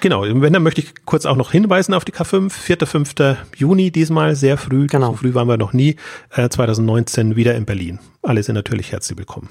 Genau, 0.01 0.23
wenn, 0.23 0.53
dann 0.53 0.63
möchte 0.65 0.81
ich 0.81 0.95
kurz 1.05 1.27
auch 1.27 1.37
noch 1.37 1.53
hinweisen 1.53 1.95
auf 1.95 2.05
die 2.05 2.13
K5. 2.13 2.51
4. 2.51 2.87
5. 2.87 3.15
Juni 3.57 3.93
diesmal, 3.93 4.35
sehr 4.35 4.59
früh. 4.59 4.87
Genau. 4.89 5.13
So 5.13 5.19
früh 5.19 5.35
waren 5.35 5.49
wir 5.49 5.57
noch 5.57 5.73
nie. 5.73 5.97
Äh, 6.31 6.49
2019 6.49 7.37
wieder 7.37 7.55
in 7.55 7.65
Berlin. 7.65 8.01
Alle 8.23 8.43
sind 8.43 8.57
natürlich 8.57 8.91
herzlich 8.91 9.17
willkommen. 9.17 9.49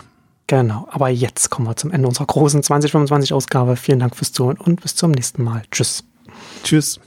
Genau, 0.51 0.85
aber 0.91 1.07
jetzt 1.07 1.49
kommen 1.49 1.65
wir 1.65 1.77
zum 1.77 1.91
Ende 1.91 2.09
unserer 2.09 2.25
großen 2.25 2.61
2025 2.61 3.31
Ausgabe. 3.31 3.77
Vielen 3.77 3.99
Dank 3.99 4.17
fürs 4.17 4.33
Zuhören 4.33 4.57
und 4.57 4.81
bis 4.81 4.95
zum 4.95 5.11
nächsten 5.11 5.45
Mal. 5.45 5.63
Tschüss. 5.71 6.03
Tschüss. 6.65 6.99